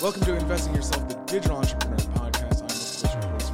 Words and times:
Welcome 0.02 0.22
to 0.24 0.36
Invest 0.38 0.70
in 0.70 0.76
Yourself, 0.76 1.10
the 1.10 1.16
Digital 1.26 1.58
Entrepreneur 1.58 1.98
Podcast. 1.98 3.06
I'm 3.16 3.22
your 3.22 3.32
host, 3.32 3.54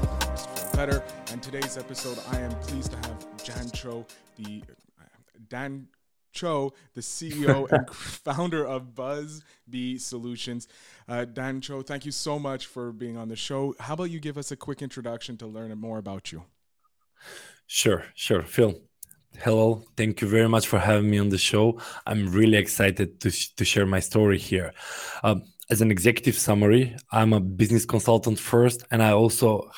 Phil 0.49 0.71
Better, 0.73 1.03
and 1.31 1.41
today's 1.41 1.75
episode, 1.75 2.19
I 2.31 2.39
am 2.41 2.51
pleased 2.61 2.91
to 2.91 2.97
have 2.97 3.43
Jan 3.43 3.71
Cho, 3.71 4.05
the 4.37 4.63
uh, 5.01 5.05
Dan 5.49 5.87
Cho, 6.37 6.73
the 6.93 7.01
CEO 7.01 7.69
and 7.71 7.89
founder 7.89 8.63
of 8.65 8.93
BuzzBee 8.93 9.99
Solutions. 9.99 10.67
Uh, 11.09 11.25
Dan 11.25 11.61
Cho, 11.61 11.81
thank 11.81 12.05
you 12.05 12.11
so 12.11 12.37
much 12.37 12.67
for 12.67 12.91
being 12.91 13.17
on 13.17 13.27
the 13.27 13.35
show. 13.35 13.75
How 13.79 13.93
about 13.95 14.11
you 14.11 14.19
give 14.19 14.37
us 14.37 14.51
a 14.51 14.55
quick 14.55 14.81
introduction 14.81 15.37
to 15.37 15.47
learn 15.47 15.75
more 15.77 15.97
about 15.97 16.31
you? 16.31 16.43
Sure, 17.65 18.05
sure. 18.13 18.43
Phil, 18.43 18.75
hello. 19.39 19.83
Thank 19.97 20.21
you 20.21 20.27
very 20.27 20.47
much 20.47 20.67
for 20.67 20.79
having 20.79 21.09
me 21.09 21.17
on 21.17 21.29
the 21.29 21.37
show. 21.37 21.79
I'm 22.05 22.31
really 22.31 22.57
excited 22.57 23.19
to, 23.21 23.29
sh- 23.31 23.49
to 23.55 23.65
share 23.65 23.85
my 23.85 23.99
story 23.99 24.37
here. 24.37 24.73
Um, 25.23 25.43
as 25.69 25.81
an 25.81 25.91
executive 25.91 26.37
summary, 26.37 26.95
I'm 27.11 27.33
a 27.33 27.39
business 27.39 27.85
consultant 27.85 28.39
first, 28.39 28.83
and 28.89 29.03
I 29.03 29.11
also 29.11 29.69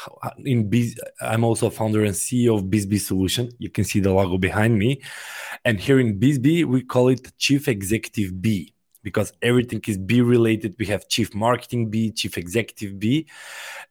in 0.45 0.69
Biz, 0.69 0.99
I'm 1.21 1.43
also 1.43 1.69
founder 1.69 2.03
and 2.03 2.13
CEO 2.13 2.55
of 2.57 2.65
BizzBee 2.65 2.99
Solution. 2.99 3.49
You 3.57 3.69
can 3.69 3.83
see 3.83 3.99
the 3.99 4.13
logo 4.13 4.37
behind 4.37 4.77
me, 4.77 5.01
and 5.65 5.79
here 5.79 5.99
in 5.99 6.19
BizzBee 6.19 6.65
we 6.65 6.83
call 6.83 7.09
it 7.09 7.31
Chief 7.37 7.67
Executive 7.67 8.41
B 8.41 8.73
because 9.01 9.33
everything 9.41 9.81
is 9.87 9.97
B 9.97 10.21
related. 10.21 10.75
We 10.77 10.85
have 10.87 11.07
Chief 11.07 11.33
Marketing 11.33 11.89
B, 11.89 12.11
Chief 12.11 12.37
Executive 12.37 12.99
B. 12.99 13.27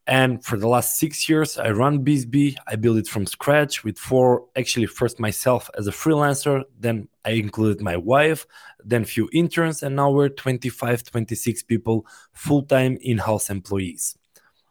And 0.06 0.44
for 0.44 0.56
the 0.56 0.68
last 0.68 0.98
six 0.98 1.28
years, 1.28 1.58
I 1.58 1.70
run 1.70 2.04
BizzBee. 2.04 2.56
I 2.66 2.76
built 2.76 2.98
it 2.98 3.08
from 3.08 3.26
scratch 3.26 3.84
with 3.84 3.98
four, 3.98 4.46
actually, 4.56 4.86
first 4.86 5.18
myself 5.20 5.70
as 5.76 5.86
a 5.86 5.92
freelancer, 5.92 6.64
then 6.78 7.08
I 7.24 7.30
included 7.32 7.80
my 7.82 7.96
wife, 7.96 8.46
then 8.84 9.04
few 9.04 9.28
interns, 9.32 9.82
and 9.82 9.96
now 9.96 10.10
we're 10.10 10.28
25, 10.28 11.04
26 11.04 11.62
people, 11.64 12.06
full 12.32 12.62
time 12.62 12.98
in 13.02 13.18
house 13.18 13.50
employees. 13.50 14.16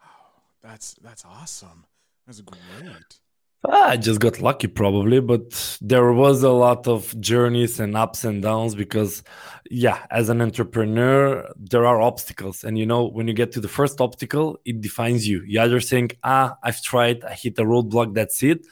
Wow, 0.01 0.41
that's 0.61 0.95
that's 0.95 1.23
awesome. 1.25 1.85
That's 2.25 2.41
great. 2.41 3.19
I 3.65 3.97
just 3.97 4.19
got 4.19 4.39
lucky, 4.39 4.67
probably, 4.67 5.19
but 5.19 5.77
there 5.81 6.13
was 6.13 6.43
a 6.43 6.51
lot 6.51 6.87
of 6.87 7.19
journeys 7.19 7.79
and 7.79 7.97
ups 7.97 8.23
and 8.23 8.41
downs 8.41 8.75
because, 8.75 9.23
yeah, 9.69 10.05
as 10.11 10.29
an 10.29 10.41
entrepreneur, 10.41 11.51
there 11.57 11.85
are 11.85 11.99
obstacles. 12.01 12.63
And 12.63 12.77
you 12.77 12.85
know, 12.85 13.05
when 13.07 13.27
you 13.27 13.33
get 13.33 13.51
to 13.53 13.59
the 13.59 13.67
first 13.67 13.99
obstacle, 13.99 14.59
it 14.63 14.79
defines 14.81 15.27
you. 15.27 15.43
You 15.45 15.61
either 15.61 15.81
think, 15.81 16.17
ah, 16.23 16.55
I've 16.63 16.81
tried, 16.83 17.23
I 17.23 17.33
hit 17.33 17.57
a 17.59 17.63
roadblock, 17.63 18.13
that's 18.13 18.41
it. 18.43 18.65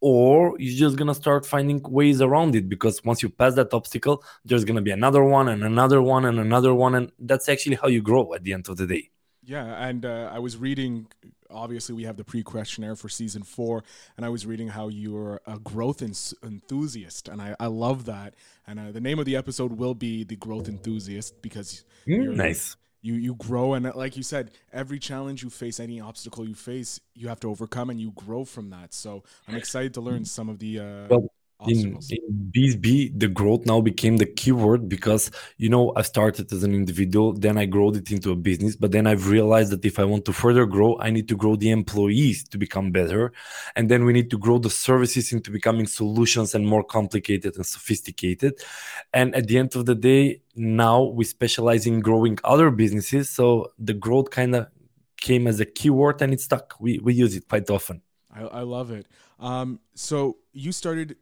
Or 0.00 0.56
you're 0.58 0.78
just 0.78 0.96
gonna 0.96 1.14
start 1.14 1.46
finding 1.46 1.80
ways 1.82 2.20
around 2.20 2.54
it 2.56 2.68
because 2.68 3.02
once 3.04 3.22
you 3.22 3.30
pass 3.30 3.54
that 3.54 3.72
obstacle, 3.72 4.22
there's 4.44 4.64
gonna 4.64 4.82
be 4.82 4.90
another 4.90 5.24
one 5.24 5.48
and 5.48 5.64
another 5.64 6.02
one 6.02 6.24
and 6.26 6.38
another 6.40 6.74
one. 6.74 6.94
And 6.96 7.12
that's 7.18 7.48
actually 7.48 7.76
how 7.76 7.88
you 7.88 8.02
grow 8.02 8.34
at 8.34 8.42
the 8.42 8.52
end 8.52 8.68
of 8.68 8.76
the 8.76 8.86
day. 8.86 9.10
Yeah, 9.46 9.86
and 9.86 10.04
uh, 10.04 10.30
I 10.32 10.38
was 10.38 10.56
reading 10.56 11.08
obviously 11.50 11.94
we 11.94 12.04
have 12.04 12.16
the 12.16 12.24
pre-questionnaire 12.24 12.96
for 12.96 13.08
season 13.08 13.42
four 13.42 13.84
and 14.16 14.26
i 14.26 14.28
was 14.28 14.44
reading 14.44 14.68
how 14.68 14.88
you're 14.88 15.40
a 15.46 15.58
growth 15.58 16.02
enthusiast 16.02 17.28
and 17.28 17.40
i, 17.40 17.54
I 17.60 17.66
love 17.66 18.06
that. 18.06 18.34
And 18.66 18.78
uh, 18.78 18.92
the 18.92 19.00
name 19.00 19.18
of 19.18 19.26
the 19.26 19.36
episode 19.36 19.72
will 19.72 19.94
be 19.94 20.24
the 20.24 20.36
growth 20.36 20.68
enthusiast 20.68 21.42
because 21.42 21.84
mm, 22.06 22.34
nice. 22.34 22.76
You 23.02 23.14
you 23.14 23.34
grow 23.34 23.74
and 23.74 23.86
uh, 23.86 23.92
like 23.94 24.16
you 24.16 24.22
said 24.22 24.50
every 24.72 24.98
challenge 24.98 25.42
you 25.42 25.50
face 25.50 25.78
any 25.78 26.00
obstacle 26.00 26.48
you 26.48 26.54
face 26.54 26.98
you 27.14 27.28
have 27.28 27.40
to 27.40 27.50
overcome 27.50 27.90
and 27.90 28.00
you 28.00 28.12
grow 28.12 28.46
from 28.46 28.70
that. 28.70 28.94
So 28.94 29.24
i'm 29.46 29.54
excited 29.56 29.92
to 29.94 30.00
learn 30.00 30.24
some 30.24 30.48
of 30.48 30.58
the 30.58 30.80
uh, 30.80 31.06
well, 31.10 31.28
in, 31.66 31.98
in 32.10 32.50
BizzBee, 32.50 33.18
the 33.18 33.28
growth 33.28 33.64
now 33.64 33.80
became 33.80 34.16
the 34.16 34.26
keyword 34.26 34.88
because 34.88 35.30
you 35.56 35.68
know 35.68 35.92
I 35.96 36.02
started 36.02 36.52
as 36.52 36.62
an 36.62 36.74
individual, 36.74 37.32
then 37.32 37.56
I 37.56 37.66
growed 37.66 37.96
it 37.96 38.10
into 38.10 38.32
a 38.32 38.36
business, 38.36 38.76
but 38.76 38.92
then 38.92 39.06
I've 39.06 39.28
realized 39.28 39.70
that 39.72 39.84
if 39.84 39.98
I 39.98 40.04
want 40.04 40.24
to 40.26 40.32
further 40.32 40.66
grow, 40.66 40.98
I 41.00 41.10
need 41.10 41.28
to 41.28 41.36
grow 41.36 41.56
the 41.56 41.70
employees 41.70 42.44
to 42.48 42.58
become 42.58 42.90
better, 42.90 43.32
and 43.76 43.90
then 43.90 44.04
we 44.04 44.12
need 44.12 44.30
to 44.30 44.38
grow 44.38 44.58
the 44.58 44.70
services 44.70 45.32
into 45.32 45.50
becoming 45.50 45.86
solutions 45.86 46.54
and 46.54 46.66
more 46.66 46.84
complicated 46.84 47.56
and 47.56 47.64
sophisticated. 47.64 48.60
And 49.12 49.34
at 49.34 49.46
the 49.46 49.58
end 49.58 49.74
of 49.76 49.86
the 49.86 49.94
day, 49.94 50.42
now 50.56 51.02
we 51.02 51.24
specialize 51.24 51.86
in 51.86 52.00
growing 52.00 52.38
other 52.44 52.70
businesses, 52.70 53.30
so 53.30 53.72
the 53.78 53.94
growth 53.94 54.30
kind 54.30 54.54
of 54.54 54.66
came 55.16 55.46
as 55.46 55.60
a 55.60 55.64
keyword 55.64 56.20
and 56.20 56.32
it 56.34 56.40
stuck. 56.40 56.74
We 56.78 56.98
we 56.98 57.14
use 57.14 57.34
it 57.36 57.48
quite 57.48 57.70
often. 57.70 58.02
I, 58.30 58.42
I 58.42 58.60
love 58.62 58.90
it. 58.90 59.06
Um, 59.38 59.80
so 59.94 60.38
you 60.52 60.72
started 60.72 61.16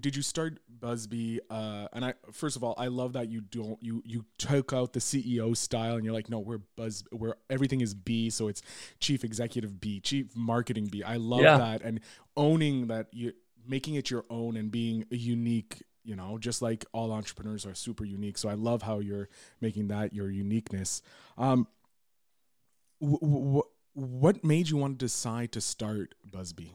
did 0.00 0.16
you 0.16 0.22
start 0.22 0.58
BuzzBee? 0.80 1.38
Uh, 1.50 1.88
and 1.92 2.04
I 2.04 2.14
first 2.32 2.56
of 2.56 2.64
all, 2.64 2.74
I 2.78 2.86
love 2.86 3.14
that 3.14 3.28
you 3.28 3.40
don't 3.40 3.82
you 3.82 4.02
you 4.04 4.24
took 4.38 4.72
out 4.72 4.92
the 4.92 5.00
CEO 5.00 5.56
style 5.56 5.96
and 5.96 6.04
you're 6.04 6.14
like, 6.14 6.30
no, 6.30 6.38
we're 6.38 6.60
Buzz, 6.76 7.04
we're 7.12 7.34
everything 7.50 7.80
is 7.80 7.94
B, 7.94 8.30
so 8.30 8.48
it's 8.48 8.62
Chief 9.00 9.24
Executive 9.24 9.80
B, 9.80 10.00
Chief 10.00 10.34
Marketing 10.36 10.86
B. 10.86 11.02
I 11.02 11.16
love 11.16 11.40
yeah. 11.40 11.58
that 11.58 11.82
and 11.82 12.00
owning 12.36 12.88
that 12.88 13.08
you 13.12 13.32
making 13.66 13.96
it 13.96 14.10
your 14.10 14.24
own 14.30 14.56
and 14.56 14.70
being 14.70 15.04
a 15.10 15.16
unique. 15.16 15.82
You 16.04 16.16
know, 16.16 16.38
just 16.38 16.62
like 16.62 16.86
all 16.92 17.12
entrepreneurs 17.12 17.66
are 17.66 17.74
super 17.74 18.04
unique. 18.04 18.38
So 18.38 18.48
I 18.48 18.54
love 18.54 18.80
how 18.80 19.00
you're 19.00 19.28
making 19.60 19.88
that 19.88 20.14
your 20.14 20.30
uniqueness. 20.30 21.02
Um, 21.36 21.66
w- 23.02 23.18
w- 23.20 23.62
what 23.92 24.42
made 24.42 24.70
you 24.70 24.78
want 24.78 24.98
to 24.98 25.04
decide 25.04 25.52
to 25.52 25.60
start 25.60 26.14
BuzzBee? 26.30 26.70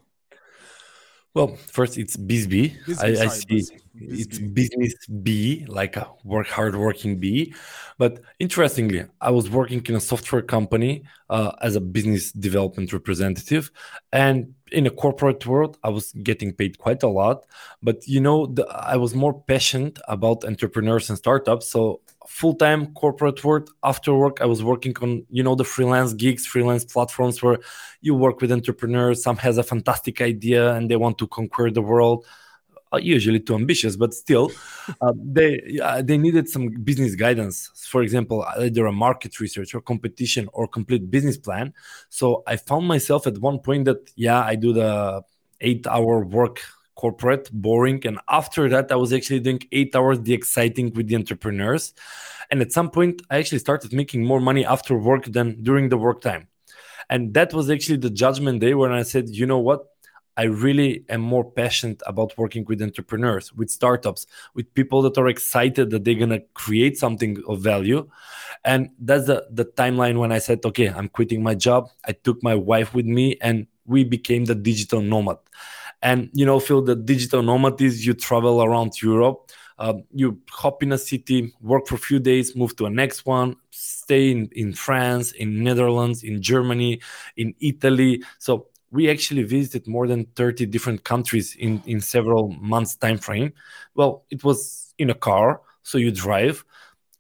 Well, 1.34 1.56
first 1.56 1.98
it's 1.98 2.16
BizzBee. 2.16 3.00
I, 3.00 3.24
I 3.24 3.28
see 3.28 3.66
it's 3.96 4.38
business 4.38 4.94
B, 5.08 5.66
like 5.68 5.98
a 5.98 6.08
work 6.24 6.48
hard 6.48 6.76
working 6.76 7.20
B. 7.20 7.54
But 7.98 8.22
interestingly, 8.40 9.06
I 9.20 9.32
was 9.32 9.50
working 9.50 9.84
in 9.88 9.96
a 9.96 10.00
software 10.00 10.44
company 10.44 11.04
uh, 11.30 11.54
as 11.62 11.76
a 11.76 11.82
business 11.82 12.32
development 12.32 12.94
representative, 12.94 13.72
and 14.12 14.54
in 14.74 14.88
a 14.88 14.90
corporate 14.90 15.46
world, 15.46 15.78
I 15.84 15.90
was 15.90 16.12
getting 16.24 16.52
paid 16.54 16.80
quite 16.80 17.04
a 17.04 17.08
lot. 17.08 17.46
But 17.82 18.08
you 18.08 18.20
know, 18.20 18.48
the, 18.48 18.66
I 18.68 18.98
was 18.98 19.14
more 19.16 19.34
passionate 19.34 20.00
about 20.08 20.44
entrepreneurs 20.44 21.10
and 21.10 21.18
startups, 21.18 21.70
so 21.70 22.02
full-time 22.28 22.94
corporate 22.94 23.44
work 23.44 23.68
after 23.84 24.14
work 24.14 24.40
i 24.40 24.46
was 24.46 24.64
working 24.64 24.96
on 25.02 25.26
you 25.30 25.44
know 25.44 25.56
the 25.56 25.64
freelance 25.64 26.14
gigs 26.14 26.46
freelance 26.46 26.86
platforms 26.86 27.44
where 27.44 27.60
you 28.02 28.16
work 28.16 28.40
with 28.40 28.52
entrepreneurs 28.52 29.22
some 29.22 29.36
has 29.36 29.58
a 29.58 29.64
fantastic 29.64 30.22
idea 30.22 30.74
and 30.74 30.90
they 30.90 30.96
want 30.96 31.18
to 31.18 31.28
conquer 31.28 31.70
the 31.70 31.82
world 31.82 32.26
usually 33.00 33.40
too 33.40 33.56
ambitious 33.56 33.96
but 33.96 34.14
still 34.14 34.52
uh, 35.02 35.14
they 35.16 35.80
uh, 35.82 36.02
they 36.02 36.18
needed 36.18 36.48
some 36.50 36.70
business 36.84 37.16
guidance 37.16 37.72
for 37.76 38.02
example 38.02 38.46
either 38.60 38.86
a 38.86 38.92
market 38.92 39.40
research 39.40 39.74
or 39.74 39.82
competition 39.82 40.50
or 40.54 40.68
complete 40.68 41.10
business 41.10 41.38
plan 41.38 41.74
so 42.10 42.44
i 42.48 42.56
found 42.56 42.88
myself 42.88 43.26
at 43.28 43.38
one 43.40 43.60
point 43.60 43.86
that 43.86 44.12
yeah 44.16 44.42
i 44.42 44.56
do 44.56 44.74
the 44.74 45.22
eight 45.62 45.88
hour 45.88 46.26
work 46.26 46.60
corporate, 46.96 47.52
boring. 47.52 48.06
And 48.06 48.20
after 48.30 48.70
that, 48.70 48.92
I 48.92 48.96
was 48.96 49.14
actually 49.14 49.40
doing 49.40 49.62
eight 49.72 49.96
hours 49.96 50.20
the 50.22 50.34
exciting 50.34 50.94
with 50.94 51.08
the 51.08 51.16
entrepreneurs. 51.16 51.94
And 52.52 52.62
at 52.62 52.72
some 52.72 52.90
point, 52.90 53.22
I 53.30 53.38
actually 53.38 53.60
started 53.60 53.94
making 53.94 54.24
more 54.24 54.40
money 54.40 54.66
after 54.66 54.98
work 54.98 55.26
than 55.26 55.62
during 55.64 55.90
the 55.90 55.98
work 55.98 56.22
time. 56.22 56.48
And 57.10 57.34
that 57.34 57.54
was 57.54 57.70
actually 57.70 57.98
the 57.98 58.10
judgment 58.10 58.62
day 58.62 58.74
when 58.74 58.92
I 58.92 59.04
said, 59.04 59.30
you 59.30 59.46
know 59.46 59.60
what? 59.60 59.86
I 60.38 60.44
really 60.44 61.06
am 61.10 61.22
more 61.22 61.44
passionate 61.44 62.02
about 62.06 62.38
working 62.38 62.66
with 62.66 62.82
entrepreneurs, 62.82 63.54
with 63.54 63.70
startups, 63.70 64.26
with 64.54 64.74
people 64.74 65.02
that 65.04 65.18
are 65.18 65.28
excited 65.28 65.90
that 65.92 66.04
they're 66.04 66.16
gonna 66.16 66.42
create 66.54 66.98
something 66.98 67.42
of 67.48 67.62
value. 67.62 68.10
And 68.66 68.90
that's 69.00 69.28
the, 69.28 69.46
the 69.52 69.66
timeline 69.66 70.18
when 70.20 70.32
I 70.32 70.40
said, 70.40 70.66
okay, 70.66 70.90
I'm 70.90 71.10
quitting 71.10 71.44
my 71.44 71.56
job. 71.56 71.90
I 72.06 72.14
took 72.14 72.42
my 72.42 72.56
wife 72.56 72.94
with 72.94 73.06
me 73.06 73.38
and 73.42 73.68
we 73.86 74.04
became 74.04 74.46
the 74.46 74.56
digital 74.56 75.02
nomad. 75.02 75.38
And 76.02 76.30
you 76.34 76.46
know, 76.46 76.60
Phil, 76.60 76.82
the 76.82 76.96
digital 76.96 77.42
nomad 77.42 77.82
is 77.82 78.06
you 78.06 78.14
travel 78.14 78.64
around 78.64 79.02
Europe. 79.02 79.52
Uh, 79.80 79.96
you 80.14 80.40
hop 80.50 80.84
in 80.84 80.92
a 80.92 80.98
city, 80.98 81.52
work 81.62 81.88
for 81.88 81.96
a 81.96 81.98
few 81.98 82.20
days, 82.20 82.56
move 82.56 82.76
to 82.76 82.86
a 82.86 82.90
next 82.90 83.26
one, 83.26 83.56
stay 83.72 84.30
in, 84.30 84.48
in 84.52 84.72
France, 84.72 85.32
in 85.32 85.64
Netherlands, 85.64 86.24
in 86.24 86.42
Germany, 86.42 87.02
in 87.38 87.56
Italy. 87.60 88.22
So 88.38 88.68
we 88.94 89.10
actually 89.10 89.44
visited 89.44 89.88
more 89.88 90.08
than 90.08 90.26
30 90.36 90.66
different 90.68 91.04
countries 91.04 91.56
in, 91.56 91.82
in 91.86 92.00
several 92.00 92.50
months 92.62 92.96
time 92.96 93.18
frame. 93.18 93.52
Well, 93.96 94.24
it 94.30 94.44
was 94.44 94.94
in 94.98 95.10
a 95.10 95.16
car, 95.16 95.62
so 95.82 95.98
you 95.98 96.12
drive 96.12 96.64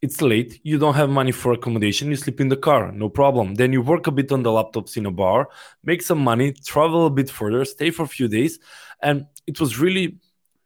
it's 0.04 0.22
late, 0.22 0.60
you 0.64 0.78
don't 0.78 0.96
have 0.96 1.10
money 1.10 1.32
for 1.32 1.54
accommodation, 1.54 2.10
you 2.10 2.18
sleep 2.18 2.42
in 2.42 2.50
the 2.50 2.58
car, 2.58 2.92
no 2.92 3.08
problem. 3.08 3.56
Then 3.56 3.72
you 3.72 3.82
work 3.82 4.06
a 4.06 4.12
bit 4.12 4.34
on 4.34 4.44
the 4.44 4.50
laptops 4.50 4.98
in 4.98 5.06
a 5.06 5.12
bar, 5.12 5.48
make 5.86 6.02
some 6.02 6.20
money, 6.20 6.52
travel 6.52 7.06
a 7.06 7.10
bit 7.10 7.30
further, 7.30 7.64
stay 7.64 7.90
for 7.90 8.04
a 8.04 8.08
few 8.08 8.28
days. 8.28 8.60
And 9.02 9.28
it 9.48 9.62
was 9.62 9.80
really 9.80 10.18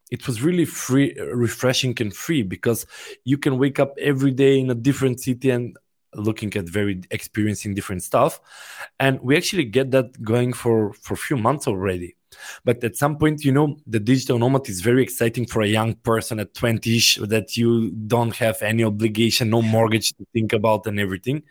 it 0.10 0.26
was 0.26 0.42
really 0.42 0.66
free 0.66 1.14
refreshing 1.20 1.94
and 2.00 2.16
free 2.16 2.42
because 2.42 2.88
you 3.26 3.38
can 3.38 3.60
wake 3.60 3.80
up 3.80 3.94
every 4.00 4.32
day 4.32 4.58
in 4.58 4.72
a 4.72 4.76
different 4.76 5.20
city 5.20 5.52
and 5.52 5.78
looking 6.18 6.56
at 6.56 6.66
very 6.66 7.02
experiencing 7.12 7.74
different 7.74 8.04
stuff. 8.04 8.40
And 9.00 9.20
we 9.22 9.38
actually 9.38 9.66
get 9.66 9.92
that 9.92 10.22
going 10.22 10.54
for 10.54 10.94
for 10.94 11.14
a 11.14 11.18
few 11.18 11.38
months 11.38 11.68
already. 11.68 12.16
But 12.66 12.84
at 12.84 12.96
some 12.96 13.18
point 13.18 13.44
you 13.44 13.52
know 13.52 13.78
the 13.88 14.00
digital 14.00 14.38
nomad 14.40 14.68
is 14.70 14.82
very 14.82 15.02
exciting 15.02 15.46
for 15.46 15.62
a 15.62 15.68
young 15.68 15.96
person 15.96 16.40
at 16.40 16.54
20ish 16.54 17.28
that 17.30 17.58
you 17.58 17.92
don't 17.92 18.36
have 18.36 18.62
any 18.62 18.84
obligation 18.84 19.50
no 19.50 19.62
mortgage 19.62 20.14
to 20.14 20.26
think 20.34 20.54
about 20.54 20.86
and 20.88 21.00
everything. 21.00 21.44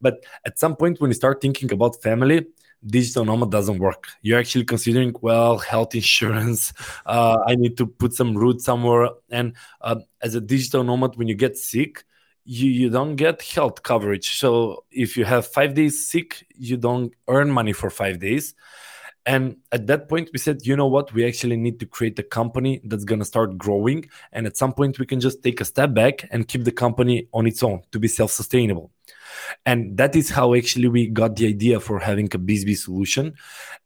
But 0.00 0.24
at 0.44 0.58
some 0.58 0.76
point 0.76 1.00
when 1.00 1.10
you 1.10 1.14
start 1.14 1.40
thinking 1.40 1.72
about 1.72 2.02
family 2.02 2.46
digital 2.86 3.24
nomad 3.24 3.50
doesn't 3.50 3.78
work. 3.78 4.06
You're 4.22 4.38
actually 4.38 4.64
considering 4.64 5.14
well 5.20 5.58
health 5.58 5.94
insurance 5.94 6.72
uh, 7.06 7.38
i 7.46 7.54
need 7.54 7.76
to 7.78 7.86
put 7.86 8.12
some 8.12 8.36
root 8.36 8.60
somewhere. 8.60 9.08
And 9.30 9.54
uh, 9.80 9.96
as 10.22 10.34
a 10.34 10.40
digital 10.40 10.84
nomad 10.84 11.16
when 11.16 11.28
you 11.28 11.34
get 11.34 11.56
sick 11.56 12.04
you, 12.50 12.70
you 12.70 12.88
don't 12.88 13.16
get 13.16 13.42
health 13.42 13.82
coverage 13.82 14.38
so 14.38 14.84
if 14.90 15.16
you 15.16 15.24
have 15.24 15.46
five 15.46 15.74
days 15.74 15.94
sick 16.10 16.46
you 16.56 16.76
don't 16.76 17.12
earn 17.28 17.50
money 17.50 17.74
for 17.74 17.90
five 17.90 18.18
days 18.18 18.54
and 19.28 19.58
at 19.72 19.86
that 19.88 20.08
point, 20.08 20.30
we 20.32 20.38
said, 20.38 20.64
you 20.64 20.74
know 20.74 20.86
what? 20.86 21.12
We 21.12 21.26
actually 21.26 21.58
need 21.58 21.78
to 21.80 21.86
create 21.86 22.18
a 22.18 22.22
company 22.22 22.80
that's 22.82 23.04
going 23.04 23.18
to 23.18 23.26
start 23.26 23.58
growing. 23.58 24.08
And 24.32 24.46
at 24.46 24.56
some 24.56 24.72
point, 24.72 24.98
we 24.98 25.04
can 25.04 25.20
just 25.20 25.42
take 25.42 25.60
a 25.60 25.66
step 25.66 25.92
back 25.92 26.26
and 26.30 26.48
keep 26.48 26.64
the 26.64 26.72
company 26.72 27.28
on 27.34 27.46
its 27.46 27.62
own 27.62 27.82
to 27.92 27.98
be 27.98 28.08
self 28.08 28.30
sustainable. 28.30 28.90
And 29.66 29.98
that 29.98 30.16
is 30.16 30.30
how 30.30 30.54
actually 30.54 30.88
we 30.88 31.08
got 31.08 31.36
the 31.36 31.46
idea 31.46 31.78
for 31.78 31.98
having 31.98 32.28
a 32.32 32.38
BizzBee 32.38 32.78
solution. 32.78 33.34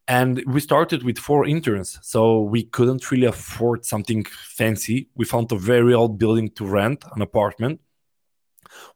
And 0.07 0.45
we 0.47 0.61
started 0.61 1.03
with 1.03 1.19
four 1.19 1.45
interns. 1.45 1.99
So 2.03 2.43
we 2.43 2.63
couldn't 2.63 3.11
really 3.11 3.27
afford 3.27 3.85
something 3.85 4.25
fancy. 4.25 5.09
We 5.17 5.25
found 5.25 5.51
a 5.51 5.57
very 5.57 5.93
old 5.93 6.19
building 6.19 6.51
to 6.51 6.65
rent, 6.65 7.05
an 7.17 7.21
apartment 7.21 7.81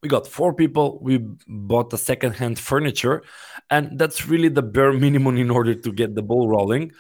we 0.02 0.08
got 0.08 0.26
four 0.26 0.54
people. 0.54 0.98
We 1.02 1.18
bought 1.46 1.90
the 1.90 1.98
second-hand 1.98 2.58
furniture. 2.58 3.22
And 3.70 3.98
that's 3.98 4.26
really 4.26 4.48
the 4.48 4.62
bare 4.62 4.92
minimum 4.92 5.36
in 5.36 5.50
order 5.50 5.74
to 5.74 5.92
get 5.92 6.14
the 6.14 6.22
ball 6.22 6.48
rolling. 6.48 6.92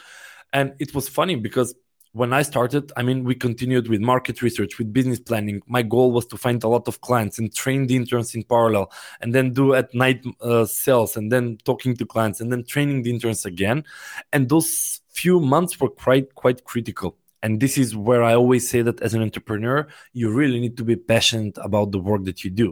And 0.52 0.74
it 0.78 0.94
was 0.94 1.08
funny 1.08 1.36
because 1.36 1.74
when 2.12 2.32
i 2.32 2.40
started 2.40 2.90
i 2.96 3.02
mean 3.02 3.24
we 3.24 3.34
continued 3.34 3.88
with 3.88 4.00
market 4.00 4.40
research 4.40 4.78
with 4.78 4.90
business 4.90 5.20
planning. 5.20 5.60
My 5.66 5.82
goal 5.82 6.12
was 6.12 6.24
to 6.28 6.38
find 6.38 6.64
a 6.64 6.68
lot 6.68 6.88
of 6.88 7.02
clients 7.02 7.38
and 7.38 7.54
train 7.54 7.86
the 7.86 7.94
interns 7.94 8.34
in 8.34 8.42
parallel 8.42 8.90
and 9.20 9.34
then 9.34 9.52
do 9.52 9.74
at 9.74 9.94
night 9.94 10.24
uh, 10.40 10.64
sales 10.64 11.18
and 11.18 11.30
then 11.30 11.58
talking 11.64 11.94
to 11.96 12.06
clients 12.06 12.40
and 12.40 12.50
then 12.50 12.64
training 12.64 13.02
the 13.02 13.10
interns 13.10 13.44
again. 13.44 13.84
And 14.32 14.48
those 14.48 15.02
few 15.10 15.40
months 15.40 15.78
were 15.78 15.90
quite 15.90 16.34
quite 16.34 16.64
critical 16.64 17.18
and 17.46 17.60
this 17.60 17.78
is 17.78 17.94
where 17.94 18.22
i 18.30 18.34
always 18.34 18.68
say 18.68 18.80
that 18.82 19.00
as 19.06 19.14
an 19.14 19.22
entrepreneur 19.22 19.78
you 20.12 20.26
really 20.40 20.58
need 20.64 20.76
to 20.76 20.84
be 20.90 20.96
passionate 20.96 21.56
about 21.68 21.92
the 21.92 22.02
work 22.08 22.22
that 22.24 22.42
you 22.42 22.50
do. 22.50 22.68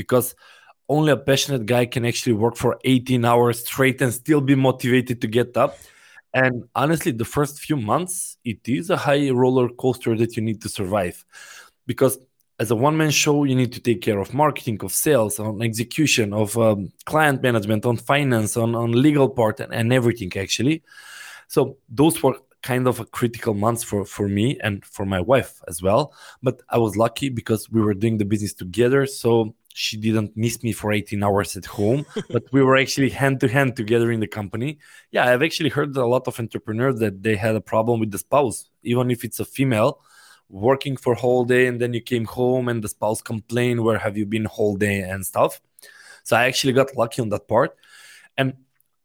Because 0.00 0.34
only 0.88 1.12
a 1.12 1.16
passionate 1.30 1.64
guy 1.74 1.84
can 1.94 2.04
actually 2.10 2.36
work 2.44 2.56
for 2.56 2.72
18 2.84 3.24
hours 3.24 3.56
straight 3.68 4.02
and 4.02 4.12
still 4.12 4.40
be 4.40 4.56
motivated 4.68 5.20
to 5.20 5.28
get 5.38 5.56
up. 5.56 5.72
And 6.34 6.54
honestly 6.74 7.12
the 7.12 7.30
first 7.36 7.54
few 7.66 7.76
months 7.76 8.36
it 8.44 8.62
is 8.66 8.90
a 8.90 8.96
high 8.96 9.30
roller 9.30 9.68
coaster 9.82 10.16
that 10.16 10.36
you 10.36 10.42
need 10.42 10.60
to 10.62 10.68
survive. 10.68 11.24
Because 11.86 12.18
as 12.58 12.72
a 12.72 12.76
one-man 12.86 13.12
show 13.22 13.44
you 13.44 13.54
need 13.54 13.72
to 13.76 13.80
take 13.88 14.00
care 14.02 14.18
of 14.18 14.34
marketing 14.34 14.78
of 14.82 14.92
sales 14.92 15.38
on 15.38 15.62
execution 15.62 16.32
of 16.32 16.58
um, 16.58 16.90
client 17.04 17.38
management 17.46 17.86
on 17.86 17.96
finance 17.96 18.56
on, 18.56 18.74
on 18.74 18.90
legal 19.06 19.28
part 19.28 19.60
and, 19.60 19.72
and 19.72 19.92
everything 19.92 20.32
actually. 20.36 20.82
So 21.48 21.76
those 21.88 22.20
were 22.22 22.36
kind 22.62 22.86
of 22.88 23.00
a 23.00 23.04
critical 23.04 23.54
month 23.54 23.84
for 23.84 24.04
for 24.04 24.28
me 24.28 24.58
and 24.62 24.84
for 24.84 25.06
my 25.06 25.20
wife 25.20 25.62
as 25.68 25.82
well. 25.82 26.12
But 26.42 26.62
i 26.70 26.78
was 26.78 26.96
lucky 26.96 27.28
because 27.28 27.70
we 27.70 27.80
were 27.80 27.94
doing 27.94 28.18
the 28.18 28.24
business 28.24 28.54
together 28.54 29.06
so 29.06 29.54
she 29.74 29.98
didn't 29.98 30.34
miss 30.34 30.62
me 30.62 30.72
for 30.72 30.90
18 30.90 31.22
hours 31.22 31.56
at 31.56 31.66
home. 31.66 32.06
But 32.30 32.44
we 32.50 32.62
were 32.62 32.78
actually 32.78 33.10
hand 33.10 33.40
to 33.40 33.48
hand 33.48 33.76
together 33.76 34.10
in 34.10 34.20
the 34.20 34.26
company. 34.26 34.78
Yeah 35.10 35.24
i've 35.26 35.42
actually 35.42 35.70
heard 35.70 35.96
a 35.96 36.06
lot 36.06 36.26
of 36.28 36.40
entrepreneurs 36.40 36.98
that 37.00 37.22
they 37.22 37.36
had 37.36 37.54
a 37.56 37.60
problem 37.60 38.00
with 38.00 38.10
the 38.10 38.18
spouse 38.18 38.70
even 38.82 39.10
if 39.10 39.24
it's 39.24 39.40
a 39.40 39.44
female 39.44 40.00
working 40.48 40.96
for 40.96 41.14
whole 41.14 41.44
day 41.44 41.66
and 41.66 41.80
then 41.80 41.92
you 41.92 42.00
came 42.00 42.24
home 42.24 42.68
and 42.68 42.82
the 42.82 42.88
spouse 42.88 43.20
complained 43.20 43.82
where 43.82 43.98
have 43.98 44.16
you 44.16 44.26
been 44.26 44.44
whole 44.44 44.76
day? 44.76 45.00
and 45.00 45.26
stuff. 45.26 45.60
So 46.24 46.36
i 46.36 46.46
actually 46.46 46.72
got 46.72 46.96
lucky 46.96 47.22
on 47.22 47.28
that 47.30 47.46
part. 47.48 47.76
And 48.36 48.54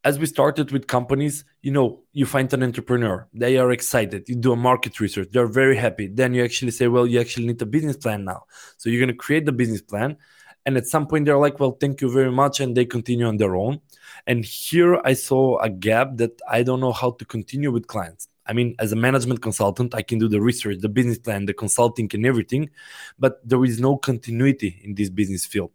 as 0.03 0.17
we 0.17 0.25
started 0.25 0.71
with 0.71 0.87
companies, 0.87 1.45
you 1.61 1.71
know, 1.71 2.01
you 2.11 2.25
find 2.25 2.51
an 2.53 2.63
entrepreneur, 2.63 3.27
they 3.33 3.57
are 3.57 3.71
excited, 3.71 4.27
you 4.27 4.35
do 4.35 4.51
a 4.51 4.55
market 4.55 4.99
research, 4.99 5.29
they're 5.31 5.47
very 5.47 5.77
happy. 5.77 6.07
Then 6.07 6.33
you 6.33 6.43
actually 6.43 6.71
say, 6.71 6.87
well, 6.87 7.05
you 7.05 7.19
actually 7.19 7.45
need 7.47 7.61
a 7.61 7.65
business 7.65 7.97
plan 7.97 8.25
now. 8.25 8.45
So 8.77 8.89
you're 8.89 8.99
going 8.99 9.15
to 9.15 9.23
create 9.25 9.45
the 9.45 9.51
business 9.51 9.81
plan. 9.81 10.17
And 10.65 10.77
at 10.77 10.87
some 10.87 11.07
point, 11.07 11.25
they're 11.25 11.37
like, 11.37 11.59
well, 11.59 11.77
thank 11.79 12.01
you 12.01 12.11
very 12.11 12.31
much. 12.31 12.59
And 12.59 12.75
they 12.77 12.85
continue 12.85 13.25
on 13.25 13.37
their 13.37 13.55
own. 13.55 13.79
And 14.27 14.45
here 14.45 15.01
I 15.03 15.13
saw 15.13 15.59
a 15.59 15.69
gap 15.69 16.17
that 16.17 16.39
I 16.47 16.63
don't 16.63 16.79
know 16.79 16.91
how 16.91 17.11
to 17.11 17.25
continue 17.25 17.71
with 17.71 17.87
clients. 17.87 18.27
I 18.45 18.53
mean, 18.53 18.75
as 18.79 18.91
a 18.91 18.95
management 18.95 19.41
consultant, 19.41 19.95
I 19.95 20.01
can 20.01 20.19
do 20.19 20.27
the 20.27 20.41
research, 20.41 20.79
the 20.79 20.89
business 20.89 21.19
plan, 21.19 21.45
the 21.45 21.53
consulting, 21.53 22.09
and 22.13 22.25
everything, 22.25 22.69
but 23.17 23.39
there 23.47 23.63
is 23.63 23.79
no 23.79 23.97
continuity 23.97 24.81
in 24.83 24.95
this 24.95 25.09
business 25.09 25.45
field. 25.45 25.71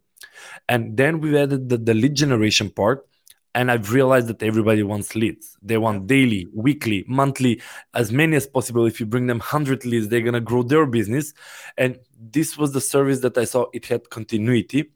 And 0.69 0.97
then 0.97 1.21
we've 1.21 1.35
added 1.35 1.69
the, 1.69 1.79
the 1.79 1.95
lead 1.95 2.15
generation 2.15 2.71
part 2.71 3.07
and 3.57 3.71
i've 3.71 3.91
realized 3.91 4.29
that 4.29 4.43
everybody 4.43 4.83
wants 4.83 5.17
leads. 5.17 5.57
They 5.63 5.79
want 5.79 6.07
daily 6.07 6.47
weekly 6.55 7.05
monthly 7.09 7.63
as 7.95 8.13
many 8.13 8.37
as 8.37 8.47
possible. 8.47 8.85
If 8.87 9.01
you 9.01 9.07
bring 9.07 9.27
them 9.27 9.39
100 9.39 9.85
leads 9.85 10.09
they're 10.09 10.21
going 10.21 10.41
to 10.41 10.49
grow 10.51 10.63
their 10.63 10.87
business. 10.87 11.33
And 11.77 11.99
this 12.37 12.57
was 12.59 12.73
the 12.73 12.81
service 12.81 13.21
that 13.21 13.37
i 13.39 13.45
saw. 13.45 13.67
It 13.73 13.87
had 13.87 14.11
continuity. 14.11 14.93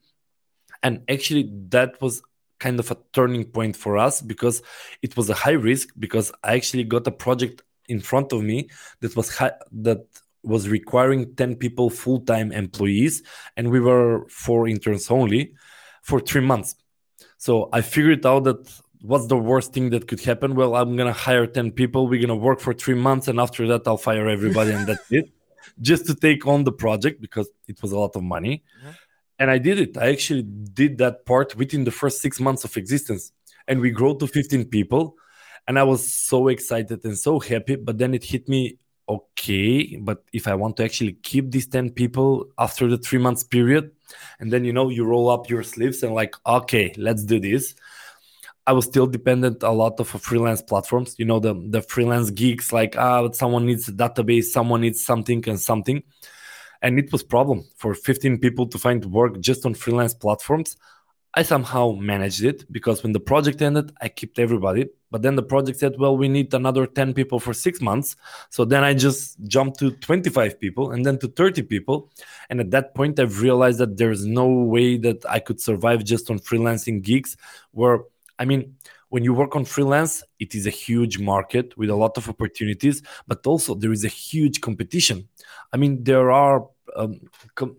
And 0.83 1.03
actually 1.09 1.51
that 1.71 2.01
was 2.03 2.23
kind 2.59 2.79
of 2.79 2.91
a 2.91 2.99
turning 3.15 3.47
point 3.47 3.75
for 3.75 3.97
us 3.97 4.21
because 4.21 4.63
it 5.01 5.17
was 5.17 5.31
a 5.31 5.35
high 5.35 5.59
risk 5.71 5.89
because 5.99 6.31
i 6.45 6.55
actually 6.55 6.85
got 6.85 7.07
a 7.07 7.11
project 7.25 7.63
in 7.89 8.01
front 8.01 8.31
of 8.35 8.43
me 8.43 8.69
that 9.01 9.17
was 9.17 9.35
high, 9.39 9.53
that 9.73 10.01
was 10.43 10.69
requiring 10.69 11.35
10 11.35 11.57
people 11.57 11.89
full-time 11.91 12.53
employees. 12.53 13.23
And 13.57 13.71
we 13.71 13.81
were 13.81 14.27
four 14.29 14.69
interns 14.69 15.11
only 15.11 15.55
for 16.03 16.21
three 16.21 16.43
months 16.43 16.77
so 17.41 17.71
I 17.73 17.81
figured 17.81 18.27
out 18.27 18.45
that 18.45 18.71
what's 19.01 19.27
the 19.27 19.37
worst 19.39 19.73
thing 19.73 19.89
that 19.91 20.07
could 20.07 20.21
happen? 20.21 20.55
Well, 20.55 20.77
I'm 20.77 20.95
gonna 20.95 21.15
hire 21.15 21.47
10 21.47 21.73
people, 21.73 22.07
we're 22.07 22.21
gonna 22.21 22.37
work 22.37 22.61
for 22.61 22.75
three 22.75 22.95
months, 22.95 23.29
and 23.29 23.41
after 23.41 23.67
that 23.69 23.89
I'll 23.89 23.97
fire 23.97 24.29
everybody 24.29 24.73
and 24.73 24.87
that's 24.87 25.11
it. 25.11 25.31
Just 25.81 26.05
to 26.09 26.15
take 26.15 26.47
on 26.47 26.65
the 26.65 26.73
project 26.73 27.19
because 27.19 27.49
it 27.67 27.81
was 27.81 27.93
a 27.93 27.99
lot 27.99 28.15
of 28.15 28.23
money. 28.23 28.63
Mm-hmm. 28.79 28.91
And 29.39 29.51
I 29.51 29.57
did 29.57 29.81
it. 29.81 29.97
I 29.97 30.11
actually 30.11 30.43
did 30.43 30.99
that 30.99 31.25
part 31.25 31.57
within 31.57 31.85
the 31.85 31.91
first 31.91 32.21
six 32.21 32.41
months 32.41 32.65
of 32.65 32.77
existence. 32.77 33.33
And 33.67 33.81
we 33.81 33.91
grew 33.91 34.19
to 34.19 34.27
15 34.27 34.67
people. 34.67 35.17
And 35.67 35.79
I 35.79 35.85
was 35.85 36.13
so 36.13 36.49
excited 36.49 37.03
and 37.07 37.17
so 37.17 37.39
happy. 37.39 37.77
But 37.77 37.97
then 37.97 38.13
it 38.13 38.25
hit 38.25 38.51
me 38.51 38.77
okay, 39.11 39.97
but 39.97 40.25
if 40.33 40.47
I 40.47 40.55
want 40.55 40.77
to 40.77 40.85
actually 40.85 41.15
keep 41.15 41.51
these 41.51 41.67
10 41.67 41.91
people 41.91 42.47
after 42.59 42.89
the 42.89 42.99
three 42.99 43.19
months 43.19 43.45
period, 43.45 43.91
and 44.39 44.53
then 44.53 44.65
you 44.65 44.73
know 44.73 44.89
you 44.89 45.05
roll 45.05 45.29
up 45.29 45.49
your 45.49 45.63
sleeves 45.63 46.03
and 46.03 46.15
like 46.15 46.35
okay 46.47 46.93
let's 46.97 47.25
do 47.25 47.39
this. 47.41 47.75
I 48.67 48.73
was 48.73 48.85
still 48.85 49.07
dependent 49.07 49.63
a 49.63 49.71
lot 49.71 49.99
of 50.01 50.09
freelance 50.09 50.63
platforms 50.63 51.17
you 51.19 51.25
know 51.25 51.41
the 51.41 51.55
the 51.71 51.83
freelance 51.83 52.31
geeks 52.31 52.73
like 52.73 52.97
ah 52.97 53.31
someone 53.33 53.67
needs 53.67 53.89
a 53.89 53.93
database 53.93 54.45
someone 54.45 54.83
needs 54.83 55.05
something 55.05 55.49
and 55.49 55.61
something. 55.61 56.03
And 56.83 56.99
it 56.99 57.13
was 57.13 57.23
problem 57.23 57.65
for 57.77 57.95
15 57.95 58.39
people 58.39 58.67
to 58.69 58.79
find 58.79 59.05
work 59.05 59.39
just 59.41 59.67
on 59.67 59.75
freelance 59.75 60.15
platforms 60.15 60.77
I 61.33 61.43
somehow 61.43 61.93
managed 61.93 62.43
it 62.43 62.71
because 62.73 63.05
when 63.05 63.13
the 63.13 63.21
project 63.21 63.63
ended, 63.63 63.93
I 64.01 64.09
kept 64.09 64.41
everybody. 64.41 64.89
But 65.13 65.23
then 65.23 65.37
the 65.37 65.45
project 65.45 65.79
said, 65.79 65.95
well, 65.97 66.17
we 66.17 66.29
need 66.29 66.53
another 66.55 66.87
10 66.87 67.15
people 67.15 67.39
for 67.39 67.55
six 67.55 67.81
months. 67.81 68.17
So 68.49 68.65
then 68.65 68.83
I 68.83 68.95
just 68.95 69.41
jumped 69.45 69.79
to 69.79 69.93
25 69.93 70.59
people 70.59 70.91
and 70.91 71.07
then 71.07 71.19
to 71.19 71.29
30 71.29 71.63
people. 71.63 72.11
And 72.49 72.61
at 72.61 72.73
that 72.73 72.95
point, 72.97 73.21
I've 73.21 73.41
realized 73.41 73.79
that 73.79 73.97
there's 73.97 74.27
no 74.27 74.49
way 74.49 74.97
that 74.99 75.25
I 75.29 75.39
could 75.39 75.61
survive 75.61 76.03
just 76.05 76.31
on 76.31 76.41
freelancing 76.41 77.03
gigs. 77.03 77.37
Where, 77.71 78.01
I 78.39 78.45
mean, 78.45 78.77
when 79.11 79.23
you 79.23 79.33
work 79.33 79.55
on 79.55 79.65
freelance, 79.65 80.25
it 80.41 80.55
is 80.55 80.67
a 80.67 80.71
huge 80.71 81.19
market 81.19 81.77
with 81.77 81.91
a 81.91 81.97
lot 81.97 82.17
of 82.17 82.29
opportunities, 82.29 83.03
but 83.27 83.47
also 83.47 83.75
there 83.75 83.93
is 83.93 84.05
a 84.05 84.09
huge 84.09 84.61
competition. 84.61 85.29
I 85.73 85.77
mean, 85.77 86.03
there 86.03 86.31
are 86.31 86.67
um, 86.97 87.21
com- 87.55 87.77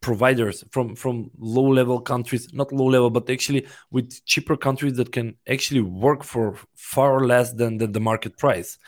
providers 0.00 0.64
from 0.70 0.94
from 0.96 1.30
low 1.38 1.66
level 1.66 2.00
countries 2.00 2.52
not 2.52 2.72
low 2.72 2.86
level 2.86 3.10
but 3.10 3.28
actually 3.28 3.66
with 3.90 4.24
cheaper 4.24 4.56
countries 4.56 4.94
that 4.94 5.12
can 5.12 5.36
actually 5.48 5.80
work 5.80 6.24
for 6.24 6.56
far 6.74 7.20
less 7.20 7.52
than 7.52 7.78
the, 7.78 7.86
the 7.86 8.00
market 8.00 8.36
price 8.38 8.78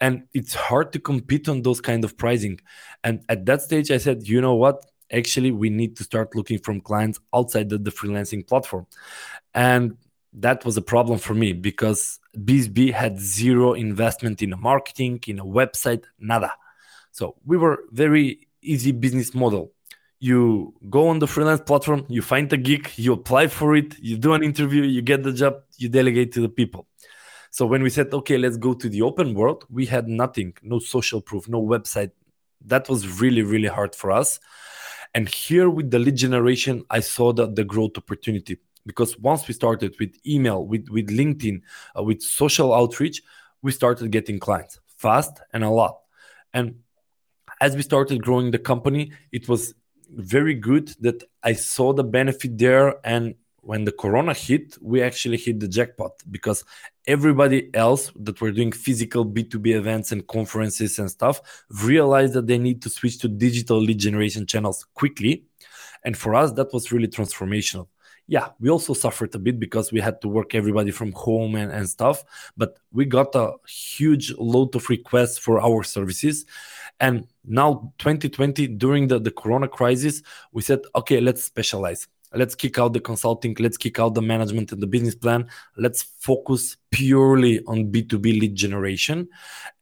and 0.00 0.24
it's 0.34 0.54
hard 0.54 0.92
to 0.92 0.98
compete 0.98 1.48
on 1.48 1.62
those 1.62 1.80
kind 1.80 2.04
of 2.04 2.16
pricing 2.16 2.58
and 3.04 3.22
at 3.28 3.44
that 3.46 3.62
stage 3.62 3.90
i 3.90 3.98
said 3.98 4.26
you 4.26 4.40
know 4.40 4.54
what 4.54 4.84
actually 5.12 5.50
we 5.50 5.68
need 5.68 5.96
to 5.96 6.04
start 6.04 6.34
looking 6.34 6.58
from 6.58 6.80
clients 6.80 7.18
outside 7.34 7.68
the, 7.68 7.78
the 7.78 7.90
freelancing 7.90 8.46
platform 8.46 8.86
and 9.54 9.96
that 10.32 10.64
was 10.64 10.76
a 10.76 10.82
problem 10.82 11.18
for 11.18 11.34
me 11.34 11.52
because 11.52 12.18
BizzBee 12.36 12.92
had 12.92 13.18
zero 13.20 13.74
investment 13.74 14.42
in 14.42 14.54
marketing, 14.58 15.20
in 15.26 15.38
a 15.38 15.44
website, 15.44 16.04
nada. 16.18 16.52
So 17.10 17.36
we 17.44 17.58
were 17.58 17.84
very 17.90 18.48
easy 18.62 18.92
business 18.92 19.34
model. 19.34 19.72
You 20.22 20.72
go 20.88 21.08
on 21.08 21.18
the 21.18 21.26
freelance 21.26 21.62
platform, 21.62 22.06
you 22.08 22.22
find 22.22 22.52
a 22.52 22.56
gig, 22.56 22.84
you 22.94 23.12
apply 23.12 23.48
for 23.48 23.74
it, 23.74 23.98
you 23.98 24.16
do 24.16 24.34
an 24.34 24.44
interview, 24.44 24.82
you 24.84 25.02
get 25.02 25.24
the 25.24 25.32
job, 25.32 25.54
you 25.78 25.88
delegate 25.88 26.30
to 26.34 26.40
the 26.40 26.48
people. 26.48 26.86
So 27.50 27.66
when 27.66 27.82
we 27.82 27.90
said, 27.90 28.14
okay, 28.14 28.38
let's 28.38 28.56
go 28.56 28.72
to 28.72 28.88
the 28.88 29.02
open 29.02 29.34
world, 29.34 29.64
we 29.68 29.84
had 29.84 30.06
nothing, 30.06 30.54
no 30.62 30.78
social 30.78 31.20
proof, 31.20 31.48
no 31.48 31.60
website. 31.60 32.12
That 32.64 32.88
was 32.88 33.20
really, 33.20 33.42
really 33.42 33.66
hard 33.66 33.96
for 33.96 34.12
us. 34.12 34.38
And 35.12 35.28
here 35.28 35.68
with 35.68 35.90
the 35.90 35.98
lead 35.98 36.16
generation, 36.16 36.84
I 36.88 37.00
saw 37.00 37.32
that 37.32 37.56
the 37.56 37.64
growth 37.64 37.98
opportunity 37.98 38.58
because 38.86 39.18
once 39.18 39.48
we 39.48 39.54
started 39.54 39.94
with 39.98 40.14
email, 40.24 40.64
with, 40.64 40.88
with 40.88 41.08
LinkedIn, 41.08 41.62
uh, 41.98 42.02
with 42.04 42.22
social 42.22 42.72
outreach, 42.72 43.22
we 43.60 43.72
started 43.72 44.10
getting 44.12 44.38
clients 44.38 44.78
fast 44.96 45.40
and 45.52 45.64
a 45.64 45.68
lot. 45.68 45.98
And 46.54 46.76
as 47.60 47.76
we 47.76 47.82
started 47.82 48.22
growing 48.22 48.50
the 48.52 48.58
company, 48.58 49.12
it 49.32 49.48
was 49.48 49.74
very 50.12 50.54
good 50.54 50.94
that 51.00 51.22
I 51.42 51.54
saw 51.54 51.92
the 51.92 52.04
benefit 52.04 52.58
there. 52.58 52.96
And 53.04 53.34
when 53.60 53.84
the 53.84 53.92
corona 53.92 54.34
hit, 54.34 54.76
we 54.80 55.02
actually 55.02 55.36
hit 55.38 55.60
the 55.60 55.68
jackpot 55.68 56.12
because 56.30 56.64
everybody 57.06 57.74
else 57.74 58.12
that 58.16 58.40
were 58.40 58.52
doing 58.52 58.72
physical 58.72 59.24
B2B 59.24 59.74
events 59.74 60.12
and 60.12 60.26
conferences 60.26 60.98
and 60.98 61.10
stuff 61.10 61.40
realized 61.82 62.34
that 62.34 62.46
they 62.46 62.58
need 62.58 62.82
to 62.82 62.90
switch 62.90 63.18
to 63.18 63.28
digital 63.28 63.80
lead 63.80 63.98
generation 63.98 64.46
channels 64.46 64.86
quickly. 64.94 65.44
And 66.04 66.16
for 66.16 66.34
us, 66.34 66.52
that 66.52 66.72
was 66.72 66.92
really 66.92 67.08
transformational 67.08 67.88
yeah, 68.26 68.48
we 68.60 68.70
also 68.70 68.94
suffered 68.94 69.34
a 69.34 69.38
bit 69.38 69.58
because 69.58 69.92
we 69.92 70.00
had 70.00 70.20
to 70.20 70.28
work 70.28 70.54
everybody 70.54 70.90
from 70.90 71.12
home 71.12 71.54
and, 71.54 71.72
and 71.72 71.88
stuff. 71.88 72.24
But 72.56 72.78
we 72.92 73.04
got 73.04 73.34
a 73.34 73.54
huge 73.68 74.32
load 74.38 74.74
of 74.74 74.88
requests 74.88 75.38
for 75.38 75.60
our 75.60 75.82
services. 75.82 76.46
And 77.02 77.26
now, 77.44 77.92
2020, 77.98 78.68
during 78.68 79.08
the, 79.08 79.18
the 79.18 79.32
Corona 79.32 79.66
crisis, 79.66 80.22
we 80.52 80.62
said, 80.62 80.82
okay, 80.94 81.20
let's 81.20 81.42
specialize. 81.42 82.06
Let's 82.32 82.54
kick 82.54 82.78
out 82.78 82.92
the 82.92 83.00
consulting, 83.00 83.56
let's 83.58 83.76
kick 83.76 83.98
out 83.98 84.14
the 84.14 84.22
management 84.22 84.70
and 84.70 84.80
the 84.80 84.86
business 84.86 85.16
plan. 85.16 85.48
Let's 85.76 86.02
focus 86.02 86.76
purely 86.92 87.62
on 87.66 87.90
B2B 87.90 88.40
lead 88.40 88.54
generation. 88.54 89.28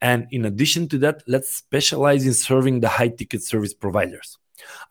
And 0.01 0.27
in 0.31 0.45
addition 0.45 0.89
to 0.89 0.97
that, 0.97 1.21
let's 1.27 1.53
specialize 1.53 2.25
in 2.25 2.33
serving 2.33 2.79
the 2.79 2.89
high 2.89 3.09
ticket 3.09 3.43
service 3.43 3.73
providers. 3.73 4.39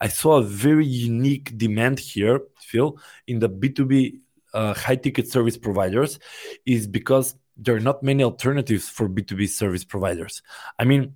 I 0.00 0.06
saw 0.06 0.38
a 0.38 0.42
very 0.42 0.86
unique 0.86 1.58
demand 1.58 1.98
here, 1.98 2.40
Phil, 2.60 2.96
in 3.26 3.40
the 3.40 3.50
B2B 3.50 4.20
uh, 4.54 4.74
high 4.74 4.96
ticket 4.96 5.28
service 5.28 5.58
providers, 5.58 6.20
is 6.64 6.86
because 6.86 7.34
there 7.56 7.74
are 7.74 7.80
not 7.80 8.02
many 8.02 8.22
alternatives 8.22 8.88
for 8.88 9.08
B2B 9.08 9.48
service 9.48 9.84
providers. 9.84 10.42
I 10.78 10.84
mean, 10.84 11.14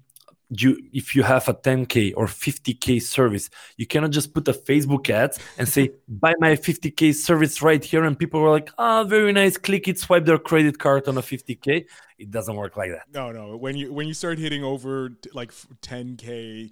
you 0.50 0.78
if 0.92 1.14
you 1.14 1.22
have 1.22 1.48
a 1.48 1.54
10k 1.54 2.12
or 2.16 2.26
50k 2.26 3.00
service 3.00 3.48
you 3.76 3.86
cannot 3.86 4.10
just 4.10 4.34
put 4.34 4.46
a 4.48 4.52
facebook 4.52 5.08
ad 5.08 5.36
and 5.58 5.68
say 5.68 5.90
buy 6.06 6.34
my 6.38 6.52
50k 6.52 7.14
service 7.14 7.62
right 7.62 7.82
here 7.82 8.04
and 8.04 8.18
people 8.18 8.40
are 8.40 8.50
like 8.50 8.70
ah 8.78 9.00
oh, 9.00 9.04
very 9.04 9.32
nice 9.32 9.56
click 9.56 9.88
it 9.88 9.98
swipe 9.98 10.24
their 10.24 10.38
credit 10.38 10.78
card 10.78 11.08
on 11.08 11.16
a 11.16 11.22
50k 11.22 11.86
it 12.18 12.30
doesn't 12.30 12.56
work 12.56 12.76
like 12.76 12.90
that 12.90 13.04
no 13.12 13.32
no 13.32 13.56
when 13.56 13.76
you 13.76 13.92
when 13.92 14.06
you 14.06 14.14
start 14.14 14.38
hitting 14.38 14.62
over 14.62 15.10
like 15.32 15.50
10k 15.82 16.70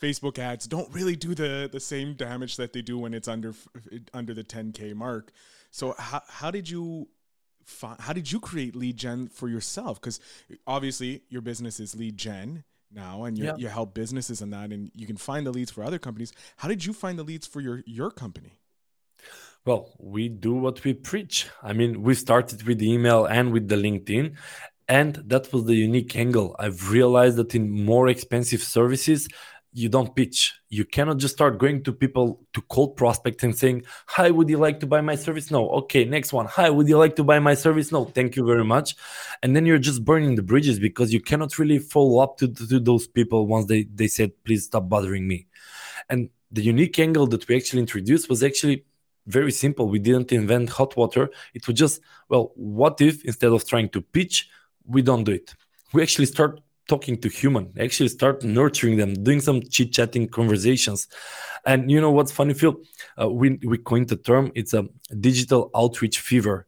Facebook 0.00 0.38
ads 0.38 0.66
don't 0.66 0.92
really 0.94 1.16
do 1.16 1.34
the 1.34 1.68
the 1.70 1.80
same 1.80 2.14
damage 2.14 2.56
that 2.56 2.72
they 2.72 2.82
do 2.82 2.98
when 2.98 3.12
it's 3.12 3.28
under 3.28 3.52
under 4.14 4.34
the 4.34 4.44
10k 4.44 4.94
mark. 4.94 5.32
So 5.70 5.94
how 5.98 6.22
how 6.28 6.50
did 6.50 6.70
you 6.70 7.08
how 7.98 8.12
did 8.12 8.30
you 8.32 8.40
create 8.40 8.74
lead 8.74 8.96
gen 8.96 9.28
for 9.28 9.48
yourself? 9.48 10.00
Because 10.00 10.20
obviously 10.66 11.22
your 11.28 11.42
business 11.42 11.80
is 11.80 11.94
lead 11.94 12.16
gen 12.16 12.64
now, 12.92 13.24
and 13.24 13.38
you 13.38 13.44
yeah. 13.44 13.56
you 13.56 13.68
help 13.68 13.94
businesses 13.94 14.40
and 14.42 14.52
that, 14.52 14.70
and 14.72 14.90
you 14.94 15.06
can 15.06 15.16
find 15.16 15.46
the 15.46 15.52
leads 15.52 15.70
for 15.70 15.82
other 15.84 15.98
companies. 15.98 16.32
How 16.56 16.68
did 16.68 16.84
you 16.84 16.92
find 16.92 17.18
the 17.18 17.22
leads 17.22 17.46
for 17.46 17.60
your 17.60 17.82
your 17.86 18.10
company? 18.10 18.58
Well, 19.66 19.92
we 19.98 20.28
do 20.28 20.54
what 20.54 20.82
we 20.84 20.94
preach. 20.94 21.46
I 21.62 21.74
mean, 21.74 22.02
we 22.02 22.14
started 22.14 22.62
with 22.62 22.78
the 22.78 22.90
email 22.90 23.26
and 23.26 23.52
with 23.52 23.68
the 23.68 23.76
LinkedIn, 23.76 24.36
and 24.88 25.14
that 25.26 25.52
was 25.52 25.64
the 25.64 25.74
unique 25.74 26.16
angle. 26.16 26.56
I've 26.58 26.90
realized 26.90 27.36
that 27.36 27.54
in 27.54 27.70
more 27.70 28.08
expensive 28.08 28.62
services, 28.62 29.28
you 29.72 29.88
don't 29.88 30.14
pitch. 30.16 30.54
You 30.68 30.84
cannot 30.84 31.18
just 31.18 31.34
start 31.34 31.58
going 31.58 31.82
to 31.84 31.92
people 31.92 32.40
to 32.54 32.60
cold 32.62 32.96
prospect 32.96 33.42
and 33.42 33.56
saying, 33.56 33.84
Hi, 34.06 34.30
would 34.30 34.48
you 34.48 34.58
like 34.58 34.80
to 34.80 34.86
buy 34.86 35.00
my 35.00 35.14
service? 35.14 35.50
No. 35.50 35.68
Okay, 35.70 36.04
next 36.04 36.32
one. 36.32 36.46
Hi, 36.46 36.70
would 36.70 36.88
you 36.88 36.98
like 36.98 37.16
to 37.16 37.24
buy 37.24 37.38
my 37.38 37.54
service? 37.54 37.92
No, 37.92 38.04
thank 38.04 38.36
you 38.36 38.44
very 38.44 38.64
much. 38.64 38.96
And 39.42 39.54
then 39.54 39.66
you're 39.66 39.78
just 39.78 40.04
burning 40.04 40.34
the 40.34 40.42
bridges 40.42 40.78
because 40.78 41.12
you 41.12 41.20
cannot 41.20 41.58
really 41.58 41.78
follow 41.78 42.20
up 42.20 42.36
to, 42.38 42.48
to 42.48 42.80
those 42.80 43.06
people 43.06 43.46
once 43.46 43.66
they, 43.66 43.84
they 43.94 44.08
said, 44.08 44.32
Please 44.44 44.64
stop 44.64 44.88
bothering 44.88 45.26
me. 45.26 45.46
And 46.08 46.30
the 46.50 46.62
unique 46.62 46.98
angle 46.98 47.26
that 47.28 47.46
we 47.46 47.56
actually 47.56 47.80
introduced 47.80 48.28
was 48.28 48.42
actually 48.42 48.84
very 49.26 49.52
simple. 49.52 49.88
We 49.88 50.00
didn't 50.00 50.32
invent 50.32 50.70
hot 50.70 50.96
water. 50.96 51.30
It 51.54 51.66
was 51.66 51.78
just, 51.78 52.00
well, 52.28 52.52
what 52.56 53.00
if 53.00 53.24
instead 53.24 53.52
of 53.52 53.66
trying 53.66 53.90
to 53.90 54.00
pitch, 54.00 54.48
we 54.84 55.02
don't 55.02 55.24
do 55.24 55.32
it? 55.32 55.54
We 55.92 56.02
actually 56.02 56.26
start 56.26 56.60
talking 56.90 57.16
to 57.22 57.28
human 57.28 57.64
actually 57.86 58.08
start 58.18 58.36
nurturing 58.42 58.96
them 59.00 59.10
doing 59.28 59.40
some 59.48 59.58
chit 59.74 59.92
chatting 59.96 60.26
conversations. 60.28 61.00
And 61.64 61.80
you 61.92 62.00
know 62.00 62.10
what's 62.10 62.32
funny 62.32 62.54
phil? 62.60 62.74
Uh, 63.20 63.30
we, 63.40 63.46
we 63.70 63.78
coined 63.78 64.08
the 64.08 64.16
term 64.16 64.44
it's 64.60 64.74
a 64.74 64.82
digital 65.28 65.62
outreach 65.80 66.18
fever. 66.18 66.66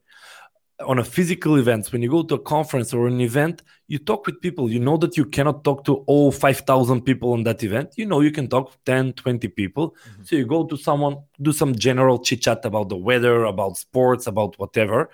On 0.93 0.99
a 0.99 1.05
physical 1.17 1.57
event 1.57 1.83
when 1.93 2.03
you 2.03 2.11
go 2.11 2.23
to 2.23 2.35
a 2.35 2.45
conference 2.55 2.95
or 2.95 3.07
an 3.09 3.21
event 3.21 3.63
you 3.93 3.99
talk 3.99 4.21
with 4.27 4.41
people. 4.41 4.71
You 4.71 4.81
know 4.81 4.97
that 5.03 5.17
you 5.19 5.25
cannot 5.37 5.65
talk 5.65 5.85
to 5.89 5.95
all 6.11 6.31
5000 6.33 7.03
people 7.03 7.33
on 7.33 7.43
that 7.49 7.63
event. 7.63 7.89
You 7.97 8.07
know 8.07 8.21
you 8.21 8.33
can 8.39 8.47
talk 8.49 8.67
10 8.87 9.13
20 9.15 9.49
people. 9.49 9.91
Mm-hmm. 9.91 10.23
so 10.27 10.37
you 10.37 10.47
go 10.47 10.65
to 10.71 10.77
someone 10.77 11.17
do 11.41 11.53
some 11.53 11.75
general 11.75 12.19
chit 12.27 12.43
chat 12.43 12.65
about 12.65 12.89
the 12.89 12.97
weather 13.09 13.45
about 13.55 13.77
sports 13.77 14.27
about 14.27 14.59
whatever 14.61 15.11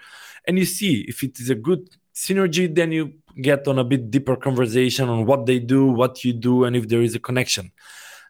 and 0.46 0.58
you 0.58 0.66
see 0.66 0.92
if 1.12 1.22
it 1.22 1.34
is 1.40 1.48
a 1.50 1.54
good 1.68 1.82
synergy 2.24 2.64
then 2.78 2.90
you 2.92 3.04
get 3.40 3.68
on 3.68 3.78
a 3.78 3.84
bit 3.84 4.10
deeper 4.10 4.36
conversation 4.36 5.08
on 5.08 5.26
what 5.26 5.46
they 5.46 5.58
do, 5.58 5.86
what 5.86 6.24
you 6.24 6.32
do, 6.32 6.64
and 6.64 6.76
if 6.76 6.88
there 6.88 7.02
is 7.02 7.14
a 7.14 7.18
connection. 7.18 7.72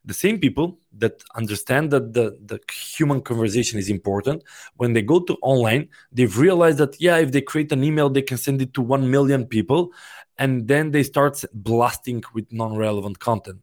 The 0.05 0.15
same 0.15 0.39
people 0.39 0.79
that 0.99 1.23
understand 1.35 1.91
that 1.91 2.13
the, 2.15 2.39
the 2.45 2.61
human 2.73 3.21
conversation 3.21 3.79
is 3.79 3.91
important, 3.91 4.43
when 4.77 4.93
they 4.93 5.03
go 5.03 5.21
to 5.21 5.35
online, 5.43 5.89
they've 6.13 6.39
realized 6.39 6.79
that, 6.79 7.01
yeah, 7.01 7.19
if 7.19 7.33
they 7.33 7.41
create 7.41 7.73
an 7.73 7.85
email, 7.85 8.09
they 8.09 8.23
can 8.23 8.39
send 8.39 8.63
it 8.63 8.73
to 8.75 8.81
1 8.81 9.11
million 9.11 9.47
people. 9.47 9.93
And 10.39 10.69
then 10.69 10.93
they 10.93 11.03
start 11.03 11.45
blasting 11.53 12.23
with 12.33 12.53
non 12.53 12.77
relevant 12.77 13.19
content. 13.19 13.59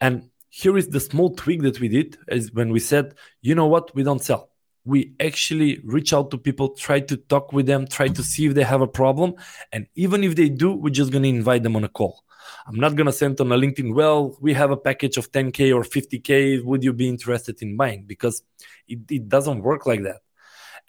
And 0.00 0.30
here 0.48 0.76
is 0.78 0.88
the 0.88 1.00
small 1.00 1.34
tweak 1.34 1.62
that 1.62 1.80
we 1.80 1.88
did 1.88 2.16
is 2.28 2.52
when 2.52 2.70
we 2.70 2.80
said, 2.80 3.14
you 3.42 3.54
know 3.54 3.66
what, 3.66 3.94
we 3.94 4.02
don't 4.02 4.22
sell 4.22 4.50
we 4.88 5.12
actually 5.20 5.80
reach 5.84 6.14
out 6.14 6.30
to 6.30 6.38
people, 6.38 6.70
try 6.70 6.98
to 6.98 7.16
talk 7.16 7.52
with 7.52 7.66
them, 7.66 7.86
try 7.86 8.08
to 8.08 8.22
see 8.22 8.46
if 8.46 8.54
they 8.54 8.62
have 8.62 8.80
a 8.80 8.86
problem. 8.86 9.34
And 9.70 9.86
even 9.94 10.24
if 10.24 10.34
they 10.34 10.48
do, 10.48 10.72
we're 10.72 10.98
just 11.00 11.12
going 11.12 11.24
to 11.24 11.28
invite 11.28 11.62
them 11.62 11.76
on 11.76 11.84
a 11.84 11.90
call. 11.90 12.24
I'm 12.66 12.80
not 12.80 12.96
going 12.96 13.06
to 13.06 13.12
send 13.12 13.38
on 13.42 13.52
a 13.52 13.56
LinkedIn, 13.56 13.94
well, 13.94 14.38
we 14.40 14.54
have 14.54 14.70
a 14.70 14.78
package 14.78 15.18
of 15.18 15.30
10K 15.30 15.76
or 15.76 15.82
50K. 15.82 16.64
Would 16.64 16.82
you 16.82 16.94
be 16.94 17.06
interested 17.06 17.60
in 17.60 17.76
buying? 17.76 18.04
Because 18.04 18.42
it, 18.88 19.00
it 19.10 19.28
doesn't 19.28 19.62
work 19.62 19.84
like 19.84 20.02
that. 20.04 20.20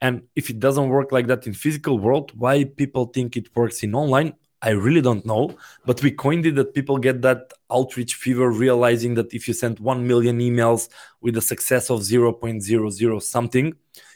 And 0.02 0.24
if 0.34 0.50
it 0.50 0.60
doesn't 0.60 0.88
work 0.88 1.12
like 1.12 1.28
that 1.28 1.46
in 1.46 1.54
physical 1.54 2.00
world, 2.00 2.32
why 2.34 2.64
people 2.64 3.08
think 3.08 3.36
it 3.36 3.54
works 3.54 3.84
in 3.84 3.94
online, 3.94 4.34
I 4.62 4.72
really 4.72 5.02
don't 5.02 5.26
know, 5.26 5.56
but 5.86 6.04
we 6.04 6.12
coined 6.12 6.46
it 6.46 6.56
that 6.56 6.74
people 6.74 6.98
get 6.98 7.22
that 7.22 7.54
outreach 7.72 8.16
fever, 8.16 8.52
realizing 8.52 9.14
that 9.16 9.34
if 9.34 9.48
you 9.48 9.54
send 9.54 9.80
1 9.80 10.06
million 10.06 10.40
emails 10.40 10.90
with 11.22 11.38
a 11.38 11.42
success 11.42 11.90
of 11.90 12.02
0.00 12.02 13.22
something, 13.22 13.74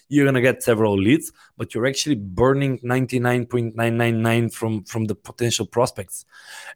you're 0.09 0.25
going 0.25 0.35
to 0.35 0.41
get 0.41 0.61
several 0.61 0.97
leads, 0.97 1.31
but 1.57 1.73
you're 1.73 1.87
actually 1.87 2.15
burning 2.15 2.77
99.999 2.79 4.53
from, 4.53 4.83
from 4.83 5.05
the 5.05 5.15
potential 5.15 5.65
prospects. 5.65 6.25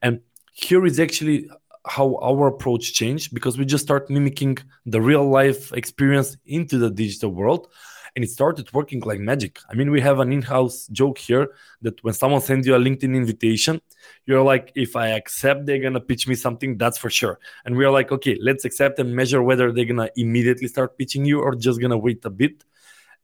And 0.01 0.21
here 0.53 0.85
is 0.85 0.99
actually 0.99 1.49
how 1.85 2.15
our 2.21 2.47
approach 2.47 2.93
changed 2.93 3.33
because 3.33 3.57
we 3.57 3.65
just 3.65 3.83
start 3.83 4.09
mimicking 4.09 4.57
the 4.85 5.01
real 5.01 5.27
life 5.29 5.71
experience 5.73 6.37
into 6.45 6.77
the 6.77 6.89
digital 6.89 7.31
world 7.31 7.67
and 8.17 8.23
it 8.23 8.31
started 8.31 8.73
working 8.73 8.99
like 9.01 9.19
magic. 9.19 9.59
I 9.69 9.75
mean, 9.75 9.91
we 9.91 10.01
have 10.01 10.17
an 10.17 10.33
in-house 10.33 10.87
joke 10.91 11.19
here 11.19 11.51
that 11.83 12.03
when 12.03 12.15
someone 12.15 12.41
sends 12.41 12.65
you 12.65 12.73
a 12.73 12.79
LinkedIn 12.79 13.15
invitation, 13.15 13.79
you're 14.25 14.41
like, 14.41 14.71
if 14.73 14.95
I 14.95 15.09
accept, 15.09 15.67
they're 15.67 15.77
gonna 15.77 15.99
pitch 15.99 16.27
me 16.27 16.33
something, 16.33 16.79
that's 16.79 16.97
for 16.97 17.11
sure. 17.11 17.37
And 17.63 17.77
we 17.77 17.85
are 17.85 17.91
like, 17.91 18.11
okay, 18.11 18.35
let's 18.41 18.65
accept 18.65 18.97
and 18.97 19.15
measure 19.15 19.43
whether 19.43 19.71
they're 19.71 19.85
gonna 19.85 20.09
immediately 20.15 20.67
start 20.67 20.97
pitching 20.97 21.25
you 21.25 21.41
or 21.41 21.53
just 21.53 21.79
gonna 21.79 21.95
wait 21.95 22.25
a 22.25 22.31
bit. 22.31 22.63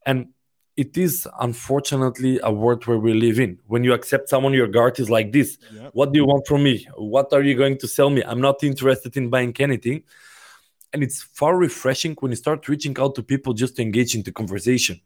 And 0.06 0.28
it 0.76 0.96
is 0.96 1.26
unfortunately 1.40 2.38
a 2.44 2.52
world 2.52 2.86
where 2.86 3.00
we 3.00 3.14
live 3.14 3.40
in. 3.40 3.58
When 3.66 3.82
you 3.82 3.94
accept 3.94 4.28
someone, 4.28 4.52
your 4.52 4.68
guard 4.68 5.00
is 5.00 5.10
like 5.10 5.32
this. 5.32 5.58
Yep. 5.72 5.90
What 5.92 6.12
do 6.12 6.20
you 6.20 6.24
want 6.24 6.46
from 6.46 6.62
me? 6.62 6.86
What 6.94 7.32
are 7.32 7.42
you 7.42 7.56
going 7.56 7.78
to 7.78 7.88
sell 7.88 8.10
me? 8.10 8.22
I'm 8.22 8.40
not 8.40 8.62
interested 8.62 9.16
in 9.16 9.28
buying 9.28 9.56
anything 9.58 10.04
and 10.94 11.02
it's 11.02 11.22
far 11.22 11.56
refreshing 11.56 12.14
when 12.20 12.30
you 12.30 12.36
start 12.36 12.68
reaching 12.68 12.96
out 13.00 13.16
to 13.16 13.22
people 13.22 13.52
just 13.52 13.76
to 13.76 13.82
engage 13.82 14.14
into 14.14 14.32
conversation. 14.32 15.00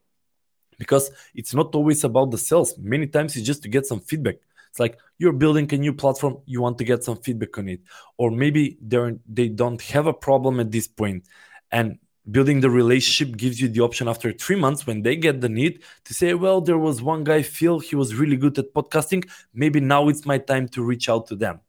Because 0.79 1.11
it's 1.35 1.55
not 1.55 1.75
always 1.75 2.05
about 2.05 2.31
the 2.31 2.39
sales. 2.39 2.79
Many 2.79 3.07
times 3.09 3.35
it's 3.35 3.47
just 3.47 3.63
to 3.63 3.69
get 3.69 3.87
some 3.87 4.01
feedback. 4.01 4.37
It's 4.71 4.79
like 4.79 4.99
you're 5.17 5.33
building 5.33 5.73
a 5.73 5.79
new 5.79 5.95
platform, 5.95 6.37
you 6.45 6.61
want 6.61 6.77
to 6.79 6.85
get 6.85 7.03
some 7.03 7.17
feedback 7.17 7.57
on 7.59 7.69
it, 7.71 7.81
or 8.19 8.31
maybe 8.31 8.77
they're 8.83 9.17
they 9.27 9.49
don't 9.49 9.81
have 9.81 10.07
a 10.07 10.13
problem 10.13 10.61
at 10.61 10.71
this 10.71 10.87
point, 10.87 11.25
and 11.73 11.99
building 12.31 12.61
the 12.61 12.69
relationship 12.69 13.35
gives 13.39 13.59
you 13.59 13.69
the 13.69 13.81
option 13.81 14.07
after 14.07 14.31
three 14.31 14.57
months 14.57 14.87
when 14.87 15.01
they 15.01 15.17
get 15.17 15.41
the 15.41 15.49
need 15.49 15.83
to 16.05 16.13
say 16.13 16.35
well 16.35 16.61
there 16.61 16.77
was 16.77 17.01
one 17.01 17.25
guy 17.25 17.41
phil 17.41 17.79
he 17.79 17.97
was 17.97 18.15
really 18.15 18.37
good 18.37 18.59
at 18.59 18.75
podcasting. 18.75 19.27
Maybe 19.55 19.81
now 19.81 20.09
it's 20.11 20.27
my 20.27 20.37
time 20.37 20.69
to 20.69 20.83
reach 20.83 21.09
out 21.09 21.27
to 21.29 21.37
them. 21.37 21.61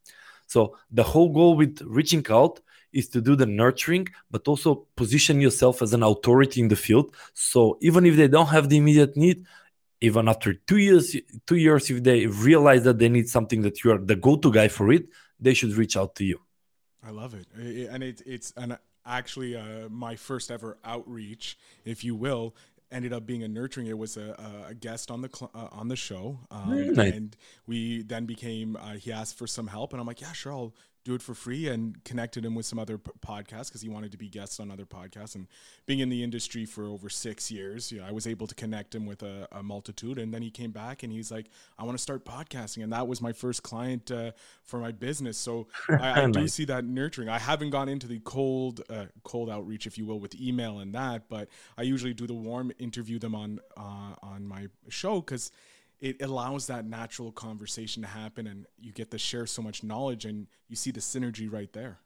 So 0.46 0.76
the 0.90 1.02
whole 1.02 1.32
goal 1.32 1.56
with 1.56 1.80
reaching 1.86 2.26
out 2.28 2.60
is 2.92 3.08
to 3.08 3.20
do 3.20 3.36
the 3.36 3.46
nurturing 3.46 4.08
but 4.30 4.46
also 4.48 4.86
position 4.96 5.40
yourself 5.40 5.82
as 5.82 5.92
an 5.92 6.02
authority 6.02 6.60
in 6.60 6.68
the 6.68 6.76
field 6.76 7.14
so 7.34 7.78
even 7.80 8.06
if 8.06 8.16
they 8.16 8.28
don't 8.28 8.48
have 8.48 8.68
the 8.68 8.76
immediate 8.76 9.16
need 9.16 9.44
even 10.00 10.28
after 10.28 10.54
two 10.54 10.78
years 10.78 11.16
two 11.46 11.56
years 11.56 11.90
if 11.90 12.02
they 12.02 12.26
realize 12.26 12.82
that 12.84 12.98
they 12.98 13.08
need 13.08 13.28
something 13.28 13.62
that 13.62 13.82
you 13.84 13.90
are 13.92 13.98
the 13.98 14.16
go-to 14.16 14.52
guy 14.52 14.68
for 14.68 14.92
it 14.92 15.06
they 15.38 15.54
should 15.54 15.72
reach 15.74 15.96
out 15.96 16.14
to 16.14 16.24
you 16.24 16.38
i 17.04 17.10
love 17.10 17.34
it 17.34 17.46
and 17.90 18.02
it, 18.02 18.22
it's 18.26 18.52
and 18.56 18.78
actually 19.06 19.56
uh, 19.56 19.88
my 19.88 20.14
first 20.14 20.50
ever 20.50 20.78
outreach 20.84 21.56
if 21.84 22.04
you 22.04 22.14
will 22.14 22.54
ended 22.92 23.12
up 23.12 23.26
being 23.26 23.42
a 23.42 23.48
nurturing. 23.48 23.86
It 23.86 23.98
was 23.98 24.16
a, 24.16 24.66
a 24.68 24.74
guest 24.74 25.10
on 25.10 25.22
the 25.22 25.30
cl- 25.32 25.50
uh, 25.54 25.68
on 25.72 25.88
the 25.88 25.96
show, 25.96 26.38
um, 26.50 26.72
and 26.98 27.36
we 27.66 28.02
then 28.02 28.26
became. 28.26 28.76
Uh, 28.76 28.94
he 28.94 29.12
asked 29.12 29.38
for 29.38 29.46
some 29.46 29.66
help, 29.66 29.92
and 29.92 30.00
I'm 30.00 30.06
like, 30.06 30.20
yeah, 30.20 30.32
sure, 30.32 30.52
I'll 30.52 30.74
do 31.04 31.14
it 31.14 31.22
for 31.22 31.34
free 31.34 31.68
and 31.68 32.02
connected 32.04 32.44
him 32.44 32.54
with 32.54 32.66
some 32.66 32.78
other 32.78 32.98
p- 32.98 33.10
podcasts 33.26 33.68
because 33.68 33.80
he 33.80 33.88
wanted 33.88 34.12
to 34.12 34.18
be 34.18 34.28
guests 34.28 34.60
on 34.60 34.70
other 34.70 34.84
podcasts. 34.84 35.34
And 35.34 35.46
being 35.86 36.00
in 36.00 36.08
the 36.08 36.22
industry 36.22 36.66
for 36.66 36.84
over 36.84 37.08
six 37.08 37.50
years 37.50 37.90
you 37.90 38.00
know, 38.00 38.06
i 38.06 38.12
was 38.12 38.26
able 38.26 38.46
to 38.46 38.54
connect 38.54 38.94
him 38.94 39.06
with 39.06 39.22
a, 39.22 39.48
a, 39.52 39.62
multitude. 39.62 40.18
And 40.18 40.32
then 40.34 40.42
he 40.42 40.50
came 40.50 40.72
back 40.72 41.02
and 41.02 41.12
he's 41.12 41.30
like 41.30 41.48
i 41.78 41.84
want 41.84 41.96
to 41.96 42.02
start 42.02 42.24
podcasting. 42.24 42.82
And 42.82 42.92
that 42.92 43.08
was 43.08 43.22
my 43.22 43.32
first 43.32 43.62
client 43.62 44.10
uh, 44.10 44.32
for 44.62 44.78
my 44.78 44.92
business. 44.92 45.38
So 45.38 45.68
i, 45.88 46.22
I 46.22 46.26
nice. 46.26 46.34
do 46.34 46.48
see 46.48 46.64
that 46.66 46.84
nurturing. 46.84 47.28
I 47.28 47.38
haven't 47.38 47.70
gone 47.70 47.88
into 47.88 48.06
the 48.06 48.20
cold 48.20 48.82
uh, 48.90 49.06
cold 49.22 49.48
outreach 49.48 49.86
if 49.86 49.96
you 49.96 50.04
will 50.06 50.20
with 50.20 50.34
email 50.40 50.78
and 50.78 50.94
that 50.94 51.28
but 51.28 51.48
i 51.78 51.82
usually 51.82 52.14
do 52.14 52.26
the 52.26 52.34
warm 52.34 52.72
interview 52.78 53.18
them 53.18 53.34
on 53.34 53.60
uh, 53.76 54.14
on 54.22 54.46
my 54.46 54.66
show 54.88 55.20
because 55.20 55.50
it 56.00 56.22
allows 56.22 56.66
that 56.66 56.86
natural 56.86 57.30
conversation 57.32 58.02
to 58.02 58.08
happen 58.08 58.46
and 58.46 58.66
you 58.78 58.92
get 58.92 59.10
to 59.10 59.18
share 59.18 59.46
so 59.46 59.62
much 59.62 59.82
knowledge 59.82 60.24
and 60.24 60.46
you 60.68 60.76
see 60.76 60.90
the 60.90 61.00
synergy 61.00 61.50
right 61.52 61.72
there. 61.72 61.98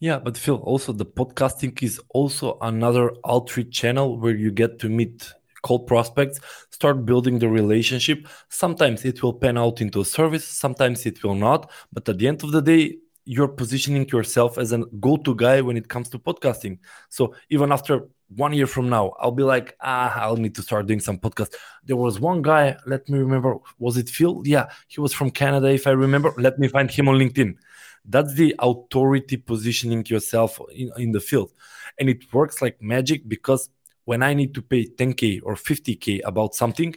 Yeah 0.00 0.18
but 0.18 0.36
phil 0.36 0.56
also 0.56 0.92
the 0.92 1.06
podcasting 1.06 1.80
is 1.82 2.00
also 2.08 2.58
another 2.60 3.12
outreach 3.24 3.70
channel 3.70 4.18
where 4.18 4.34
you 4.34 4.50
get 4.50 4.78
to 4.80 4.88
meet 4.88 5.32
cold 5.62 5.86
prospects 5.86 6.40
start 6.70 7.04
building 7.04 7.38
the 7.38 7.48
relationship. 7.48 8.26
Sometimes 8.48 9.04
it 9.04 9.22
will 9.22 9.34
pan 9.34 9.58
out 9.58 9.80
into 9.80 10.00
a 10.00 10.04
service 10.04 10.46
sometimes 10.46 11.06
it 11.06 11.22
will 11.22 11.34
not 11.34 11.70
but 11.92 12.08
at 12.08 12.18
the 12.18 12.26
end 12.26 12.42
of 12.42 12.50
the 12.52 12.62
day 12.62 12.98
you're 13.24 13.48
positioning 13.62 14.08
yourself 14.08 14.56
as 14.56 14.72
a 14.72 14.78
go-to 15.00 15.34
guy 15.34 15.60
when 15.60 15.76
it 15.76 15.86
comes 15.86 16.08
to 16.08 16.18
podcasting. 16.18 16.78
So 17.10 17.34
even 17.50 17.70
after 17.72 18.08
one 18.28 18.52
year 18.52 18.66
from 18.66 18.88
now, 18.88 19.14
I'll 19.18 19.32
be 19.32 19.42
like, 19.42 19.76
ah, 19.80 20.12
I'll 20.20 20.36
need 20.36 20.54
to 20.56 20.62
start 20.62 20.86
doing 20.86 21.00
some 21.00 21.18
podcast. 21.18 21.54
There 21.84 21.96
was 21.96 22.20
one 22.20 22.42
guy, 22.42 22.76
let 22.86 23.08
me 23.08 23.18
remember, 23.18 23.56
was 23.78 23.96
it 23.96 24.08
Phil? 24.08 24.42
Yeah, 24.44 24.68
he 24.88 25.00
was 25.00 25.12
from 25.12 25.30
Canada, 25.30 25.68
if 25.68 25.86
I 25.86 25.90
remember. 25.90 26.32
Let 26.36 26.58
me 26.58 26.68
find 26.68 26.90
him 26.90 27.08
on 27.08 27.16
LinkedIn. 27.16 27.56
That's 28.04 28.34
the 28.34 28.54
authority 28.58 29.36
positioning 29.36 30.04
yourself 30.06 30.60
in, 30.74 30.90
in 30.96 31.12
the 31.12 31.20
field. 31.20 31.52
And 31.98 32.08
it 32.08 32.32
works 32.32 32.62
like 32.62 32.80
magic 32.80 33.28
because 33.28 33.70
when 34.04 34.22
I 34.22 34.34
need 34.34 34.54
to 34.54 34.62
pay 34.62 34.86
10K 34.86 35.40
or 35.42 35.54
50K 35.54 36.20
about 36.24 36.54
something, 36.54 36.94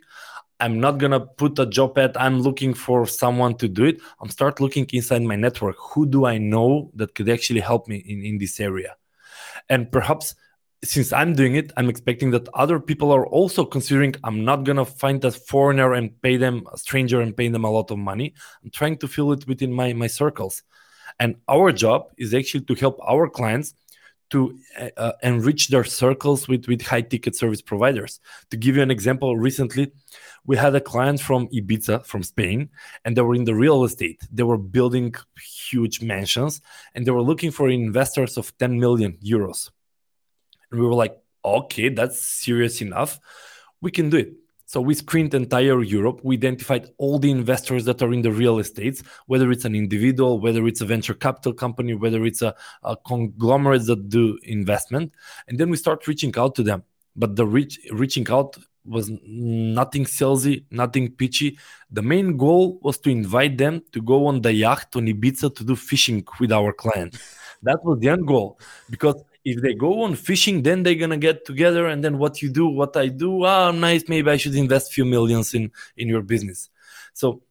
I'm 0.59 0.79
not 0.79 0.99
gonna 0.99 1.19
put 1.19 1.57
a 1.57 1.65
job 1.65 1.97
ad. 1.97 2.15
I'm 2.17 2.39
looking 2.39 2.73
for 2.73 3.07
someone 3.07 3.55
to 3.57 3.67
do 3.67 3.85
it. 3.85 3.99
I'm 4.21 4.29
start 4.29 4.61
looking 4.61 4.87
inside 4.93 5.23
my 5.23 5.35
network. 5.35 5.75
Who 5.79 6.05
do 6.05 6.25
I 6.25 6.37
know 6.37 6.91
that 6.95 7.15
could 7.15 7.29
actually 7.29 7.61
help 7.61 7.87
me 7.87 7.97
in, 7.97 8.23
in 8.23 8.37
this 8.37 8.59
area? 8.59 8.95
And 9.69 9.91
perhaps 9.91 10.35
since 10.83 11.13
I'm 11.13 11.33
doing 11.33 11.55
it, 11.55 11.71
I'm 11.77 11.89
expecting 11.89 12.31
that 12.31 12.49
other 12.53 12.79
people 12.79 13.11
are 13.11 13.27
also 13.27 13.65
considering 13.65 14.15
I'm 14.23 14.43
not 14.43 14.63
gonna 14.63 14.85
find 14.85 15.23
a 15.23 15.31
foreigner 15.31 15.93
and 15.93 16.19
pay 16.21 16.37
them 16.37 16.67
a 16.73 16.77
stranger 16.77 17.21
and 17.21 17.37
pay 17.37 17.49
them 17.49 17.65
a 17.65 17.69
lot 17.69 17.91
of 17.91 17.99
money. 17.99 18.33
I'm 18.63 18.71
trying 18.71 18.97
to 18.97 19.07
fill 19.07 19.31
it 19.31 19.47
within 19.47 19.71
my 19.71 19.93
my 19.93 20.07
circles, 20.07 20.63
and 21.19 21.35
our 21.47 21.71
job 21.71 22.07
is 22.17 22.33
actually 22.33 22.65
to 22.65 22.75
help 22.75 22.99
our 23.07 23.29
clients 23.29 23.75
to 24.31 24.57
uh, 24.79 24.89
uh 24.97 25.11
enrich 25.21 25.67
their 25.67 25.83
circles 25.83 26.47
with 26.47 26.67
with 26.67 26.81
high 26.81 27.01
ticket 27.01 27.35
service 27.35 27.61
providers. 27.61 28.19
To 28.49 28.57
give 28.57 28.75
you 28.75 28.81
an 28.81 28.91
example, 28.91 29.37
recently 29.37 29.91
we 30.45 30.57
had 30.57 30.73
a 30.73 30.81
client 30.81 31.21
from 31.21 31.47
Ibiza 31.49 32.05
from 32.07 32.23
Spain, 32.23 32.69
and 33.05 33.15
they 33.15 33.21
were 33.21 33.35
in 33.35 33.45
the 33.45 33.53
real 33.55 33.83
estate. 33.83 34.21
They 34.31 34.43
were 34.43 34.57
building 34.57 35.13
huge 35.69 36.01
mansions, 36.01 36.59
and 36.95 37.05
they 37.05 37.11
were 37.11 37.21
looking 37.21 37.51
for 37.51 37.69
investors 37.69 38.35
of 38.37 38.57
10 38.57 38.79
million 38.79 39.19
euros 39.23 39.69
and 40.71 40.79
we 40.79 40.85
were 40.85 40.93
like, 40.93 41.17
okay, 41.43 41.89
that's 41.89 42.19
serious 42.19 42.81
enough. 42.81 43.19
We 43.81 43.91
can 43.91 44.09
do 44.09 44.17
it. 44.17 44.33
So 44.65 44.79
we 44.79 44.93
screened 44.93 45.33
entire 45.33 45.83
Europe. 45.83 46.21
We 46.23 46.37
identified 46.37 46.91
all 46.97 47.19
the 47.19 47.29
investors 47.29 47.83
that 47.85 48.01
are 48.01 48.13
in 48.13 48.21
the 48.21 48.31
real 48.31 48.57
estates, 48.57 49.03
whether 49.25 49.51
it's 49.51 49.65
an 49.65 49.75
individual, 49.75 50.39
whether 50.39 50.65
it's 50.65 50.79
a 50.79 50.85
venture 50.85 51.13
capital 51.13 51.51
company, 51.51 51.93
whether 51.93 52.23
it's 52.23 52.41
a, 52.41 52.55
a 52.83 52.95
conglomerate 52.95 53.85
that 53.87 54.07
do 54.07 54.39
investment. 54.43 55.13
And 55.49 55.59
then 55.59 55.69
we 55.69 55.75
start 55.75 56.07
reaching 56.07 56.33
out 56.37 56.55
to 56.55 56.63
them. 56.63 56.83
But 57.17 57.35
the 57.35 57.45
reach, 57.45 57.79
reaching 57.91 58.31
out 58.31 58.55
was 58.85 59.11
nothing 59.27 60.05
salesy, 60.05 60.63
nothing 60.71 61.11
pitchy. 61.11 61.57
The 61.91 62.01
main 62.01 62.37
goal 62.37 62.79
was 62.81 62.97
to 62.99 63.09
invite 63.09 63.57
them 63.57 63.83
to 63.91 64.01
go 64.01 64.27
on 64.27 64.41
the 64.41 64.53
yacht 64.53 64.95
on 64.95 65.05
Ibiza 65.05 65.53
to 65.53 65.63
do 65.65 65.75
fishing 65.75 66.25
with 66.39 66.53
our 66.53 66.71
client. 66.71 67.17
That 67.63 67.83
was 67.83 67.99
the 67.99 68.07
end 68.07 68.25
goal 68.25 68.57
because 68.89 69.21
if 69.43 69.61
they 69.61 69.73
go 69.73 70.03
on 70.03 70.15
fishing, 70.15 70.61
then 70.61 70.83
they're 70.83 70.95
gonna 70.95 71.17
get 71.17 71.45
together, 71.45 71.87
and 71.87 72.03
then 72.03 72.17
what 72.17 72.41
you 72.41 72.49
do, 72.49 72.67
what 72.67 72.95
I 72.95 73.07
do, 73.07 73.43
ah, 73.43 73.71
nice. 73.71 74.03
Maybe 74.07 74.29
I 74.29 74.37
should 74.37 74.55
invest 74.55 74.93
few 74.93 75.05
millions 75.05 75.53
in 75.53 75.71
in 75.97 76.07
your 76.07 76.21
business. 76.21 76.69
So 77.13 77.41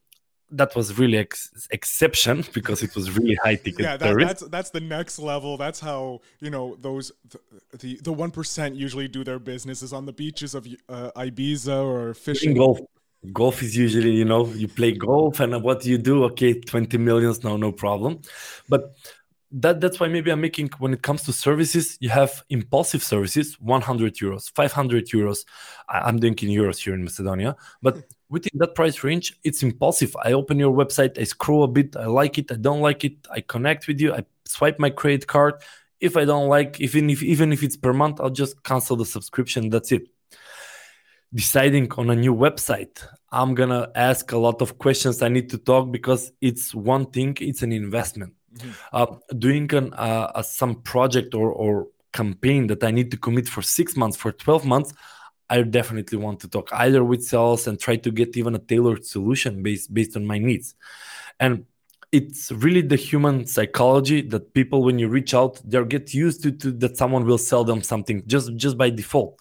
that 0.52 0.74
was 0.74 0.98
really 0.98 1.18
ex- 1.18 1.68
exception 1.70 2.44
because 2.52 2.82
it 2.82 2.94
was 2.94 3.16
really 3.16 3.36
high 3.42 3.56
ticket. 3.56 3.80
Yeah, 3.80 3.96
that, 3.96 4.16
that's 4.18 4.42
that's 4.48 4.70
the 4.70 4.80
next 4.80 5.18
level. 5.18 5.56
That's 5.56 5.80
how 5.80 6.20
you 6.40 6.50
know 6.50 6.76
those 6.80 7.12
the 7.78 7.96
the 8.02 8.12
one 8.12 8.30
percent 8.30 8.74
usually 8.74 9.08
do 9.08 9.24
their 9.24 9.38
businesses 9.38 9.92
on 9.92 10.06
the 10.06 10.12
beaches 10.12 10.54
of 10.54 10.66
uh, 10.88 11.10
Ibiza 11.16 11.84
or 11.84 12.14
fishing. 12.14 12.54
Golf. 12.54 12.80
Golf 13.32 13.62
is 13.62 13.76
usually 13.76 14.12
you 14.12 14.24
know 14.24 14.46
you 14.46 14.66
play 14.66 14.92
golf 14.92 15.40
and 15.40 15.62
what 15.62 15.82
do 15.82 15.90
you 15.90 15.98
do? 15.98 16.24
Okay, 16.24 16.54
twenty 16.58 16.96
millions, 16.96 17.44
no, 17.44 17.56
no 17.56 17.70
problem. 17.70 18.20
But 18.66 18.94
that 19.52 19.80
that's 19.80 19.98
why 19.98 20.06
maybe 20.06 20.30
i'm 20.30 20.40
making 20.40 20.68
when 20.78 20.92
it 20.92 21.02
comes 21.02 21.22
to 21.22 21.32
services 21.32 21.98
you 22.00 22.08
have 22.08 22.44
impulsive 22.50 23.02
services 23.02 23.60
100 23.60 24.14
euros 24.16 24.50
500 24.52 25.08
euros. 25.08 25.44
I'm 25.88 26.18
doing 26.18 26.34
in 26.34 26.48
euros 26.50 26.78
here 26.78 26.94
in 26.94 27.02
macedonia. 27.02 27.56
But 27.82 28.04
within 28.28 28.58
that 28.60 28.74
price 28.76 29.02
range 29.02 29.36
it's 29.42 29.62
impulsive. 29.62 30.14
I 30.22 30.32
open 30.32 30.58
your 30.58 30.72
website 30.72 31.18
i 31.18 31.24
scroll 31.24 31.64
a 31.64 31.68
bit 31.68 31.96
i 31.96 32.06
like 32.06 32.38
it 32.38 32.52
i 32.52 32.56
don't 32.56 32.80
like 32.80 33.04
it 33.04 33.16
i 33.30 33.40
connect 33.40 33.88
with 33.88 34.00
you 34.00 34.14
i 34.14 34.24
swipe 34.46 34.78
my 34.78 34.90
credit 34.90 35.26
card. 35.26 35.54
If 36.00 36.16
i 36.16 36.24
don't 36.24 36.48
like 36.48 36.80
even 36.80 37.10
if 37.10 37.22
even 37.22 37.52
if 37.52 37.62
it's 37.62 37.76
per 37.76 37.92
month 37.92 38.20
i'll 38.20 38.30
just 38.30 38.62
cancel 38.62 38.96
the 38.96 39.06
subscription. 39.06 39.68
That's 39.68 39.90
it. 39.92 40.04
Deciding 41.34 41.90
on 41.92 42.10
a 42.10 42.16
new 42.16 42.34
website 42.34 43.04
i'm 43.32 43.54
gonna 43.54 43.90
ask 43.94 44.32
a 44.32 44.38
lot 44.38 44.60
of 44.62 44.78
questions 44.78 45.22
i 45.22 45.28
need 45.28 45.48
to 45.50 45.58
talk 45.58 45.92
because 45.92 46.32
it's 46.40 46.74
one 46.74 47.06
thing 47.06 47.36
it's 47.40 47.62
an 47.62 47.72
investment 47.72 48.32
mm-hmm. 48.54 48.70
uh, 48.92 49.06
doing 49.38 49.72
an, 49.74 49.92
uh, 49.94 50.42
some 50.42 50.76
project 50.82 51.34
or, 51.34 51.50
or 51.52 51.88
campaign 52.12 52.66
that 52.68 52.82
I 52.82 52.90
need 52.90 53.10
to 53.12 53.16
commit 53.16 53.48
for 53.48 53.62
six 53.62 53.96
months, 53.96 54.16
for 54.16 54.32
12 54.32 54.64
months, 54.64 54.92
I 55.48 55.62
definitely 55.62 56.18
want 56.18 56.40
to 56.40 56.48
talk 56.48 56.72
either 56.72 57.02
with 57.02 57.24
sales 57.24 57.66
and 57.66 57.78
try 57.78 57.96
to 57.96 58.10
get 58.10 58.36
even 58.36 58.54
a 58.54 58.58
tailored 58.58 59.04
solution 59.04 59.62
based 59.62 59.92
based 59.92 60.16
on 60.16 60.24
my 60.24 60.38
needs. 60.38 60.74
And 61.40 61.64
it's 62.12 62.50
really 62.52 62.82
the 62.82 62.96
human 62.96 63.46
psychology 63.46 64.20
that 64.22 64.54
people 64.54 64.82
when 64.82 64.98
you 64.98 65.08
reach 65.08 65.32
out 65.34 65.60
they 65.64 65.82
get 65.84 66.12
used 66.12 66.42
to, 66.42 66.50
to 66.50 66.72
that 66.72 66.96
someone 66.96 67.24
will 67.24 67.38
sell 67.38 67.64
them 67.64 67.82
something 67.82 68.22
just 68.26 68.54
just 68.56 68.76
by 68.76 68.90
default 68.90 69.38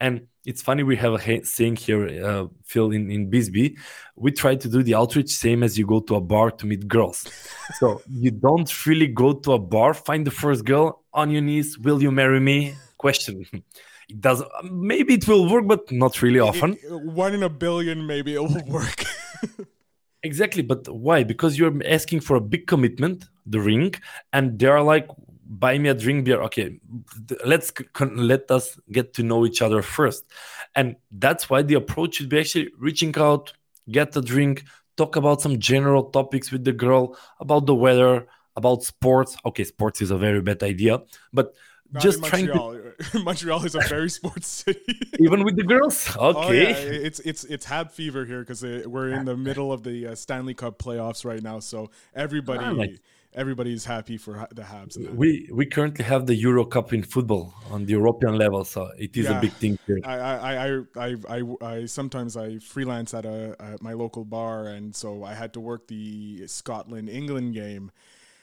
and 0.00 0.26
it's 0.44 0.62
funny 0.62 0.82
we 0.82 0.96
have 0.96 1.14
a 1.14 1.44
saying 1.44 1.76
here, 1.76 2.24
uh, 2.24 2.46
Phil, 2.64 2.90
in, 2.90 3.10
in 3.10 3.30
BizzBee. 3.30 3.78
We 4.16 4.30
try 4.30 4.56
to 4.56 4.68
do 4.68 4.82
the 4.82 4.94
outreach 4.94 5.30
same 5.30 5.62
as 5.62 5.78
you 5.78 5.86
go 5.86 6.00
to 6.00 6.16
a 6.16 6.20
bar 6.20 6.50
to 6.50 6.66
meet 6.66 6.86
girls. 6.86 7.26
so 7.78 8.02
you 8.10 8.30
don't 8.30 8.86
really 8.86 9.06
go 9.06 9.32
to 9.32 9.52
a 9.54 9.58
bar, 9.58 9.94
find 9.94 10.26
the 10.26 10.30
first 10.30 10.64
girl 10.64 11.02
on 11.12 11.30
your 11.30 11.42
knees, 11.42 11.78
will 11.78 12.02
you 12.02 12.10
marry 12.10 12.40
me? 12.40 12.74
Question. 12.98 13.46
It 14.06 14.20
does 14.20 14.42
maybe 14.70 15.14
it 15.14 15.26
will 15.26 15.50
work, 15.50 15.66
but 15.66 15.90
not 15.90 16.20
really 16.20 16.38
often. 16.38 16.74
It, 16.74 16.92
one 16.92 17.32
in 17.32 17.42
a 17.42 17.48
billion, 17.48 18.06
maybe 18.06 18.34
it 18.34 18.38
will 18.38 18.62
work. 18.66 19.02
exactly, 20.22 20.62
but 20.62 20.86
why? 20.88 21.24
Because 21.24 21.58
you're 21.58 21.74
asking 21.86 22.20
for 22.20 22.36
a 22.36 22.40
big 22.40 22.66
commitment, 22.66 23.24
the 23.46 23.60
ring, 23.60 23.94
and 24.30 24.58
they're 24.58 24.82
like, 24.82 25.08
buy 25.58 25.78
me 25.78 25.88
a 25.88 25.94
drink 25.94 26.24
beer 26.24 26.40
okay 26.42 26.78
let's 27.44 27.72
let 28.16 28.50
us 28.50 28.78
get 28.90 29.14
to 29.14 29.22
know 29.22 29.46
each 29.46 29.62
other 29.62 29.82
first 29.82 30.24
and 30.74 30.96
that's 31.12 31.48
why 31.48 31.62
the 31.62 31.74
approach 31.74 32.16
should 32.16 32.28
be 32.28 32.38
actually 32.40 32.70
reaching 32.78 33.14
out 33.18 33.52
get 33.90 34.16
a 34.16 34.20
drink 34.20 34.64
talk 34.96 35.16
about 35.16 35.40
some 35.40 35.58
general 35.58 36.04
topics 36.04 36.50
with 36.50 36.64
the 36.64 36.72
girl 36.72 37.16
about 37.40 37.66
the 37.66 37.74
weather 37.74 38.26
about 38.56 38.82
sports 38.82 39.36
okay 39.46 39.64
sports 39.64 40.02
is 40.02 40.10
a 40.10 40.18
very 40.18 40.40
bad 40.40 40.62
idea 40.62 41.00
but 41.32 41.54
Not 41.92 42.02
just 42.02 42.18
in 42.18 42.24
trying 42.24 42.46
to 42.46 42.54
Montreal. 42.54 42.94
Montreal 43.24 43.64
is 43.64 43.74
a 43.74 43.80
very 43.80 44.10
sports 44.10 44.48
city. 44.48 44.98
even 45.20 45.44
with 45.44 45.56
the 45.56 45.62
girls 45.62 46.10
Oh 46.18 46.48
okay 46.48 46.70
yeah, 46.70 47.06
it's 47.06 47.20
it's 47.20 47.44
it's 47.44 47.64
Hab 47.66 47.92
fever 47.92 48.24
here 48.24 48.40
because 48.40 48.62
we're 48.62 49.10
in 49.10 49.24
the 49.24 49.36
middle 49.36 49.70
of 49.70 49.82
the 49.82 50.08
uh, 50.08 50.14
Stanley 50.14 50.54
Cup 50.54 50.78
playoffs 50.78 51.24
right 51.24 51.42
now. 51.42 51.60
So 51.60 51.90
everybody 52.14 52.64
nice. 52.74 52.98
Everybody's 53.34 53.84
happy 53.84 54.16
for 54.16 54.46
the 54.54 54.62
Habs. 54.62 54.96
we 55.14 55.48
we 55.52 55.66
currently 55.66 56.04
have 56.04 56.26
the 56.26 56.34
euro 56.34 56.64
cup 56.64 56.92
in 56.92 57.02
football 57.02 57.52
on 57.70 57.84
the 57.86 57.92
european 57.92 58.34
level 58.38 58.64
so 58.64 58.90
it 58.98 59.16
is 59.16 59.24
Yeah. 59.26 59.38
a 59.38 59.40
big 59.40 59.52
thing 59.62 59.78
here 59.86 59.98
I, 60.04 60.16
I, 60.18 60.52
I, 60.52 60.80
I, 61.06 61.08
I, 61.36 61.38
I 61.72 61.86
sometimes 61.86 62.36
I 62.36 62.58
freelance 62.58 63.12
at 63.14 63.24
a 63.26 63.56
at 63.58 63.82
my 63.82 63.92
local 63.94 64.24
bar, 64.24 64.66
and 64.66 64.94
so 64.94 65.24
I 65.24 65.34
had 65.34 65.52
to 65.54 65.60
work 65.60 65.88
the 65.88 66.46
Scotland 66.46 67.08
England 67.08 67.54
game, 67.54 67.90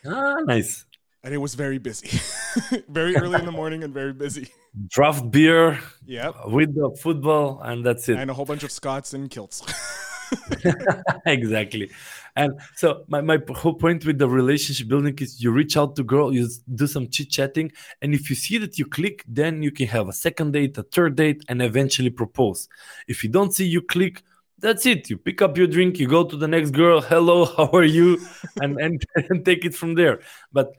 ah 0.06 0.40
nice 0.46 0.86
and 1.24 1.34
it 1.34 1.38
was 1.38 1.54
very 1.54 1.78
busy, 1.78 2.10
very 2.90 3.16
early 3.16 3.38
in 3.40 3.46
the 3.46 3.52
morning 3.62 3.84
and 3.86 3.94
very 3.94 4.14
busy. 4.26 4.50
draft 4.88 5.30
beer 5.30 5.78
Yep, 6.06 6.34
with 6.48 6.74
the 6.74 6.90
football 7.04 7.62
and 7.62 7.86
that's 7.86 8.10
it 8.10 8.18
and 8.18 8.30
a 8.32 8.34
whole 8.34 8.46
bunch 8.46 8.64
of 8.64 8.72
Scots 8.72 9.14
in 9.14 9.30
kilts. 9.30 9.62
exactly. 11.26 11.92
And 12.36 12.60
so 12.76 13.04
my, 13.08 13.22
my 13.22 13.40
whole 13.56 13.74
point 13.74 14.06
with 14.06 14.18
the 14.18 14.28
relationship 14.28 14.88
building 14.88 15.18
is 15.20 15.42
you 15.44 15.52
reach 15.52 15.76
out 15.76 15.96
to 15.98 16.04
girl 16.04 16.34
you 16.34 16.48
do 16.76 16.88
some 16.88 17.10
chit 17.10 17.30
chatting 17.30 17.72
and 18.02 18.14
if 18.14 18.30
you 18.30 18.36
see 18.36 18.58
that 18.58 18.80
you 18.80 18.86
click 18.86 19.24
then 19.28 19.62
you 19.62 19.72
can 19.72 19.88
have 19.88 20.08
a 20.08 20.14
second 20.14 20.54
date 20.54 20.78
a 20.78 20.84
third 20.84 21.16
date 21.16 21.44
and 21.50 21.62
eventually 21.62 22.10
propose. 22.10 22.70
If 23.08 23.24
you 23.24 23.30
don't 23.30 23.54
see 23.54 23.66
you 23.66 23.82
click 23.82 24.24
that's 24.60 24.86
it. 24.86 25.10
You 25.10 25.18
pick 25.18 25.42
up 25.42 25.58
your 25.58 25.68
drink 25.68 26.00
you 26.00 26.08
go 26.08 26.24
to 26.24 26.38
the 26.38 26.48
next 26.48 26.72
girl 26.72 27.02
hello 27.02 27.46
how 27.58 27.70
are 27.74 27.84
you? 27.84 28.20
And 28.62 28.80
and, 28.80 29.04
and 29.30 29.44
take 29.44 29.66
it 29.66 29.76
from 29.76 29.96
there. 29.96 30.22
But 30.54 30.72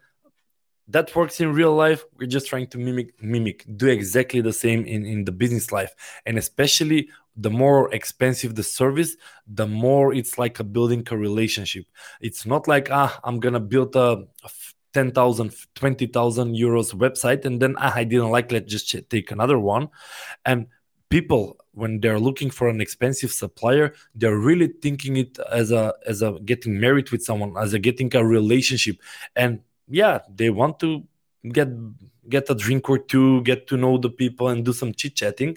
that 0.89 1.15
works 1.15 1.41
in 1.41 1.53
real 1.53 1.75
life. 1.75 2.05
We're 2.19 2.27
just 2.27 2.49
trying 2.49 2.67
to 2.69 2.79
mimic 2.79 3.23
mimic 3.23 3.65
do 3.77 3.89
exactly 3.89 4.41
the 4.41 4.53
same 4.53 4.85
in 4.85 5.07
in 5.07 5.25
the 5.25 5.33
business 5.33 5.73
life. 5.73 5.95
And 6.27 6.39
especially 6.39 7.09
the 7.37 7.51
more 7.51 7.93
expensive 7.95 8.55
the 8.55 8.63
service 8.63 9.17
the 9.47 9.67
more 9.67 10.13
it's 10.13 10.39
like 10.39 10.61
a 10.61 10.65
building 10.65 11.07
a 11.11 11.17
relationship. 11.17 11.87
It's 12.21 12.45
not 12.45 12.69
like 12.69 12.89
ah 12.91 13.19
i'm 13.25 13.41
gonna 13.41 13.61
build 13.61 13.97
a 13.97 14.25
10,000 14.93 15.55
20,000 15.75 16.55
euros 16.55 16.95
website 16.95 17.47
and 17.47 17.61
then 17.63 17.75
ah, 17.79 17.93
i 17.95 18.05
didn't 18.05 18.31
like 18.31 18.53
let's 18.53 18.71
just 18.71 18.95
take 19.09 19.31
another 19.31 19.59
one. 19.59 19.89
And 20.45 20.67
people 21.09 21.57
when 21.73 22.01
they're 22.01 22.21
looking 22.21 22.51
for 22.51 22.69
an 22.69 22.81
expensive 22.83 23.33
supplier 23.33 23.95
they're 24.15 24.37
really 24.37 24.69
thinking 24.83 25.17
it 25.17 25.39
as 25.51 25.71
a 25.71 25.95
as 26.07 26.21
a 26.21 26.33
getting 26.45 26.79
married 26.79 27.11
with 27.11 27.23
someone 27.23 27.57
as 27.57 27.73
a 27.73 27.79
getting 27.79 28.15
a 28.15 28.25
relationship. 28.25 28.97
And 29.37 29.61
yeah 29.89 30.21
they 30.35 30.51
want 30.51 30.79
to 30.79 31.05
get 31.51 31.69
get 32.29 32.49
a 32.51 32.55
drink 32.55 32.89
or 32.89 32.99
two 32.99 33.43
get 33.43 33.67
to 33.67 33.77
know 33.77 33.99
the 33.99 34.11
people 34.11 34.49
and 34.49 34.65
do 34.65 34.73
some 34.73 34.93
chit 34.93 35.15
chatting 35.17 35.57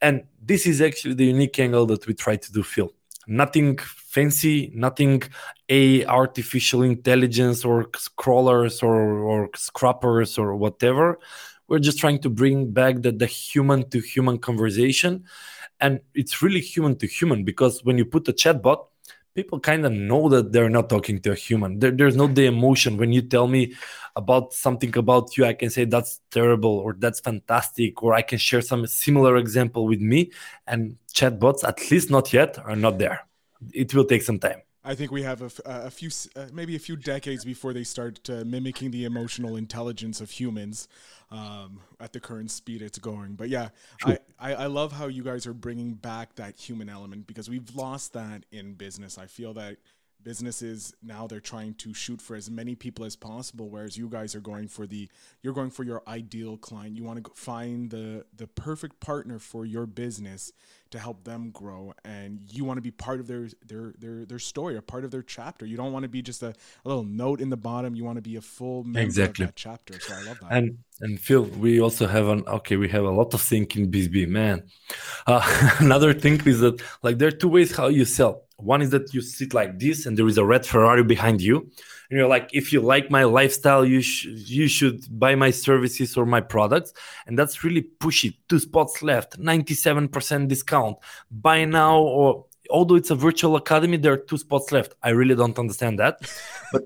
and 0.00 0.24
this 0.40 0.66
is 0.66 0.80
actually 0.80 1.14
the 1.14 1.26
unique 1.26 1.58
angle 1.58 1.86
that 1.86 2.06
we 2.06 2.14
try 2.14 2.36
to 2.36 2.52
do 2.52 2.62
phil 2.62 2.92
nothing 3.26 3.76
fancy 3.78 4.72
nothing 4.74 5.22
a 5.68 6.04
artificial 6.06 6.82
intelligence 6.82 7.64
or 7.64 7.84
scrollers 7.90 8.82
or 8.82 9.20
or 9.20 9.50
scrappers 9.54 10.38
or 10.38 10.56
whatever. 10.56 11.18
We're 11.68 11.78
just 11.78 11.98
trying 11.98 12.20
to 12.20 12.30
bring 12.30 12.72
back 12.72 13.02
the, 13.02 13.12
the 13.12 13.26
human 13.26 13.88
to 13.90 14.00
human 14.00 14.38
conversation. 14.38 15.24
And 15.80 16.00
it's 16.14 16.42
really 16.42 16.60
human 16.60 16.96
to 16.96 17.06
human 17.06 17.44
because 17.44 17.84
when 17.84 17.98
you 17.98 18.06
put 18.06 18.26
a 18.28 18.32
chatbot 18.32 18.87
people 19.38 19.60
kind 19.60 19.86
of 19.86 19.92
know 19.92 20.28
that 20.34 20.52
they're 20.52 20.74
not 20.78 20.88
talking 20.88 21.20
to 21.24 21.30
a 21.30 21.38
human. 21.46 21.78
There, 21.78 21.92
there's 21.98 22.16
no 22.22 22.26
the 22.26 22.46
emotion. 22.46 22.96
When 22.96 23.12
you 23.12 23.22
tell 23.22 23.46
me 23.46 23.62
about 24.16 24.52
something 24.52 24.92
about 24.98 25.36
you 25.36 25.44
i 25.44 25.54
can 25.60 25.70
say 25.70 25.84
that's 25.84 26.12
terrible 26.36 26.74
or 26.84 26.90
that's 26.98 27.20
fantastic 27.20 28.02
or 28.02 28.10
i 28.20 28.22
can 28.30 28.38
share 28.48 28.60
some 28.60 28.84
similar 29.04 29.36
example 29.36 29.82
with 29.86 30.00
me 30.12 30.20
and 30.66 30.80
chatbots 31.18 31.62
at 31.70 31.78
least 31.90 32.10
not 32.10 32.32
yet 32.32 32.58
are 32.70 32.80
not 32.86 32.98
there. 32.98 33.18
It 33.72 33.94
will 33.94 34.08
take 34.12 34.22
some 34.22 34.38
time. 34.48 34.60
I 34.84 34.94
think 34.94 35.10
we 35.10 35.22
have 35.22 35.40
a 35.42 35.90
few, 35.90 36.10
uh, 36.34 36.46
maybe 36.52 36.74
a 36.74 36.78
few 36.78 36.96
decades 36.96 37.44
before 37.44 37.72
they 37.74 37.84
start 37.84 38.16
uh, 38.30 38.44
mimicking 38.56 38.90
the 38.90 39.04
emotional 39.04 39.56
intelligence 39.56 40.20
of 40.20 40.30
humans 40.30 40.88
um, 41.30 41.80
at 42.00 42.12
the 42.12 42.20
current 42.20 42.50
speed 42.50 42.82
it's 42.82 42.98
going. 42.98 43.34
But 43.34 43.48
yeah, 43.48 43.68
I, 44.04 44.18
I, 44.38 44.54
I 44.54 44.66
love 44.66 44.92
how 44.92 45.06
you 45.06 45.22
guys 45.22 45.46
are 45.46 45.52
bringing 45.52 45.94
back 45.94 46.34
that 46.36 46.56
human 46.58 46.88
element 46.88 47.26
because 47.26 47.50
we've 47.50 47.74
lost 47.74 48.12
that 48.14 48.44
in 48.50 48.74
business. 48.74 49.18
I 49.18 49.26
feel 49.26 49.54
that 49.54 49.76
businesses 50.22 50.92
now 51.02 51.26
they're 51.26 51.40
trying 51.40 51.74
to 51.74 51.94
shoot 51.94 52.20
for 52.20 52.36
as 52.36 52.50
many 52.50 52.74
people 52.74 53.04
as 53.04 53.16
possible 53.16 53.68
whereas 53.68 53.96
you 53.96 54.08
guys 54.08 54.34
are 54.34 54.40
going 54.40 54.68
for 54.68 54.86
the 54.86 55.08
you're 55.42 55.52
going 55.52 55.70
for 55.70 55.84
your 55.84 56.02
ideal 56.08 56.56
client 56.56 56.96
you 56.96 57.04
want 57.04 57.22
to 57.22 57.30
find 57.34 57.90
the 57.90 58.24
the 58.36 58.46
perfect 58.46 59.00
partner 59.00 59.38
for 59.38 59.64
your 59.64 59.86
business 59.86 60.52
to 60.90 60.98
help 60.98 61.24
them 61.24 61.50
grow 61.50 61.92
and 62.04 62.40
you 62.50 62.64
want 62.64 62.76
to 62.76 62.82
be 62.82 62.90
part 62.90 63.20
of 63.20 63.26
their 63.26 63.48
their 63.66 63.94
their 63.98 64.24
their 64.24 64.38
story 64.38 64.76
a 64.76 64.82
part 64.82 65.04
of 65.04 65.10
their 65.10 65.22
chapter 65.22 65.64
you 65.64 65.76
don't 65.76 65.92
want 65.92 66.02
to 66.02 66.08
be 66.08 66.22
just 66.22 66.42
a, 66.42 66.48
a 66.48 66.88
little 66.88 67.04
note 67.04 67.40
in 67.40 67.50
the 67.50 67.56
bottom 67.56 67.94
you 67.94 68.04
want 68.04 68.16
to 68.16 68.22
be 68.22 68.36
a 68.36 68.40
full 68.40 68.84
member 68.84 69.00
Exactly. 69.00 69.44
of 69.44 69.50
that 69.50 69.56
chapter 69.56 69.98
so 70.00 70.14
i 70.14 70.22
love 70.22 70.38
that 70.40 70.52
and 70.52 70.78
and 71.00 71.20
Phil, 71.20 71.44
we 71.44 71.80
also 71.80 72.06
have 72.06 72.26
an 72.28 72.42
okay. 72.48 72.76
We 72.76 72.88
have 72.88 73.04
a 73.04 73.10
lot 73.10 73.32
of 73.32 73.40
thing 73.40 73.68
in 73.76 73.90
BizzBee, 73.90 74.28
man. 74.28 74.64
Uh, 75.26 75.76
another 75.78 76.12
thing 76.12 76.40
is 76.44 76.60
that 76.60 76.82
like 77.02 77.18
there 77.18 77.28
are 77.28 77.38
two 77.42 77.48
ways 77.48 77.76
how 77.76 77.88
you 77.88 78.04
sell. 78.04 78.47
One 78.58 78.82
is 78.82 78.90
that 78.90 79.14
you 79.14 79.20
sit 79.20 79.54
like 79.54 79.78
this, 79.78 80.04
and 80.04 80.16
there 80.18 80.26
is 80.26 80.36
a 80.36 80.44
red 80.44 80.66
Ferrari 80.66 81.04
behind 81.04 81.40
you, 81.40 81.58
and 82.10 82.18
you're 82.18 82.28
like, 82.28 82.50
if 82.52 82.72
you 82.72 82.80
like 82.80 83.08
my 83.08 83.22
lifestyle, 83.22 83.84
you 83.84 84.00
should 84.00 84.48
you 84.48 84.66
should 84.66 85.06
buy 85.16 85.36
my 85.36 85.50
services 85.52 86.16
or 86.16 86.26
my 86.26 86.40
products, 86.40 86.92
and 87.26 87.38
that's 87.38 87.62
really 87.62 87.82
pushy. 88.00 88.36
Two 88.48 88.58
spots 88.58 89.00
left, 89.00 89.38
ninety-seven 89.38 90.08
percent 90.08 90.48
discount. 90.48 90.96
Buy 91.30 91.66
now, 91.66 91.98
or 91.98 92.46
although 92.68 92.96
it's 92.96 93.10
a 93.10 93.14
virtual 93.14 93.54
academy, 93.54 93.96
there 93.96 94.14
are 94.14 94.24
two 94.30 94.38
spots 94.38 94.72
left. 94.72 94.94
I 95.04 95.10
really 95.10 95.36
don't 95.36 95.58
understand 95.58 96.00
that, 96.00 96.18
but 96.72 96.82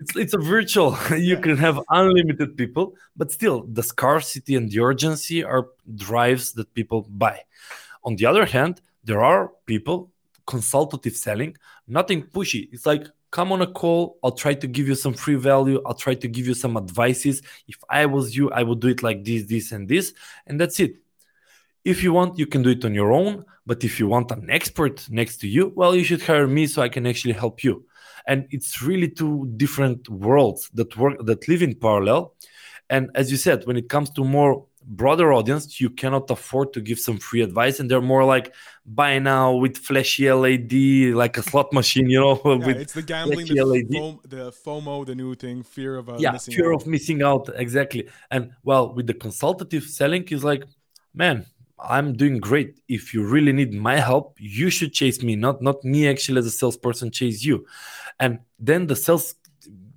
it's, 0.00 0.16
it's 0.16 0.34
a 0.34 0.38
virtual 0.38 0.96
you 1.16 1.36
can 1.36 1.56
have 1.56 1.80
unlimited 1.90 2.56
people 2.56 2.94
but 3.16 3.32
still 3.32 3.64
the 3.72 3.82
scarcity 3.82 4.54
and 4.54 4.70
the 4.70 4.80
urgency 4.80 5.42
are 5.42 5.68
drives 5.96 6.52
that 6.52 6.72
people 6.74 7.06
buy 7.10 7.40
on 8.04 8.16
the 8.16 8.24
other 8.24 8.46
hand 8.46 8.80
there 9.04 9.24
are 9.24 9.50
people 9.66 10.10
consultative 10.48 11.14
selling 11.14 11.54
nothing 11.86 12.22
pushy. 12.22 12.68
It's 12.72 12.86
like 12.86 13.06
come 13.30 13.52
on 13.52 13.60
a 13.60 13.66
call 13.66 14.16
i'll 14.22 14.38
try 14.44 14.54
to 14.54 14.66
give 14.66 14.88
you 14.88 14.94
some 14.94 15.12
free 15.12 15.34
value 15.34 15.78
i'll 15.84 16.02
try 16.06 16.14
to 16.14 16.26
give 16.26 16.46
you 16.46 16.54
some 16.54 16.76
advices. 16.76 17.42
If 17.72 17.78
i 18.00 18.06
was 18.06 18.34
you 18.36 18.50
i 18.50 18.62
would 18.62 18.80
do 18.80 18.88
it 18.88 19.02
like 19.02 19.22
this 19.22 19.44
this 19.44 19.72
and 19.72 19.86
this 19.86 20.14
and 20.46 20.58
that's 20.60 20.80
it. 20.80 20.94
If 21.84 22.02
you 22.02 22.14
want 22.18 22.38
you 22.38 22.46
can 22.46 22.62
do 22.62 22.70
it 22.70 22.84
on 22.84 22.94
your 22.94 23.12
own 23.12 23.44
but 23.66 23.84
if 23.84 24.00
you 24.00 24.06
want 24.08 24.30
an 24.30 24.48
expert 24.58 24.96
next 25.10 25.36
to 25.42 25.46
you 25.56 25.72
well 25.76 25.94
you 25.94 26.04
should 26.08 26.22
hire 26.22 26.48
me 26.58 26.66
so 26.66 26.80
i 26.80 26.88
can 26.88 27.06
actually 27.06 27.34
help 27.34 27.62
you. 27.62 27.84
And 28.26 28.46
it's 28.50 28.82
really 28.82 29.10
two 29.20 29.34
different 29.62 30.08
worlds 30.08 30.70
that 30.74 30.96
work 30.96 31.16
that 31.28 31.48
live 31.48 31.62
in 31.62 31.74
parallel. 31.74 32.34
And 32.88 33.10
as 33.14 33.30
you 33.30 33.36
said 33.36 33.66
when 33.66 33.76
it 33.76 33.88
comes 33.94 34.08
to 34.16 34.24
more 34.24 34.64
broader 34.88 35.34
audience 35.34 35.80
you 35.80 35.90
cannot 35.90 36.30
afford 36.30 36.72
to 36.72 36.80
give 36.80 36.98
some 36.98 37.18
free 37.18 37.42
advice 37.42 37.78
and 37.78 37.90
they're 37.90 38.00
more 38.00 38.24
like 38.24 38.54
buy 38.86 39.18
now 39.18 39.52
with 39.52 39.76
flashy 39.76 40.32
led 40.32 40.72
like 41.14 41.36
a 41.36 41.42
slot 41.42 41.70
machine 41.74 42.08
you 42.08 42.18
know 42.18 42.40
yeah, 42.44 42.66
with 42.66 42.76
it's 42.78 42.94
the 42.94 43.02
gambling 43.02 43.46
the. 43.46 43.54
FOMO, 43.54 44.22
the 44.22 44.50
fomo 44.50 45.04
the 45.04 45.14
new 45.14 45.34
thing 45.34 45.62
fear 45.62 45.96
of 45.96 46.08
uh, 46.08 46.16
yeah 46.18 46.32
missing 46.32 46.54
fear 46.54 46.72
out. 46.72 46.80
of 46.80 46.86
missing 46.86 47.22
out 47.22 47.50
exactly 47.56 48.08
and 48.30 48.50
well 48.64 48.94
with 48.94 49.06
the 49.06 49.12
consultative 49.12 49.84
selling 49.84 50.24
is 50.28 50.42
like 50.42 50.64
man 51.14 51.44
i'm 51.78 52.14
doing 52.14 52.38
great 52.38 52.80
if 52.88 53.12
you 53.12 53.22
really 53.26 53.52
need 53.52 53.74
my 53.74 54.00
help 54.00 54.36
you 54.38 54.70
should 54.70 54.94
chase 54.94 55.22
me 55.22 55.36
not 55.36 55.60
not 55.60 55.84
me 55.84 56.08
actually 56.08 56.38
as 56.38 56.46
a 56.46 56.50
salesperson 56.50 57.10
chase 57.10 57.44
you 57.44 57.66
and 58.18 58.38
then 58.58 58.86
the 58.86 58.96
sales 58.96 59.34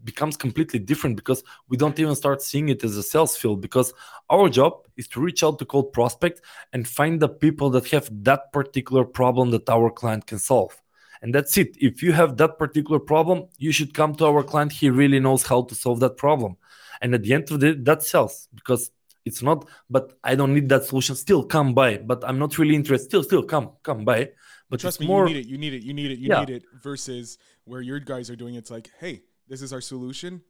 becomes 0.04 0.38
completely 0.38 0.80
different 0.80 1.16
because 1.16 1.44
we 1.70 1.78
don't 1.78 2.00
even 2.00 2.16
start 2.16 2.42
seeing 2.42 2.70
it 2.70 2.84
as 2.84 2.98
a 2.98 3.04
sales 3.04 3.36
field 3.38 3.62
because 3.62 3.94
our 4.30 4.50
job 4.50 4.74
is 4.98 5.08
to 5.10 5.22
reach 5.22 5.44
out 5.44 5.60
to 5.60 5.66
cold 5.66 5.94
prospects 5.94 6.42
and 6.74 6.88
find 6.88 7.20
the 7.20 7.30
people 7.30 7.70
that 7.72 7.88
have 7.88 8.10
that 8.24 8.52
particular 8.52 9.06
problem 9.06 9.52
that 9.52 9.70
our 9.70 9.90
client 9.90 10.26
can 10.26 10.40
solve. 10.40 10.82
And 11.22 11.36
that's 11.36 11.56
it. 11.58 11.78
If 11.80 12.02
you 12.02 12.14
have 12.14 12.38
that 12.38 12.58
particular 12.58 13.00
problem 13.00 13.46
you 13.58 13.72
should 13.72 13.94
come 13.94 14.16
to 14.16 14.26
our 14.26 14.44
client. 14.44 14.72
He 14.72 14.90
really 14.90 15.20
knows 15.20 15.44
how 15.44 15.64
to 15.64 15.76
solve 15.76 16.00
that 16.00 16.18
problem. 16.18 16.58
And 17.02 17.14
at 17.14 17.24
the 17.24 17.34
end 17.34 17.52
of 17.52 17.60
the 17.60 17.74
day 17.74 17.80
that 17.84 18.04
sells 18.04 18.48
because 18.56 18.92
it's 19.24 19.44
not 19.44 19.68
but 19.88 20.18
i 20.24 20.34
don't 20.34 20.54
need 20.54 20.68
that 20.70 20.84
solution. 20.86 21.16
Still 21.16 21.44
come 21.44 21.74
by 21.74 21.98
but 21.98 22.24
i'm 22.28 22.40
not 22.40 22.58
really 22.58 22.76
interested. 22.76 23.08
Still 23.10 23.24
still 23.24 23.44
come 23.44 23.72
come 23.84 24.04
by 24.04 24.32
but 24.70 24.80
trust 24.80 25.00
me 25.00 25.08
more 25.08 25.28
you 25.28 25.36
need 25.36 25.46
it. 25.46 25.48
You 25.48 25.58
need 25.58 25.74
it. 25.74 25.84
You 25.84 25.94
need 25.94 26.12
it. 26.12 26.20
You 26.20 26.30
Yeah. 26.30 26.40
need 26.40 26.50
it 26.50 26.64
versus 26.82 27.38
where 27.66 27.82
your 27.82 28.00
guys 28.00 28.30
are 28.32 28.36
doing 28.36 28.56
it's 28.56 28.72
like 28.72 28.90
hey 29.00 29.22
this 29.52 29.62
is 29.62 29.72
our 29.74 29.82
solution 29.82 30.42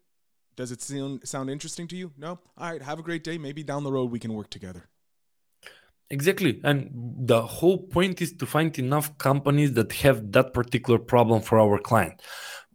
does 0.56 0.72
it 0.72 0.82
sound 0.82 1.28
sound 1.28 1.50
interesting 1.50 1.88
to 1.88 1.96
you 1.98 2.12
no 2.18 2.40
all 2.58 2.72
right 2.72 2.82
have 2.82 3.00
a 3.00 3.04
great 3.10 3.24
day 3.24 3.38
maybe 3.38 3.64
down 3.64 3.84
the 3.84 3.92
road 3.92 4.12
we 4.12 4.20
can 4.20 4.34
work 4.34 4.50
together 4.50 4.84
Exactly. 6.12 6.60
And 6.66 6.92
the 7.26 7.42
whole 7.42 7.78
point 7.78 8.22
is 8.22 8.34
to 8.34 8.46
find 8.46 8.78
enough 8.78 9.18
companies 9.18 9.74
that 9.74 9.94
have 9.94 10.34
that 10.34 10.54
particular 10.54 11.00
problem 11.00 11.42
for 11.42 11.58
our 11.58 11.80
client. 11.80 12.22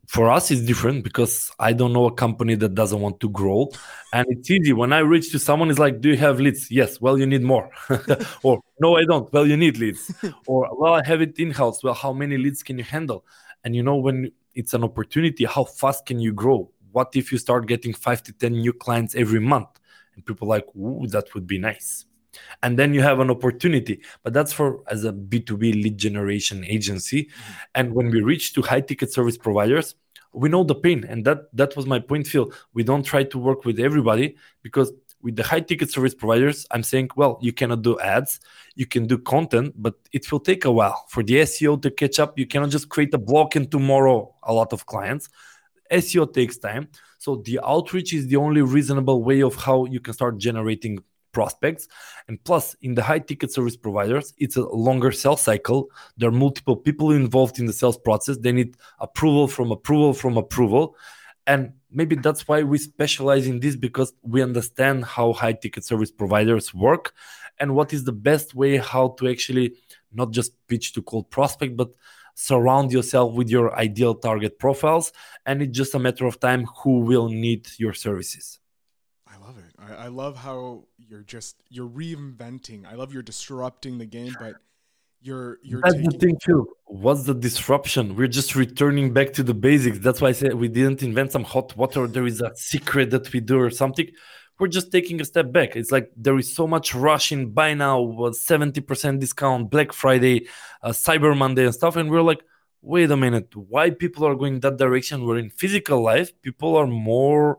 For 0.09 0.31
us, 0.31 0.51
it's 0.51 0.63
different 0.63 1.05
because 1.05 1.51
I 1.59 1.75
don't 1.75 1.93
know 1.93 2.07
a 2.07 2.15
company 2.15 2.55
that 2.55 2.75
doesn't 2.75 2.99
want 2.99 3.21
to 3.21 3.29
grow. 3.29 3.69
And 4.15 4.27
it's 4.31 4.51
easy. 4.51 4.73
When 4.73 4.93
I 4.95 5.01
reach 5.01 5.33
to 5.33 5.39
someone, 5.39 5.69
it's 5.69 5.79
like, 5.79 6.01
Do 6.01 6.09
you 6.09 6.17
have 6.17 6.41
leads? 6.41 6.71
Yes. 6.71 6.99
Well, 6.99 7.19
you 7.19 7.27
need 7.27 7.43
more. 7.43 7.71
or, 8.43 8.63
No, 8.81 8.97
I 8.97 9.05
don't. 9.05 9.31
Well, 9.35 9.47
you 9.47 9.57
need 9.57 9.77
leads. 9.77 10.11
or, 10.47 10.71
Well, 10.73 10.95
I 10.95 11.07
have 11.07 11.21
it 11.21 11.39
in 11.39 11.51
house. 11.51 11.85
Well, 11.85 11.95
how 11.95 12.15
many 12.15 12.39
leads 12.39 12.63
can 12.63 12.79
you 12.79 12.85
handle? 12.85 13.27
And 13.65 13.77
you 13.77 13.83
know, 13.83 13.97
when 13.97 14.31
it's 14.57 14.75
an 14.75 14.83
opportunity, 14.83 15.45
how 15.45 15.65
fast 15.65 16.07
can 16.07 16.19
you 16.19 16.33
grow? 16.33 16.71
What 16.93 17.15
if 17.15 17.31
you 17.31 17.39
start 17.39 17.67
getting 17.67 17.93
five 17.93 18.23
to 18.25 18.33
10 18.33 18.53
new 18.53 18.73
clients 18.73 19.15
every 19.15 19.41
month? 19.41 19.69
And 20.15 20.25
people 20.25 20.49
like, 20.49 20.67
Ooh, 20.77 21.07
that 21.09 21.33
would 21.35 21.47
be 21.47 21.59
nice 21.59 22.07
and 22.63 22.79
then 22.79 22.95
you 22.95 23.03
have 23.03 23.21
an 23.21 23.31
opportunity 23.31 24.01
but 24.23 24.33
that's 24.33 24.53
for 24.53 24.83
as 24.89 25.05
a 25.05 25.13
b2b 25.13 25.83
lead 25.83 25.99
generation 25.99 26.65
agency 26.65 27.25
mm-hmm. 27.25 27.53
and 27.75 27.95
when 27.95 28.11
we 28.11 28.21
reach 28.21 28.53
to 28.53 28.63
high 28.63 28.81
ticket 28.81 29.13
service 29.13 29.37
providers 29.39 29.95
we 30.33 30.49
know 30.49 30.63
the 30.63 30.75
pain 30.75 31.05
and 31.05 31.25
that 31.25 31.55
that 31.55 31.75
was 31.77 31.87
my 31.87 31.99
point 31.99 32.27
phil 32.27 32.53
we 32.75 32.83
don't 32.83 33.05
try 33.05 33.23
to 33.23 33.39
work 33.39 33.65
with 33.65 33.81
everybody 33.81 34.37
because 34.63 34.93
with 35.27 35.35
the 35.35 35.43
high 35.43 35.65
ticket 35.71 35.91
service 35.91 36.15
providers 36.15 36.67
i'm 36.71 36.85
saying 36.93 37.09
well 37.17 37.33
you 37.47 37.53
cannot 37.53 37.83
do 37.83 37.99
ads 37.99 38.39
you 38.77 38.87
can 38.87 39.05
do 39.13 39.19
content 39.19 39.75
but 39.77 39.95
it 40.13 40.31
will 40.31 40.45
take 40.51 40.65
a 40.65 40.71
while 40.79 41.05
for 41.09 41.23
the 41.25 41.35
seo 41.51 41.73
to 41.83 41.91
catch 41.91 42.21
up 42.21 42.39
you 42.39 42.47
cannot 42.47 42.71
just 42.71 42.89
create 42.89 43.13
a 43.13 43.19
block 43.19 43.57
and 43.57 43.67
tomorrow 43.77 44.33
a 44.45 44.53
lot 44.53 44.73
of 44.73 44.87
clients 44.87 45.29
seo 45.91 46.25
takes 46.39 46.57
time 46.59 46.89
so 47.19 47.43
the 47.49 47.59
outreach 47.75 48.15
is 48.15 48.29
the 48.29 48.37
only 48.37 48.63
reasonable 48.63 49.25
way 49.25 49.41
of 49.43 49.57
how 49.57 49.85
you 49.85 49.99
can 49.99 50.15
start 50.15 50.39
generating 50.39 50.97
prospects. 51.37 51.87
And 52.29 52.43
plus, 52.45 52.75
in 52.81 52.95
the 52.95 53.03
high 53.03 53.19
ticket 53.19 53.53
service 53.53 53.77
providers, 53.77 54.33
it's 54.39 54.57
a 54.57 54.65
longer 54.89 55.13
sales 55.13 55.43
cycle. 55.43 55.91
There 56.17 56.31
are 56.31 56.39
multiple 56.47 56.77
people 56.77 57.11
involved 57.13 57.59
in 57.59 57.67
the 57.67 57.75
sales 57.75 57.99
process. 57.99 58.39
They 58.39 58.53
need 58.53 58.71
approval 59.01 59.47
from 59.47 59.71
approval 59.71 60.15
from 60.15 60.39
approval. 60.39 60.97
And 61.47 61.75
maybe 61.97 62.15
that's 62.15 62.47
why 62.47 62.63
we 62.63 62.79
specialize 62.79 63.47
in 63.47 63.59
this 63.59 63.75
because 63.75 64.13
we 64.23 64.43
understand 64.43 65.05
how 65.05 65.33
high 65.33 65.55
ticket 65.55 65.85
service 65.85 66.11
providers 66.11 66.75
work 66.75 67.15
and 67.59 67.75
what 67.75 67.93
is 67.93 68.05
the 68.05 68.13
best 68.13 68.55
way 68.55 68.77
how 68.77 69.09
to 69.19 69.27
actually 69.29 69.75
not 70.13 70.31
just 70.31 70.53
pitch 70.69 70.93
to 70.93 71.03
cold 71.03 71.31
prospect, 71.31 71.77
but 71.77 71.91
surround 72.35 72.93
yourself 72.93 73.33
with 73.33 73.49
your 73.49 73.75
ideal 73.77 74.15
target 74.15 74.59
profiles. 74.59 75.11
And 75.47 75.63
it's 75.63 75.77
just 75.77 75.95
a 75.95 75.99
matter 75.99 76.27
of 76.27 76.39
time 76.39 76.67
who 76.83 77.01
will 77.01 77.29
need 77.29 77.67
your 77.79 77.95
services. 77.95 78.59
I 79.27 79.39
love 79.39 79.57
it. 79.59 79.73
I, 79.79 80.05
I 80.05 80.09
love 80.09 80.37
how 80.37 80.85
you're 80.99 81.23
just 81.23 81.57
you're 81.71 81.89
reinventing. 81.89 82.87
I 82.87 82.95
love 82.95 83.13
you're 83.13 83.23
disrupting 83.23 83.97
the 83.99 84.07
game, 84.07 84.37
but 84.39 84.57
you're 85.21 85.59
you're 85.63 85.81
That's 85.83 85.95
taking... 85.95 86.11
the 86.11 86.19
thing 86.19 86.39
too. 86.45 86.69
What's 86.87 87.25
the 87.25 87.35
disruption? 87.35 88.17
We're 88.17 88.29
just 88.29 88.55
returning 88.55 89.13
back 89.13 89.33
to 89.35 89.43
the 89.43 89.55
basics. 89.55 89.99
That's 89.99 90.21
why 90.21 90.29
I 90.29 90.33
said 90.33 90.55
we 90.55 90.69
didn't 90.69 91.03
invent 91.03 91.33
some 91.33 91.45
hot 91.45 91.77
water. 91.77 92.07
There 92.07 92.27
is 92.27 92.41
a 92.41 92.55
secret 92.55 93.11
that 93.11 93.33
we 93.33 93.41
do 93.41 93.59
or 93.59 93.71
something. 93.71 94.09
We're 94.59 94.69
just 94.69 94.91
taking 94.91 95.21
a 95.21 95.25
step 95.25 95.53
back. 95.53 95.77
It's 95.77 95.93
like 95.93 96.11
there 96.17 96.39
is 96.39 96.55
so 96.55 96.67
much 96.67 96.95
rush 96.95 97.31
in 97.31 97.51
buy 97.51 97.75
now, 97.75 97.99
70% 98.01 99.21
discount, 99.21 99.71
Black 99.71 99.93
Friday, 99.93 100.49
uh, 100.83 100.91
Cyber 100.91 101.37
Monday, 101.37 101.67
and 101.67 101.75
stuff. 101.75 101.97
And 101.97 102.11
we're 102.11 102.23
like, 102.23 102.43
wait 102.81 103.11
a 103.11 103.19
minute, 103.19 103.55
why 103.55 103.91
people 103.91 104.25
are 104.27 104.35
going 104.35 104.61
that 104.61 104.79
direction? 104.79 105.27
Where 105.27 105.37
in 105.37 105.51
physical 105.51 106.03
life, 106.03 106.31
people 106.41 106.77
are 106.77 106.87
more 106.87 107.59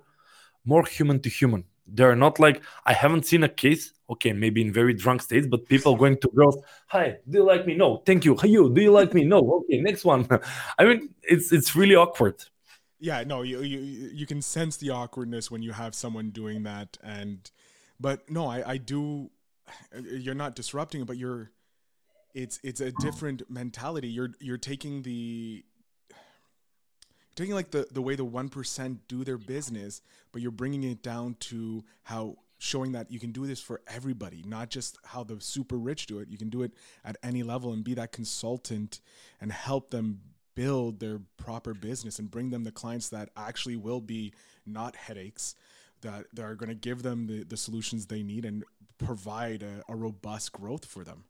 more 0.66 0.86
human 0.86 1.20
to 1.22 1.30
human 1.30 1.64
they're 1.88 2.16
not 2.16 2.40
like 2.40 2.62
I 2.86 2.94
haven't 2.94 3.26
seen 3.26 3.44
a 3.44 3.50
case. 3.50 3.94
Okay, 4.10 4.32
maybe 4.32 4.62
in 4.62 4.72
very 4.72 4.94
drunk 4.94 5.22
states, 5.22 5.48
but 5.48 5.68
people 5.68 5.96
going 5.96 6.18
to 6.18 6.30
girls. 6.34 6.58
Hi, 6.88 7.18
do 7.30 7.40
you 7.40 7.44
like 7.44 7.66
me? 7.66 7.76
No, 7.76 7.98
thank 8.06 8.24
you. 8.24 8.38
Hey, 8.38 8.50
you, 8.50 8.74
do 8.74 8.82
you 8.82 8.92
like 8.92 9.14
me? 9.14 9.26
No. 9.26 9.40
Okay, 9.64 9.82
next 9.82 10.06
one. 10.06 10.28
I 10.80 10.86
mean, 10.86 11.10
it's 11.24 11.52
it's 11.52 11.76
really 11.76 11.96
awkward. 11.96 12.42
Yeah, 13.00 13.24
no, 13.26 13.42
you 13.42 13.62
you 13.62 13.80
you 14.14 14.26
can 14.26 14.42
sense 14.42 14.78
the 14.78 14.92
awkwardness 14.92 15.52
when 15.52 15.62
you 15.62 15.74
have 15.74 15.94
someone 15.94 16.30
doing 16.30 16.64
that, 16.64 16.98
and 17.04 17.52
but 18.00 18.30
no, 18.30 18.48
I 18.48 18.72
I 18.72 18.78
do. 18.78 19.30
You're 20.02 20.36
not 20.36 20.56
disrupting 20.56 21.04
but 21.04 21.18
you're. 21.18 21.52
It's 22.34 22.60
it's 22.64 22.82
a 22.82 22.92
different 23.02 23.50
mentality. 23.50 24.08
You're 24.08 24.32
you're 24.40 24.58
taking 24.58 25.02
the 25.02 25.66
taking 27.36 27.56
like 27.56 27.72
the 27.72 27.88
the 27.92 28.02
way 28.02 28.16
the 28.16 28.26
1% 28.26 28.98
do 29.08 29.24
their 29.24 29.38
business 29.38 30.02
but 30.32 30.42
you're 30.42 30.52
bringing 30.52 30.84
it 30.84 31.02
down 31.02 31.36
to 31.40 31.84
how 32.04 32.36
showing 32.58 32.92
that 32.94 33.12
you 33.12 33.20
can 33.20 33.32
do 33.32 33.46
this 33.46 33.62
for 33.62 33.82
everybody 33.88 34.44
not 34.46 34.70
just 34.70 34.98
how 35.06 35.24
the 35.24 35.40
super 35.40 35.78
rich 35.78 36.08
do 36.08 36.20
it. 36.20 36.30
You 36.30 36.38
can 36.38 36.50
do 36.50 36.64
it 36.64 36.74
at 37.06 37.18
any 37.24 37.44
level 37.44 37.74
and 37.74 37.84
be 37.84 37.94
that 37.96 38.12
consultant 38.12 39.00
and 39.40 39.52
help 39.52 39.92
them 39.92 40.22
build 40.56 41.00
their 41.00 41.20
proper 41.38 41.74
business 41.74 42.18
and 42.18 42.32
bring 42.32 42.50
them 42.50 42.64
the 42.64 42.72
clients 42.72 43.10
that 43.10 43.30
actually 43.38 43.76
will 43.76 44.02
be 44.02 44.34
not 44.66 44.96
headaches 44.96 45.56
that, 46.02 46.26
that 46.34 46.44
are 46.44 46.56
going 46.56 46.70
to 46.70 46.76
give 46.76 47.04
them 47.04 47.28
the, 47.28 47.44
the 47.44 47.58
solutions 47.58 48.08
they 48.08 48.24
need 48.24 48.44
and 48.44 48.64
provide 48.98 49.62
a, 49.62 49.84
a 49.88 49.96
robust 49.96 50.52
growth 50.52 50.86
for 50.86 51.04
them. 51.04 51.26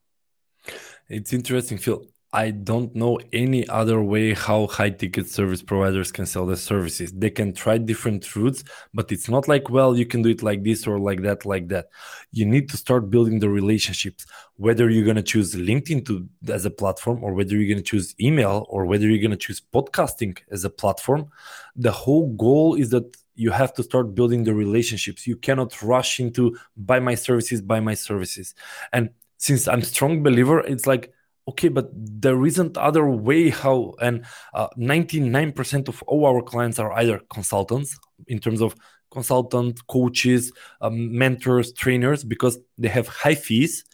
It's 1.08 1.32
interesting 1.32 1.78
phil 1.78 2.06
I 2.32 2.50
don't 2.50 2.94
know 2.94 3.18
any 3.32 3.66
other 3.68 4.02
way 4.02 4.34
how 4.34 4.66
high 4.66 4.90
ticket 4.90 5.30
service 5.30 5.62
providers 5.62 6.12
can 6.12 6.26
sell 6.26 6.44
their 6.44 6.56
services. 6.56 7.10
They 7.10 7.30
can 7.30 7.54
try 7.54 7.78
different 7.78 8.36
routes, 8.36 8.64
but 8.92 9.10
it's 9.10 9.30
not 9.30 9.48
like, 9.48 9.70
well, 9.70 9.96
you 9.96 10.04
can 10.04 10.20
do 10.20 10.28
it 10.28 10.42
like 10.42 10.62
this 10.62 10.86
or 10.86 10.98
like 10.98 11.22
that, 11.22 11.46
like 11.46 11.68
that. 11.68 11.88
You 12.30 12.44
need 12.44 12.68
to 12.68 12.76
start 12.76 13.08
building 13.08 13.38
the 13.38 13.48
relationships, 13.48 14.26
whether 14.56 14.90
you're 14.90 15.06
going 15.06 15.16
to 15.16 15.22
choose 15.22 15.54
LinkedIn 15.54 16.04
to, 16.06 16.28
as 16.52 16.66
a 16.66 16.70
platform, 16.70 17.24
or 17.24 17.32
whether 17.32 17.56
you're 17.56 17.74
going 17.74 17.82
to 17.82 17.90
choose 17.90 18.14
email, 18.20 18.66
or 18.68 18.84
whether 18.84 19.08
you're 19.08 19.22
going 19.22 19.30
to 19.30 19.36
choose 19.36 19.62
podcasting 19.72 20.38
as 20.50 20.66
a 20.66 20.70
platform. 20.70 21.30
The 21.76 21.92
whole 21.92 22.34
goal 22.34 22.74
is 22.74 22.90
that 22.90 23.16
you 23.36 23.52
have 23.52 23.72
to 23.74 23.82
start 23.82 24.14
building 24.14 24.44
the 24.44 24.52
relationships. 24.52 25.26
You 25.26 25.36
cannot 25.36 25.80
rush 25.82 26.20
into 26.20 26.58
buy 26.76 26.98
my 26.98 27.14
services, 27.14 27.62
buy 27.62 27.80
my 27.80 27.94
services. 27.94 28.54
And 28.92 29.10
since 29.38 29.66
I'm 29.66 29.82
strong 29.82 30.22
believer, 30.22 30.60
it's 30.60 30.86
like 30.86 31.14
okay 31.48 31.68
but 31.68 31.88
there 31.94 32.44
isn't 32.44 32.76
other 32.76 33.08
way 33.08 33.50
how 33.50 33.94
and 34.00 34.24
uh, 34.54 34.68
99% 34.76 35.88
of 35.88 36.02
all 36.02 36.26
our 36.26 36.42
clients 36.42 36.78
are 36.78 36.92
either 36.92 37.20
consultants 37.30 37.98
in 38.26 38.38
terms 38.38 38.60
of 38.60 38.74
consultant 39.10 39.86
coaches 39.86 40.52
um, 40.80 41.16
mentors 41.16 41.72
trainers 41.72 42.24
because 42.24 42.58
they 42.76 42.88
have 42.88 43.08
high 43.08 43.34
fees. 43.34 43.84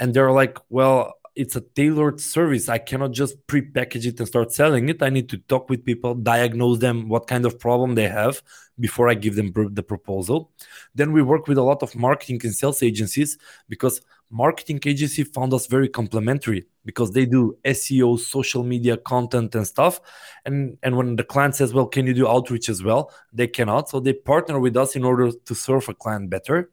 And 0.00 0.14
they're 0.14 0.32
like 0.32 0.58
well 0.68 1.14
it's 1.34 1.56
a 1.56 1.62
tailored 1.62 2.20
service. 2.20 2.68
I 2.68 2.76
cannot 2.76 3.12
just 3.12 3.46
pre-package 3.46 4.06
it 4.06 4.18
and 4.18 4.28
start 4.28 4.52
selling 4.52 4.90
it. 4.90 5.02
I 5.02 5.08
need 5.08 5.30
to 5.30 5.38
talk 5.38 5.70
with 5.70 5.82
people 5.82 6.14
diagnose 6.14 6.78
them 6.78 7.08
what 7.08 7.26
kind 7.26 7.46
of 7.46 7.58
problem 7.58 7.94
they 7.94 8.08
have 8.08 8.42
before 8.78 9.08
i 9.08 9.14
give 9.14 9.36
them 9.36 9.52
the 9.72 9.82
proposal. 9.82 10.50
Then 10.94 11.12
we 11.12 11.22
work 11.22 11.46
with 11.48 11.58
a 11.58 11.62
lot 11.62 11.82
of 11.82 11.94
marketing 11.94 12.40
and 12.44 12.54
sales 12.54 12.82
agencies 12.82 13.38
because 13.68 14.02
marketing 14.30 14.80
agency 14.84 15.24
found 15.24 15.54
us 15.54 15.66
very 15.66 15.88
complementary 15.88 16.66
because 16.84 17.12
they 17.12 17.26
do 17.26 17.56
SEO, 17.64 18.18
social 18.18 18.62
media 18.62 18.96
content 18.96 19.54
and 19.54 19.66
stuff. 19.66 20.00
And 20.44 20.78
and 20.82 20.96
when 20.96 21.16
the 21.16 21.24
client 21.24 21.54
says, 21.54 21.72
"Well, 21.72 21.86
can 21.86 22.06
you 22.06 22.14
do 22.14 22.28
outreach 22.28 22.68
as 22.68 22.82
well?" 22.82 23.12
They 23.32 23.46
cannot, 23.46 23.88
so 23.88 24.00
they 24.00 24.12
partner 24.12 24.58
with 24.58 24.76
us 24.76 24.96
in 24.96 25.04
order 25.04 25.30
to 25.32 25.54
serve 25.54 25.88
a 25.88 25.94
client 25.94 26.30
better. 26.30 26.70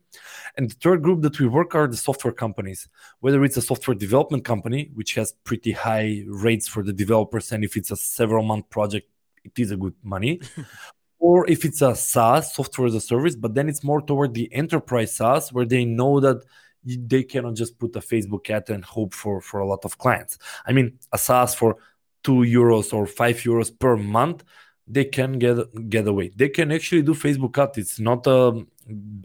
And 0.57 0.69
the 0.69 0.75
third 0.75 1.03
group 1.03 1.21
that 1.21 1.39
we 1.39 1.47
work 1.47 1.75
are 1.75 1.87
the 1.87 1.97
software 1.97 2.33
companies. 2.33 2.87
Whether 3.19 3.43
it's 3.43 3.57
a 3.57 3.61
software 3.61 3.95
development 3.95 4.45
company, 4.45 4.91
which 4.93 5.15
has 5.15 5.33
pretty 5.43 5.71
high 5.71 6.23
rates 6.27 6.67
for 6.67 6.83
the 6.83 6.93
developers, 6.93 7.51
and 7.51 7.63
if 7.63 7.77
it's 7.77 7.91
a 7.91 7.95
several 7.95 8.43
month 8.43 8.69
project, 8.69 9.07
it 9.43 9.57
is 9.57 9.71
a 9.71 9.77
good 9.77 9.95
money. 10.03 10.41
or 11.19 11.47
if 11.49 11.65
it's 11.65 11.81
a 11.81 11.95
SaaS, 11.95 12.55
software 12.55 12.87
as 12.87 12.95
a 12.95 13.01
service, 13.01 13.35
but 13.35 13.53
then 13.53 13.69
it's 13.69 13.83
more 13.83 14.01
toward 14.01 14.33
the 14.33 14.51
enterprise 14.53 15.15
SaaS, 15.15 15.51
where 15.51 15.65
they 15.65 15.85
know 15.85 16.19
that 16.19 16.43
they 16.83 17.23
cannot 17.23 17.55
just 17.55 17.77
put 17.77 17.95
a 17.95 17.99
Facebook 17.99 18.49
ad 18.49 18.69
and 18.69 18.83
hope 18.83 19.13
for 19.13 19.41
for 19.41 19.59
a 19.59 19.67
lot 19.67 19.85
of 19.85 19.97
clients. 19.97 20.37
I 20.65 20.71
mean, 20.71 20.99
a 21.11 21.17
SaaS 21.17 21.55
for 21.55 21.77
two 22.23 22.43
euros 22.43 22.93
or 22.93 23.05
five 23.05 23.37
euros 23.37 23.77
per 23.77 23.95
month, 23.97 24.43
they 24.87 25.05
can 25.05 25.39
get 25.39 25.57
get 25.89 26.07
away. 26.07 26.31
They 26.35 26.49
can 26.49 26.71
actually 26.71 27.03
do 27.03 27.13
Facebook 27.13 27.57
ad. 27.57 27.77
It's 27.77 27.99
not 27.99 28.25
a 28.27 28.65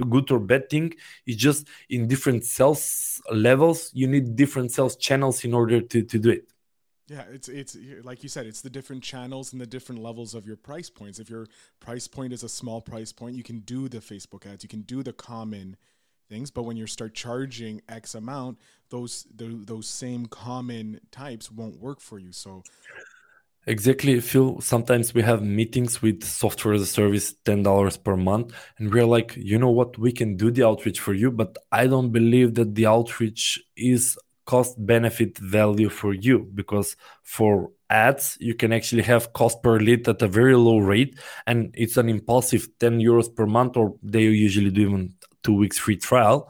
good 0.08 0.30
or 0.30 0.38
bad 0.38 0.68
thing. 0.68 0.94
It's 1.26 1.38
just 1.38 1.68
in 1.88 2.06
different 2.08 2.44
sales 2.44 3.20
levels, 3.32 3.90
you 3.94 4.06
need 4.06 4.36
different 4.36 4.72
sales 4.72 4.96
channels 4.96 5.44
in 5.44 5.54
order 5.54 5.80
to, 5.80 6.02
to 6.02 6.18
do 6.18 6.30
it. 6.30 6.48
Yeah, 7.06 7.24
it's 7.30 7.48
it's 7.48 7.76
like 8.02 8.22
you 8.22 8.30
said, 8.30 8.46
it's 8.46 8.62
the 8.62 8.70
different 8.70 9.02
channels 9.02 9.52
and 9.52 9.60
the 9.60 9.66
different 9.66 10.02
levels 10.02 10.34
of 10.34 10.46
your 10.46 10.56
price 10.56 10.88
points. 10.88 11.18
If 11.18 11.28
your 11.28 11.46
price 11.78 12.08
point 12.08 12.32
is 12.32 12.42
a 12.42 12.48
small 12.48 12.80
price 12.80 13.12
point, 13.12 13.36
you 13.36 13.42
can 13.42 13.60
do 13.60 13.88
the 13.88 13.98
Facebook 13.98 14.46
ads, 14.46 14.62
you 14.62 14.70
can 14.70 14.82
do 14.82 15.02
the 15.02 15.12
common 15.12 15.76
things 16.34 16.50
but 16.50 16.64
when 16.68 16.76
you 16.76 16.86
start 16.86 17.12
charging 17.14 17.74
x 17.88 18.14
amount 18.14 18.54
those 18.90 19.12
the, 19.40 19.46
those 19.72 19.86
same 19.86 20.22
common 20.26 20.86
types 21.10 21.50
won't 21.58 21.76
work 21.88 22.00
for 22.00 22.18
you 22.18 22.32
so 22.32 22.62
Exactly, 23.66 24.20
Phil. 24.20 24.60
Sometimes 24.60 25.14
we 25.14 25.22
have 25.22 25.40
meetings 25.42 26.02
with 26.02 26.22
software 26.22 26.74
as 26.74 26.82
a 26.82 26.86
service, 26.86 27.34
$10 27.46 28.04
per 28.04 28.14
month, 28.14 28.52
and 28.76 28.92
we're 28.92 29.06
like, 29.06 29.30
you 29.36 29.58
know 29.58 29.70
what, 29.70 29.96
we 29.96 30.12
can 30.12 30.36
do 30.36 30.50
the 30.50 30.66
outreach 30.66 31.00
for 31.00 31.14
you, 31.14 31.30
but 31.30 31.56
I 31.72 31.86
don't 31.86 32.10
believe 32.10 32.56
that 32.56 32.74
the 32.74 32.84
outreach 32.84 33.58
is 33.74 34.18
cost 34.44 34.74
benefit 34.78 35.38
value 35.38 35.88
for 35.88 36.12
you 36.12 36.50
because 36.54 36.96
for 37.22 37.70
ads 37.88 38.36
you 38.40 38.54
can 38.54 38.72
actually 38.72 39.02
have 39.02 39.32
cost 39.32 39.62
per 39.62 39.78
lead 39.78 40.06
at 40.08 40.20
a 40.20 40.28
very 40.28 40.56
low 40.56 40.78
rate 40.78 41.18
and 41.46 41.70
it's 41.74 41.96
an 41.96 42.08
impulsive 42.08 42.68
10 42.78 42.98
euros 42.98 43.34
per 43.34 43.46
month 43.46 43.76
or 43.76 43.94
they 44.02 44.22
usually 44.22 44.70
do 44.70 44.82
even 44.82 45.14
two 45.44 45.54
weeks 45.54 45.78
free 45.78 45.96
trial 45.96 46.48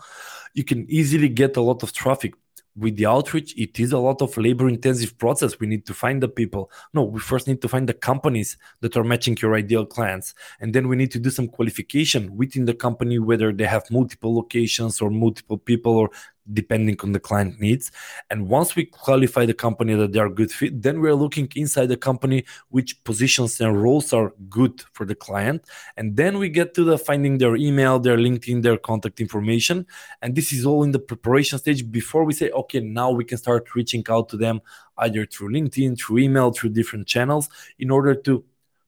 you 0.54 0.64
can 0.64 0.86
easily 0.88 1.28
get 1.28 1.56
a 1.56 1.60
lot 1.60 1.82
of 1.82 1.92
traffic. 1.92 2.34
With 2.76 2.96
the 2.96 3.06
outreach 3.06 3.56
it 3.56 3.78
is 3.78 3.92
a 3.92 3.98
lot 3.98 4.20
of 4.20 4.36
labor 4.36 4.68
intensive 4.68 5.16
process. 5.16 5.60
We 5.60 5.68
need 5.68 5.86
to 5.86 5.94
find 5.94 6.20
the 6.20 6.26
people. 6.28 6.72
No 6.92 7.04
we 7.04 7.20
first 7.20 7.46
need 7.46 7.62
to 7.62 7.68
find 7.68 7.88
the 7.88 7.94
companies 7.94 8.56
that 8.80 8.96
are 8.96 9.04
matching 9.04 9.36
your 9.40 9.54
ideal 9.54 9.86
clients 9.86 10.34
and 10.58 10.74
then 10.74 10.88
we 10.88 10.96
need 10.96 11.12
to 11.12 11.20
do 11.20 11.30
some 11.30 11.46
qualification 11.46 12.36
within 12.36 12.64
the 12.64 12.74
company 12.74 13.20
whether 13.20 13.52
they 13.52 13.66
have 13.66 13.88
multiple 13.92 14.34
locations 14.34 15.00
or 15.00 15.08
multiple 15.08 15.56
people 15.56 15.92
or 15.92 16.10
depending 16.52 16.96
on 17.02 17.12
the 17.12 17.20
client 17.20 17.58
needs. 17.60 17.90
And 18.30 18.48
once 18.48 18.76
we 18.76 18.84
qualify 18.84 19.46
the 19.46 19.54
company 19.54 19.94
that 19.94 20.12
they 20.12 20.18
are 20.18 20.28
good 20.28 20.50
fit, 20.50 20.82
then 20.82 21.00
we're 21.00 21.14
looking 21.14 21.48
inside 21.56 21.86
the 21.86 21.96
company 21.96 22.44
which 22.68 23.02
positions 23.04 23.60
and 23.60 23.82
roles 23.82 24.12
are 24.12 24.32
good 24.48 24.82
for 24.92 25.06
the 25.06 25.14
client. 25.14 25.64
And 25.96 26.16
then 26.16 26.38
we 26.38 26.48
get 26.48 26.74
to 26.74 26.84
the 26.84 26.98
finding 26.98 27.38
their 27.38 27.56
email, 27.56 27.98
their 27.98 28.18
LinkedIn, 28.18 28.62
their 28.62 28.76
contact 28.76 29.20
information. 29.20 29.86
And 30.20 30.34
this 30.34 30.52
is 30.52 30.66
all 30.66 30.82
in 30.82 30.92
the 30.92 30.98
preparation 30.98 31.58
stage 31.58 31.90
before 31.90 32.24
we 32.24 32.34
say, 32.34 32.50
okay, 32.50 32.80
now 32.80 33.10
we 33.10 33.24
can 33.24 33.38
start 33.38 33.74
reaching 33.74 34.04
out 34.08 34.28
to 34.30 34.36
them 34.36 34.60
either 34.98 35.26
through 35.26 35.52
LinkedIn, 35.52 35.98
through 35.98 36.18
email, 36.18 36.52
through 36.52 36.70
different 36.70 37.06
channels 37.06 37.48
in 37.78 37.90
order 37.90 38.14
to 38.14 38.44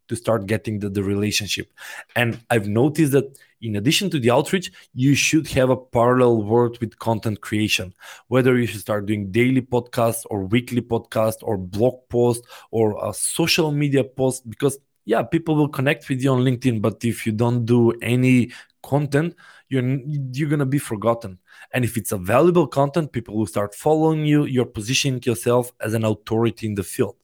to 0.08 0.16
start 0.16 0.46
getting 0.46 0.78
the, 0.78 0.88
the 0.88 1.02
relationship. 1.02 1.72
And 2.14 2.40
I've 2.50 2.68
noticed 2.68 3.12
that 3.12 3.38
in 3.60 3.76
addition 3.76 4.10
to 4.10 4.18
the 4.18 4.30
outreach, 4.30 4.70
you 4.94 5.14
should 5.14 5.48
have 5.48 5.70
a 5.70 5.76
parallel 5.76 6.42
work 6.42 6.80
with 6.80 6.98
content 6.98 7.40
creation. 7.40 7.94
Whether 8.28 8.58
you 8.58 8.66
should 8.66 8.80
start 8.80 9.06
doing 9.06 9.30
daily 9.30 9.62
podcasts 9.62 10.24
or 10.30 10.44
weekly 10.44 10.82
podcast 10.82 11.36
or 11.42 11.56
blog 11.56 12.08
post 12.08 12.44
or 12.70 12.96
a 13.04 13.12
social 13.14 13.72
media 13.72 14.04
post, 14.04 14.48
because 14.48 14.78
yeah, 15.04 15.22
people 15.22 15.54
will 15.54 15.68
connect 15.68 16.08
with 16.08 16.22
you 16.22 16.32
on 16.32 16.40
LinkedIn, 16.40 16.82
but 16.82 17.04
if 17.04 17.26
you 17.26 17.32
don't 17.32 17.64
do 17.64 17.92
any 18.02 18.50
content, 18.82 19.34
you're 19.68 19.84
you're 20.32 20.48
gonna 20.48 20.66
be 20.66 20.78
forgotten. 20.78 21.38
And 21.72 21.84
if 21.84 21.96
it's 21.96 22.12
a 22.12 22.18
valuable 22.18 22.66
content, 22.66 23.12
people 23.12 23.36
will 23.36 23.46
start 23.46 23.74
following 23.74 24.24
you. 24.26 24.44
You're 24.44 24.66
positioning 24.66 25.22
yourself 25.24 25.72
as 25.80 25.94
an 25.94 26.04
authority 26.04 26.66
in 26.66 26.74
the 26.74 26.82
field. 26.82 27.16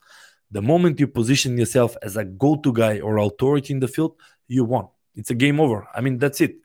The 0.53 0.62
moment 0.62 1.01
you 1.01 1.09
position 1.09 1.57
yourself 1.57 1.97
as 2.03 2.17
a 2.17 2.25
go-to 2.25 2.73
guy 2.73 3.01
or 3.01 3.17
authority 3.17 3.73
in 3.73 3.81
the 3.81 3.88
field, 3.88 4.17
you 4.49 4.65
won. 4.65 4.88
It's 5.17 5.31
a 5.31 5.35
game 5.35 5.59
over. 5.59 5.88
I 5.95 6.03
mean, 6.03 6.19
that's 6.19 6.41
it. 6.41 6.57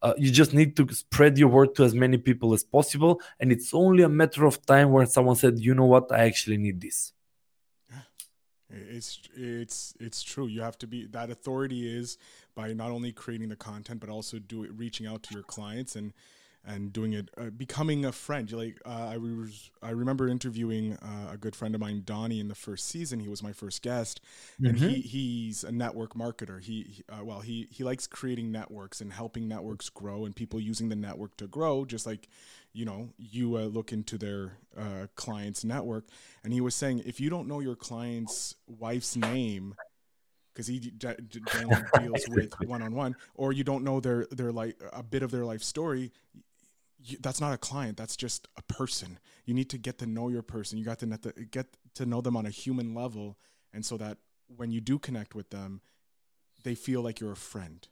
Uh, 0.00 0.14
you 0.16 0.30
just 0.30 0.54
need 0.54 0.76
to 0.76 0.88
spread 0.92 1.38
your 1.38 1.48
word 1.48 1.74
to 1.76 1.84
as 1.84 1.94
many 1.94 2.18
people 2.18 2.54
as 2.54 2.64
possible, 2.64 3.20
and 3.38 3.52
it's 3.52 3.74
only 3.74 4.02
a 4.02 4.08
matter 4.08 4.44
of 4.46 4.64
time 4.64 4.90
when 4.90 5.06
someone 5.06 5.36
said, 5.36 5.60
"You 5.60 5.74
know 5.74 5.86
what? 5.86 6.10
I 6.10 6.20
actually 6.24 6.56
need 6.56 6.80
this." 6.80 7.12
It's 8.72 9.20
it's 9.36 9.94
it's 10.00 10.22
true. 10.22 10.46
You 10.46 10.62
have 10.62 10.78
to 10.78 10.86
be 10.86 11.06
that 11.06 11.30
authority 11.30 11.86
is 11.98 12.18
by 12.54 12.72
not 12.72 12.90
only 12.90 13.12
creating 13.12 13.50
the 13.50 13.56
content 13.56 14.00
but 14.00 14.08
also 14.08 14.38
do 14.38 14.64
it, 14.64 14.72
reaching 14.74 15.06
out 15.06 15.22
to 15.24 15.34
your 15.34 15.42
clients 15.42 15.94
and 15.94 16.12
and 16.64 16.92
doing 16.92 17.12
it, 17.12 17.28
uh, 17.36 17.50
becoming 17.50 18.04
a 18.04 18.12
friend. 18.12 18.50
Like 18.52 18.80
uh, 18.86 19.08
I 19.12 19.16
was, 19.16 19.70
I 19.82 19.90
remember 19.90 20.28
interviewing 20.28 20.96
uh, 21.02 21.32
a 21.32 21.36
good 21.36 21.56
friend 21.56 21.74
of 21.74 21.80
mine, 21.80 22.02
Donnie, 22.04 22.40
in 22.40 22.48
the 22.48 22.54
first 22.54 22.88
season. 22.88 23.20
He 23.20 23.28
was 23.28 23.42
my 23.42 23.52
first 23.52 23.82
guest, 23.82 24.20
mm-hmm. 24.54 24.66
and 24.66 24.78
he 24.78 25.00
he's 25.00 25.64
a 25.64 25.72
network 25.72 26.14
marketer. 26.14 26.62
He, 26.62 26.82
he 26.82 27.04
uh, 27.08 27.24
well, 27.24 27.40
he 27.40 27.68
he 27.70 27.82
likes 27.82 28.06
creating 28.06 28.52
networks 28.52 29.00
and 29.00 29.12
helping 29.12 29.48
networks 29.48 29.88
grow, 29.88 30.24
and 30.24 30.34
people 30.34 30.60
using 30.60 30.88
the 30.88 30.96
network 30.96 31.36
to 31.38 31.46
grow, 31.46 31.84
just 31.84 32.06
like 32.06 32.28
you 32.72 32.84
know 32.84 33.08
you 33.18 33.56
uh, 33.56 33.62
look 33.62 33.92
into 33.92 34.16
their 34.16 34.58
uh, 34.76 35.06
client's 35.16 35.64
network. 35.64 36.04
And 36.44 36.52
he 36.52 36.60
was 36.60 36.74
saying, 36.74 37.02
if 37.04 37.20
you 37.20 37.28
don't 37.28 37.48
know 37.48 37.60
your 37.60 37.76
client's 37.76 38.54
wife's 38.66 39.16
name 39.16 39.74
because 40.52 40.66
he 40.66 40.78
deals 40.98 42.28
with 42.28 42.52
one 42.66 42.82
on 42.82 42.94
one, 42.94 43.16
or 43.34 43.52
you 43.52 43.64
don't 43.64 43.84
know 43.84 44.00
their 44.00 44.26
their 44.30 44.52
like 44.52 44.76
a 44.92 45.02
bit 45.02 45.22
of 45.22 45.30
their 45.30 45.44
life 45.44 45.62
story, 45.62 46.12
you, 47.04 47.18
that's 47.20 47.40
not 47.40 47.52
a 47.52 47.58
client 47.58 47.96
that's 47.96 48.16
just 48.16 48.48
a 48.56 48.62
person. 48.62 49.18
You 49.44 49.54
need 49.54 49.70
to 49.70 49.78
get 49.78 49.98
to 49.98 50.06
know 50.06 50.28
your 50.28 50.42
person. 50.42 50.78
You 50.78 50.84
got 50.84 51.00
to 51.00 51.06
get 51.50 51.66
to 51.94 52.06
know 52.06 52.20
them 52.20 52.36
on 52.36 52.46
a 52.46 52.50
human 52.50 52.94
level 52.94 53.36
and 53.72 53.84
so 53.84 53.96
that 53.96 54.18
when 54.56 54.70
you 54.70 54.80
do 54.80 54.98
connect 54.98 55.34
with 55.34 55.50
them 55.50 55.80
they 56.64 56.74
feel 56.74 57.02
like 57.02 57.20
you're 57.20 57.32
a 57.32 57.36
friend. 57.36 57.88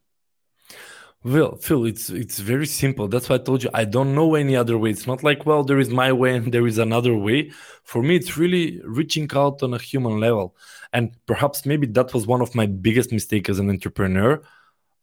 Well 1.23 1.57
phil 1.57 1.85
it's 1.85 2.09
it's 2.09 2.39
very 2.39 2.67
simple. 2.67 3.09
That's 3.09 3.29
why 3.29 3.37
i 3.37 3.39
told 3.39 3.63
you 3.63 3.71
i 3.75 3.85
don't 3.85 4.15
know 4.15 4.35
any 4.35 4.57
other 4.57 4.79
way. 4.79 4.91
It's 4.91 5.07
not 5.07 5.23
like 5.23 5.45
well 5.45 5.65
there 5.65 5.79
is 5.79 5.91
my 5.91 6.13
way 6.13 6.37
and 6.37 6.53
there 6.53 6.67
is 6.67 6.79
another 6.79 7.15
way. 7.17 7.51
For 7.85 8.03
me 8.03 8.17
it's 8.17 8.39
really 8.39 8.81
reaching 8.85 9.29
out 9.35 9.63
on 9.63 9.75
a 9.75 9.79
human 9.79 10.21
level. 10.21 10.57
And 10.93 11.17
perhaps 11.27 11.67
maybe 11.67 11.87
that 11.89 12.15
was 12.15 12.27
one 12.27 12.41
of 12.41 12.55
my 12.55 12.67
biggest 12.67 13.13
mistakes 13.13 13.51
as 13.51 13.59
an 13.59 13.71
entrepreneur 13.71 14.43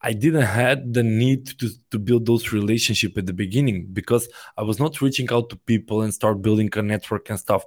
I 0.01 0.13
didn't 0.13 0.43
had 0.43 0.93
the 0.93 1.03
need 1.03 1.47
to, 1.59 1.69
to 1.91 1.99
build 1.99 2.25
those 2.25 2.53
relationship 2.53 3.17
at 3.17 3.25
the 3.25 3.33
beginning 3.33 3.87
because 3.91 4.29
I 4.55 4.61
was 4.61 4.79
not 4.79 5.01
reaching 5.01 5.31
out 5.31 5.49
to 5.49 5.55
people 5.55 6.01
and 6.01 6.13
start 6.13 6.41
building 6.41 6.69
a 6.75 6.81
network 6.81 7.29
and 7.29 7.39
stuff. 7.39 7.65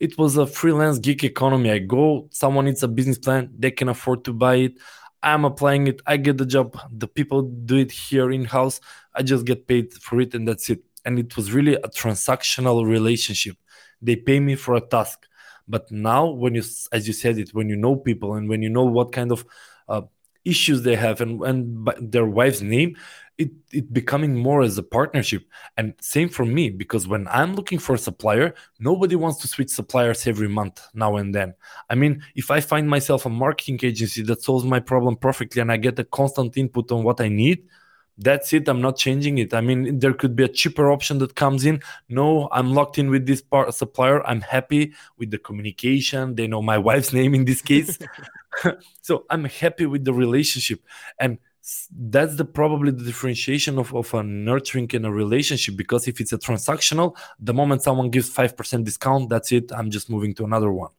It 0.00 0.16
was 0.18 0.36
a 0.36 0.46
freelance 0.46 0.98
gig 0.98 1.24
economy. 1.24 1.70
I 1.70 1.78
go, 1.78 2.28
someone 2.30 2.64
needs 2.66 2.82
a 2.82 2.88
business 2.88 3.18
plan, 3.18 3.50
they 3.58 3.70
can 3.70 3.88
afford 3.88 4.24
to 4.24 4.32
buy 4.32 4.56
it. 4.56 4.78
I'm 5.22 5.44
applying 5.44 5.86
it, 5.86 6.00
I 6.06 6.18
get 6.18 6.38
the 6.38 6.46
job. 6.46 6.78
The 6.90 7.08
people 7.08 7.42
do 7.42 7.76
it 7.76 7.90
here 7.90 8.30
in 8.30 8.44
house. 8.44 8.80
I 9.14 9.22
just 9.22 9.44
get 9.44 9.66
paid 9.66 9.92
for 9.94 10.20
it, 10.20 10.34
and 10.34 10.46
that's 10.46 10.70
it. 10.70 10.82
And 11.04 11.18
it 11.18 11.36
was 11.36 11.52
really 11.52 11.74
a 11.74 11.88
transactional 11.88 12.86
relationship. 12.86 13.56
They 14.00 14.16
pay 14.16 14.40
me 14.40 14.54
for 14.54 14.74
a 14.74 14.80
task. 14.80 15.26
But 15.66 15.90
now, 15.90 16.26
when 16.26 16.54
you, 16.54 16.62
as 16.92 17.06
you 17.06 17.12
said 17.12 17.38
it, 17.38 17.54
when 17.54 17.68
you 17.68 17.76
know 17.76 17.96
people 17.96 18.34
and 18.34 18.48
when 18.48 18.62
you 18.62 18.68
know 18.68 18.84
what 18.84 19.12
kind 19.12 19.32
of 19.32 19.44
uh, 19.88 20.02
issues 20.46 20.82
they 20.82 20.96
have 20.96 21.20
and, 21.20 21.42
and 21.42 21.90
their 22.00 22.26
wife's 22.26 22.60
name 22.62 22.96
it, 23.38 23.50
it 23.70 23.92
becoming 23.92 24.34
more 24.34 24.62
as 24.62 24.78
a 24.78 24.82
partnership. 24.82 25.44
And 25.76 25.94
same 26.00 26.28
for 26.28 26.44
me 26.44 26.70
because 26.70 27.06
when 27.06 27.28
i'm 27.28 27.54
looking 27.54 27.78
for 27.78 27.94
a 27.94 27.98
supplier 27.98 28.54
nobody 28.78 29.16
wants 29.16 29.40
to 29.40 29.48
switch 29.48 29.70
suppliers 29.70 30.26
every 30.26 30.48
month 30.48 30.80
now 30.94 31.16
and 31.16 31.34
then. 31.34 31.54
I 31.90 31.94
mean 31.94 32.22
if 32.34 32.50
i 32.50 32.60
find 32.60 32.88
myself 32.88 33.26
a 33.26 33.30
marketing 33.30 33.80
agency 33.82 34.22
that 34.22 34.42
solves 34.42 34.64
my 34.64 34.80
problem 34.80 35.16
perfectly 35.16 35.60
and 35.60 35.70
i 35.70 35.76
get 35.76 35.98
a 35.98 36.04
constant 36.04 36.56
input 36.56 36.90
on 36.92 37.02
what 37.02 37.20
i 37.20 37.28
need 37.28 37.64
that's 38.18 38.54
it 38.54 38.66
i'm 38.66 38.80
not 38.80 38.96
changing 38.96 39.36
it. 39.36 39.52
I 39.52 39.60
mean 39.60 39.98
there 39.98 40.14
could 40.14 40.34
be 40.34 40.44
a 40.44 40.48
cheaper 40.48 40.90
option 40.90 41.18
that 41.18 41.34
comes 41.34 41.66
in. 41.66 41.82
No 42.08 42.48
i'm 42.52 42.72
locked 42.72 42.98
in 42.98 43.10
with 43.10 43.26
this 43.26 43.42
part 43.42 43.74
supplier. 43.74 44.26
I'm 44.26 44.40
happy 44.40 44.94
with 45.18 45.30
the 45.30 45.38
communication. 45.38 46.34
They 46.36 46.46
know 46.46 46.62
my 46.62 46.78
wife's 46.88 47.12
name 47.12 47.34
in 47.34 47.44
this 47.44 47.60
case 47.60 47.98
so 49.02 49.24
i'm 49.30 49.44
happy 49.44 49.86
with 49.86 50.04
the 50.04 50.12
relationship. 50.12 50.80
And 51.18 51.38
that's 51.90 52.36
the 52.36 52.44
probably 52.44 52.92
the 52.92 53.02
differentiation 53.02 53.76
of, 53.78 53.92
of 53.92 54.14
a 54.14 54.22
nurturing 54.22 54.88
in 54.92 55.04
a 55.04 55.10
relationship 55.10 55.76
because 55.76 56.06
if 56.06 56.20
it's 56.20 56.32
a 56.32 56.38
transactional 56.38 57.16
the 57.40 57.52
moment 57.52 57.82
someone 57.82 58.08
gives 58.10 58.32
5% 58.32 58.84
discount 58.84 59.28
that's 59.28 59.50
it 59.50 59.72
i'm 59.72 59.90
just 59.90 60.08
moving 60.08 60.32
to 60.34 60.44
another 60.44 60.70
one. 60.70 60.92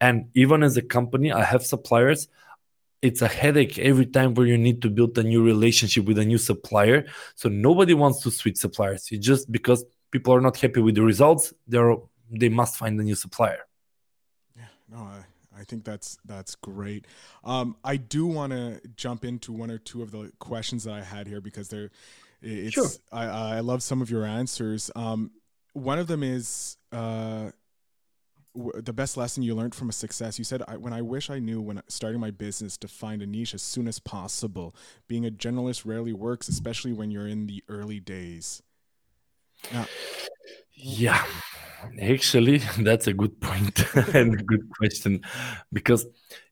And 0.00 0.30
even 0.34 0.62
as 0.62 0.76
a 0.76 0.82
company 0.82 1.32
i 1.32 1.44
have 1.44 1.64
suppliers. 1.64 2.28
It's 3.02 3.22
a 3.22 3.28
headache 3.28 3.78
every 3.78 4.04
time 4.04 4.34
where 4.34 4.46
you 4.46 4.58
need 4.58 4.82
to 4.82 4.90
build 4.90 5.16
a 5.16 5.22
new 5.22 5.42
relationship 5.42 6.04
with 6.04 6.18
a 6.18 6.24
new 6.26 6.36
supplier. 6.36 7.06
So 7.34 7.48
nobody 7.48 7.94
wants 7.94 8.22
to 8.24 8.30
switch 8.30 8.58
suppliers. 8.58 9.08
It's 9.10 9.24
just 9.26 9.50
because 9.50 9.86
people 10.10 10.34
are 10.34 10.40
not 10.42 10.58
happy 10.58 10.80
with 10.80 10.96
the 10.96 11.02
results 11.02 11.54
they're 11.66 11.96
they 12.30 12.48
must 12.48 12.76
find 12.76 13.00
a 13.00 13.02
new 13.02 13.14
supplier. 13.14 13.62
Yeah 14.56 14.64
no 14.88 14.98
i 14.98 15.29
I 15.60 15.64
think 15.64 15.84
that's 15.84 16.18
that's 16.24 16.54
great. 16.54 17.06
Um, 17.44 17.76
I 17.84 17.96
do 17.98 18.26
want 18.26 18.52
to 18.52 18.80
jump 18.96 19.24
into 19.24 19.52
one 19.52 19.70
or 19.70 19.78
two 19.78 20.02
of 20.02 20.10
the 20.10 20.32
questions 20.38 20.84
that 20.84 20.94
I 20.94 21.02
had 21.02 21.26
here 21.26 21.40
because 21.40 21.68
they're 21.68 21.90
it's 22.42 22.74
sure. 22.74 22.88
I, 23.12 23.26
I 23.26 23.60
love 23.60 23.82
some 23.82 24.00
of 24.00 24.10
your 24.10 24.24
answers. 24.24 24.90
Um, 24.96 25.32
one 25.74 25.98
of 25.98 26.06
them 26.06 26.22
is 26.22 26.78
uh, 26.90 27.50
w- 28.56 28.80
the 28.80 28.92
best 28.94 29.16
lesson 29.16 29.42
you 29.42 29.54
learned 29.54 29.74
from 29.74 29.90
a 29.90 29.92
success. 29.92 30.38
You 30.38 30.44
said, 30.44 30.62
I, 30.66 30.76
"When 30.78 30.94
I 30.94 31.02
wish 31.02 31.28
I 31.28 31.38
knew 31.38 31.60
when 31.60 31.82
starting 31.88 32.20
my 32.20 32.30
business 32.30 32.78
to 32.78 32.88
find 32.88 33.20
a 33.20 33.26
niche 33.26 33.54
as 33.54 33.62
soon 33.62 33.86
as 33.86 33.98
possible. 33.98 34.74
Being 35.06 35.26
a 35.26 35.30
generalist 35.30 35.84
rarely 35.84 36.14
works, 36.14 36.48
especially 36.48 36.92
when 36.92 37.10
you're 37.10 37.28
in 37.28 37.46
the 37.46 37.62
early 37.68 38.00
days." 38.00 38.62
Now, 39.72 39.86
yeah, 40.74 41.24
actually, 42.00 42.58
that's 42.78 43.06
a 43.06 43.12
good 43.12 43.40
point 43.40 43.84
and 44.14 44.34
a 44.34 44.42
good 44.42 44.68
question 44.70 45.22
because 45.72 46.06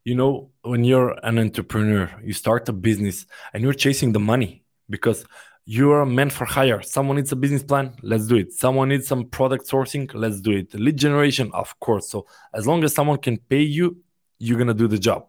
you 0.04 0.14
know 0.14 0.50
when 0.62 0.84
you're 0.84 1.16
an 1.22 1.38
entrepreneur, 1.38 2.11
you 2.22 2.32
start 2.32 2.68
a 2.68 2.72
business 2.72 3.26
and 3.52 3.62
you're 3.62 3.74
chasing 3.74 4.12
the 4.12 4.20
money 4.20 4.64
because 4.88 5.24
you're 5.70 6.06
meant 6.06 6.32
for 6.32 6.46
hire. 6.46 6.80
Someone 6.80 7.16
needs 7.16 7.30
a 7.30 7.36
business 7.36 7.62
plan, 7.62 7.92
let's 8.02 8.26
do 8.26 8.36
it. 8.36 8.52
Someone 8.54 8.88
needs 8.88 9.06
some 9.06 9.26
product 9.26 9.68
sourcing, 9.68 10.11
let's 10.14 10.40
do 10.40 10.52
it. 10.52 10.72
Lead 10.72 10.96
generation, 10.96 11.50
of 11.52 11.78
course. 11.78 12.09
So 12.09 12.26
as 12.54 12.66
long 12.66 12.82
as 12.84 12.94
someone 12.94 13.18
can 13.18 13.36
pay 13.36 13.61
you, 13.61 13.98
you're 14.38 14.64
to 14.64 14.72
do 14.72 14.88
the 14.88 14.98
job. 14.98 15.26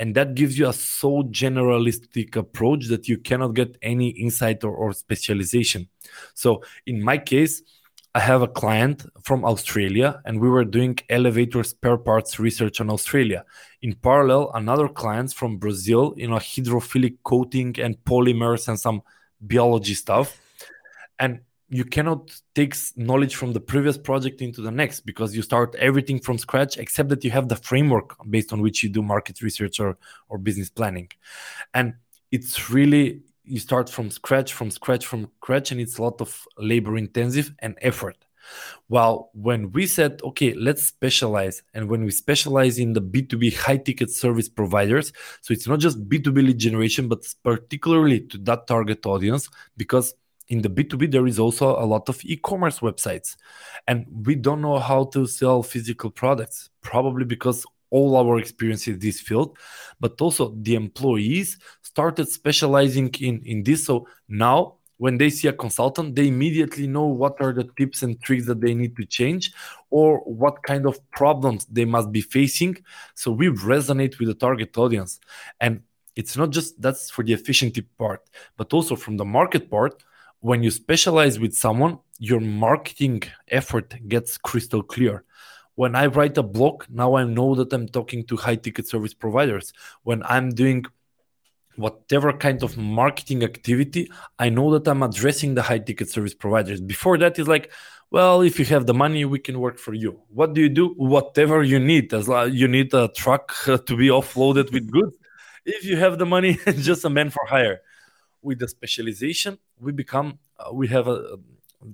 And 0.00 0.14
that 0.14 0.34
gives 0.34 0.58
you 0.58 0.68
a 0.68 0.72
so 0.72 1.22
generalistic 1.24 2.36
approach 2.36 2.86
that 2.86 3.08
you 3.08 3.18
cannot 3.18 3.54
get 3.54 3.76
any 3.82 4.10
insight 4.10 4.62
or, 4.62 4.72
or 4.72 4.92
specialization. 4.92 5.88
So 6.34 6.62
in 6.86 7.02
my 7.02 7.18
case, 7.18 7.62
I 8.14 8.20
have 8.20 8.42
a 8.42 8.48
client 8.48 9.04
from 9.22 9.44
Australia 9.44 10.20
and 10.24 10.40
we 10.40 10.48
were 10.48 10.64
doing 10.64 10.98
elevator 11.08 11.62
spare 11.62 11.98
parts 11.98 12.38
research 12.38 12.80
on 12.80 12.90
Australia. 12.90 13.44
In 13.82 13.94
parallel, 13.94 14.50
another 14.54 14.88
client 14.88 15.32
from 15.32 15.58
Brazil, 15.58 16.14
you 16.16 16.28
know, 16.28 16.36
hydrophilic 16.36 17.18
coating 17.22 17.78
and 17.78 17.96
polymers 18.04 18.68
and 18.68 18.78
some 18.78 19.02
biology 19.40 19.94
stuff. 19.94 20.40
And 21.18 21.40
you 21.70 21.84
cannot 21.84 22.34
take 22.54 22.74
knowledge 22.96 23.36
from 23.36 23.52
the 23.52 23.60
previous 23.60 23.98
project 23.98 24.40
into 24.40 24.62
the 24.62 24.70
next 24.70 25.00
because 25.00 25.36
you 25.36 25.42
start 25.42 25.74
everything 25.74 26.18
from 26.18 26.38
scratch 26.38 26.78
except 26.78 27.10
that 27.10 27.22
you 27.24 27.30
have 27.30 27.48
the 27.48 27.56
framework 27.56 28.16
based 28.30 28.52
on 28.52 28.62
which 28.62 28.82
you 28.82 28.88
do 28.88 29.02
market 29.02 29.42
research 29.42 29.78
or, 29.78 29.98
or 30.28 30.38
business 30.38 30.70
planning. 30.70 31.08
And 31.74 31.94
it's 32.32 32.70
really 32.70 33.22
you 33.44 33.58
start 33.58 33.88
from 33.88 34.10
scratch 34.10 34.52
from 34.52 34.70
scratch 34.70 35.06
from 35.06 35.30
scratch 35.42 35.70
and 35.70 35.80
it's 35.80 35.98
a 35.98 36.02
lot 36.02 36.20
of 36.20 36.46
labor 36.58 36.96
intensive 36.96 37.54
and 37.58 37.76
effort. 37.82 38.16
While 38.86 39.30
when 39.34 39.70
we 39.72 39.86
said 39.86 40.22
okay 40.24 40.54
let's 40.54 40.86
specialize 40.86 41.62
and 41.74 41.90
when 41.90 42.02
we 42.02 42.10
specialize 42.10 42.78
in 42.78 42.94
the 42.94 43.02
b2b 43.02 43.54
high 43.58 43.76
ticket 43.76 44.10
service 44.10 44.48
providers 44.48 45.12
so 45.42 45.52
it's 45.52 45.68
not 45.68 45.80
just 45.80 46.08
b2b 46.08 46.36
lead 46.46 46.58
generation 46.58 47.08
but 47.08 47.26
particularly 47.42 48.20
to 48.20 48.38
that 48.38 48.66
target 48.66 49.04
audience 49.04 49.50
because 49.76 50.14
in 50.48 50.62
the 50.62 50.70
B2B, 50.70 51.10
there 51.10 51.26
is 51.26 51.38
also 51.38 51.78
a 51.78 51.84
lot 51.84 52.08
of 52.08 52.24
e 52.24 52.36
commerce 52.36 52.80
websites. 52.80 53.36
And 53.86 54.06
we 54.26 54.34
don't 54.34 54.62
know 54.62 54.78
how 54.78 55.04
to 55.06 55.26
sell 55.26 55.62
physical 55.62 56.10
products, 56.10 56.70
probably 56.80 57.24
because 57.24 57.64
all 57.90 58.16
our 58.16 58.38
experience 58.38 58.86
in 58.86 58.98
this 58.98 59.20
field, 59.20 59.56
but 60.00 60.20
also 60.20 60.54
the 60.60 60.74
employees 60.74 61.58
started 61.82 62.28
specializing 62.28 63.10
in, 63.20 63.40
in 63.44 63.62
this. 63.62 63.84
So 63.86 64.06
now, 64.28 64.74
when 64.98 65.16
they 65.16 65.30
see 65.30 65.48
a 65.48 65.52
consultant, 65.52 66.16
they 66.16 66.28
immediately 66.28 66.86
know 66.86 67.06
what 67.06 67.40
are 67.40 67.52
the 67.52 67.68
tips 67.76 68.02
and 68.02 68.20
tricks 68.20 68.46
that 68.46 68.60
they 68.60 68.74
need 68.74 68.96
to 68.96 69.06
change 69.06 69.52
or 69.90 70.18
what 70.20 70.62
kind 70.64 70.86
of 70.86 70.98
problems 71.10 71.66
they 71.66 71.84
must 71.84 72.10
be 72.10 72.20
facing. 72.20 72.76
So 73.14 73.30
we 73.30 73.46
resonate 73.48 74.18
with 74.18 74.28
the 74.28 74.34
target 74.34 74.76
audience. 74.76 75.20
And 75.60 75.82
it's 76.16 76.36
not 76.36 76.50
just 76.50 76.80
that's 76.82 77.10
for 77.10 77.22
the 77.22 77.32
efficiency 77.32 77.82
part, 77.82 78.28
but 78.56 78.72
also 78.74 78.96
from 78.96 79.16
the 79.16 79.24
market 79.24 79.70
part 79.70 80.02
when 80.40 80.62
you 80.62 80.70
specialize 80.70 81.38
with 81.38 81.54
someone, 81.54 81.98
your 82.18 82.40
marketing 82.40 83.22
effort 83.48 83.94
gets 84.08 84.38
crystal 84.38 84.82
clear. 84.82 85.24
When 85.74 85.94
I 85.94 86.06
write 86.06 86.36
a 86.38 86.42
blog, 86.42 86.84
now 86.88 87.16
I 87.16 87.24
know 87.24 87.54
that 87.54 87.72
I'm 87.72 87.88
talking 87.88 88.24
to 88.26 88.36
high 88.36 88.56
ticket 88.56 88.88
service 88.88 89.14
providers. 89.14 89.72
When 90.02 90.22
I'm 90.24 90.50
doing 90.50 90.84
whatever 91.76 92.32
kind 92.32 92.62
of 92.64 92.76
marketing 92.76 93.44
activity, 93.44 94.10
I 94.38 94.48
know 94.48 94.76
that 94.76 94.88
I'm 94.90 95.02
addressing 95.02 95.54
the 95.54 95.62
high 95.62 95.78
ticket 95.78 96.10
service 96.10 96.34
providers. 96.34 96.80
Before 96.80 97.16
that 97.18 97.38
is 97.38 97.46
like, 97.46 97.70
well, 98.10 98.40
if 98.42 98.58
you 98.58 98.64
have 98.66 98.86
the 98.86 98.94
money, 98.94 99.24
we 99.24 99.38
can 99.38 99.60
work 99.60 99.78
for 99.78 99.94
you. 99.94 100.20
What 100.28 100.54
do 100.54 100.60
you 100.60 100.68
do? 100.68 100.94
Whatever 100.96 101.62
you 101.62 101.78
need. 101.78 102.12
As 102.12 102.26
you 102.52 102.66
need 102.66 102.92
a 102.94 103.08
truck 103.08 103.54
to 103.64 103.96
be 103.96 104.08
offloaded 104.08 104.72
with 104.72 104.90
goods. 104.90 105.16
If 105.64 105.84
you 105.84 105.96
have 105.96 106.18
the 106.18 106.26
money, 106.26 106.58
just 106.66 107.04
a 107.04 107.10
man 107.10 107.30
for 107.30 107.44
hire 107.46 107.82
with 108.42 108.58
the 108.58 108.68
specialization, 108.68 109.58
we 109.80 109.92
become 109.92 110.38
uh, 110.58 110.72
we 110.72 110.88
have 110.88 111.08
a, 111.08 111.12
a 111.12 111.38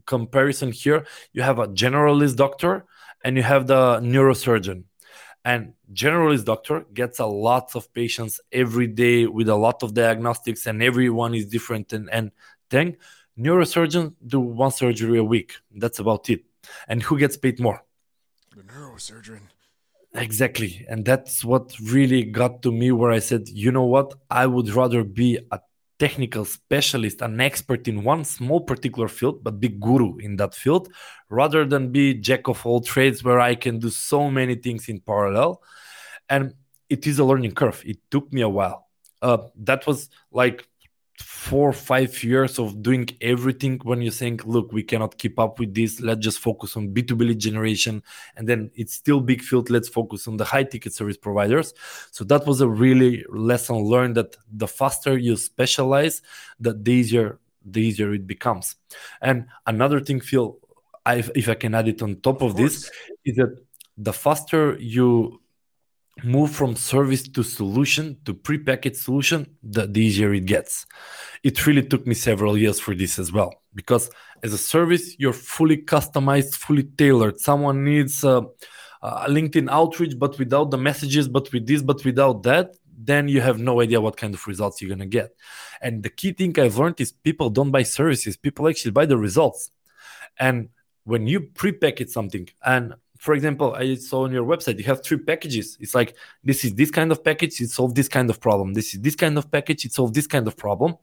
comparison 0.07 0.73
here. 0.73 1.07
You 1.33 1.43
have 1.43 1.59
a 1.59 1.69
generalist 1.69 2.37
doctor 2.37 2.87
and 3.25 3.37
you 3.37 3.43
have 3.43 3.67
the 3.67 4.01
neurosurgeon. 4.01 4.85
And 5.45 5.75
generalist 5.93 6.47
doctor 6.47 6.87
gets 6.95 7.19
a 7.19 7.27
lot 7.27 7.77
of 7.77 7.93
patients 7.93 8.41
every 8.51 8.87
day 8.87 9.27
with 9.27 9.49
a 9.49 9.57
lot 9.57 9.83
of 9.83 9.93
diagnostics 9.93 10.67
and 10.67 10.83
everyone 10.83 11.35
is 11.35 11.47
different 11.47 11.93
and, 11.93 12.09
and 12.11 12.31
then 12.71 12.97
neurosurgeon 13.39 14.15
do 14.27 14.41
one 14.41 14.71
surgery 14.71 15.19
a 15.19 15.25
week. 15.25 15.55
That's 15.75 15.99
about 15.99 16.31
it. 16.31 16.45
And 16.89 17.03
who 17.03 17.19
gets 17.19 17.37
paid 17.37 17.61
more? 17.61 17.85
The 18.57 18.63
neurosurgeon. 18.63 19.49
Exactly. 20.15 20.87
And 20.89 21.05
that's 21.05 21.45
what 21.45 21.75
really 21.83 22.23
got 22.23 22.63
to 22.63 22.71
me 22.71 22.93
where 22.93 23.11
i 23.11 23.19
said 23.19 23.49
you 23.49 23.73
know 23.73 23.85
what? 23.85 24.15
I 24.31 24.47
would 24.47 24.71
rather 24.71 25.03
be 25.05 25.39
a 25.51 25.61
technical 25.99 26.45
specialist, 26.45 27.23
an 27.23 27.41
expert 27.41 27.87
in 27.89 28.03
one 28.03 28.25
small 28.25 28.61
particular 28.61 29.09
field, 29.09 29.45
but 29.45 29.61
be 29.61 29.69
guru 29.69 30.19
in 30.19 30.37
that 30.37 30.55
field, 30.55 30.89
rather 31.29 31.65
than 31.65 31.93
be 31.93 32.15
jack 32.15 32.49
of 32.49 32.65
all 32.67 32.81
trades 32.81 33.23
where 33.23 33.41
I 33.41 33.55
can 33.55 33.79
do 33.79 33.91
so 33.91 34.31
many 34.31 34.55
things 34.57 34.89
in 34.89 35.01
parallel. 35.01 35.63
And 36.29 36.55
it 36.89 37.07
is 37.07 37.19
a 37.19 37.25
learning 37.25 37.53
curve. 37.53 37.83
It 37.85 37.99
took 38.11 38.33
me 38.33 38.43
a 38.43 38.49
while. 38.49 38.89
Uh, 39.23 39.39
that 39.57 39.87
was 39.87 40.11
like 40.31 40.69
four 41.19 41.69
or 41.69 41.73
five 41.73 42.25
years 42.25 42.59
of 42.59 42.83
doing 42.83 43.09
everything 43.21 43.79
when 43.85 44.03
you 44.03 44.11
think 44.11 44.45
look 44.45 44.73
we 44.73 44.83
cannot 44.83 45.17
keep 45.19 45.39
up 45.39 45.59
with 45.59 45.75
this. 45.75 46.01
Let's 46.01 46.21
just 46.21 46.39
focus 46.41 46.77
on 46.77 46.89
b2b 46.89 47.21
lead 47.21 47.39
generation. 47.39 48.03
And 48.37 48.49
then 48.49 48.71
it's 48.75 48.95
still 48.95 49.21
big 49.21 49.41
field. 49.41 49.71
Let's 49.71 49.89
focus 49.89 50.27
on 50.27 50.37
the 50.37 50.45
high 50.45 50.65
ticket 50.65 50.93
service 50.93 51.17
providers. 51.17 51.73
So 52.11 52.25
that 52.25 52.47
was 52.47 52.61
a 52.61 52.69
really 52.69 53.25
lesson 53.29 53.77
learned 53.77 54.17
that 54.17 54.37
the 54.53 54.67
faster 54.67 55.17
you 55.17 55.37
specialize 55.37 56.23
the 56.59 56.75
easier 56.91 57.39
the 57.65 57.81
easier 57.81 58.13
it 58.13 58.27
becomes. 58.27 58.77
And 59.21 59.47
another 59.67 60.01
thing 60.01 60.21
phil 60.21 60.59
I, 61.07 61.17
if 61.35 61.49
i 61.49 61.55
can 61.55 61.75
add 61.75 61.89
it 61.89 62.03
on 62.03 62.17
top 62.17 62.43
of, 62.43 62.53
of 62.53 62.57
this 62.57 62.91
is 63.25 63.37
that 63.37 63.57
the 63.97 64.13
faster 64.13 64.77
you 64.81 65.41
move 66.23 66.51
from 66.53 66.77
service 66.77 67.27
to 67.29 67.43
solution 67.43 68.17
to 68.25 68.35
prepackaged 68.35 68.97
solution, 68.97 69.47
the, 69.63 69.87
the 69.87 70.01
easier 70.01 70.33
it 70.33 70.47
gets. 70.47 70.87
It 71.43 71.67
really 71.67 71.83
took 71.83 72.07
me 72.07 72.15
several 72.15 72.57
years 72.57 72.79
for 72.79 72.95
this 72.95 73.19
as 73.19 73.33
well, 73.33 73.63
because 73.75 74.11
as 74.43 74.53
a 74.53 74.59
service, 74.59 75.17
you're 75.19 75.33
fully 75.33 75.79
customized, 75.79 76.55
fully 76.55 76.85
tailored. 76.85 77.41
Someone 77.41 77.85
needs 77.85 78.23
a, 78.25 78.47
a 79.03 79.29
LinkedIn 79.29 79.69
outreach, 79.71 80.19
but 80.19 80.39
without 80.39 80.71
the 80.71 80.79
messages, 80.79 81.29
but 81.29 81.53
with 81.53 81.67
this, 81.67 81.83
but 81.83 82.05
without 82.05 82.43
that, 82.45 82.77
then 82.97 83.27
you 83.27 83.41
have 83.41 83.59
no 83.59 83.81
idea 83.81 84.01
what 84.01 84.17
kind 84.17 84.35
of 84.35 84.47
results 84.47 84.81
you're 84.81 84.89
going 84.89 84.99
to 85.01 85.07
get. 85.07 85.35
And 85.83 86.03
the 86.03 86.11
key 86.11 86.33
thing 86.33 86.59
I've 86.59 86.79
learned 86.79 87.01
is 87.01 87.11
people 87.11 87.51
don't 87.51 87.71
buy 87.71 87.83
services, 87.83 88.37
people 88.37 88.69
actually 88.69 88.93
buy 88.93 89.07
the 89.07 89.19
results. 89.19 89.71
And 90.39 90.69
when 91.05 91.27
you 91.27 91.41
prepackage 91.41 92.11
something, 92.11 92.49
and 92.65 92.95
for 93.25 93.33
example, 93.33 93.75
I 93.75 93.95
saw 93.95 94.25
on 94.25 94.33
your 94.33 94.45
website 94.45 94.77
you 94.77 94.85
have 94.85 95.03
three 95.03 95.17
packages. 95.17 95.79
It's 95.81 95.95
like 95.95 96.15
this 96.45 96.63
is 96.63 96.75
this 96.75 96.91
kind 96.91 97.11
of 97.11 97.25
package, 97.25 97.59
it 97.63 97.71
solves 97.71 97.95
this 97.95 98.07
kind 98.07 98.29
of 98.29 98.39
problem. 98.39 98.75
This 98.75 98.93
is 98.93 99.01
this 99.01 99.17
kind 99.17 99.39
of 99.39 99.51
package, 99.51 99.87
it 99.87 99.95
solves 99.95 100.13
this 100.13 100.27
kind 100.27 100.47
of 100.47 100.59
problem. 100.59 100.97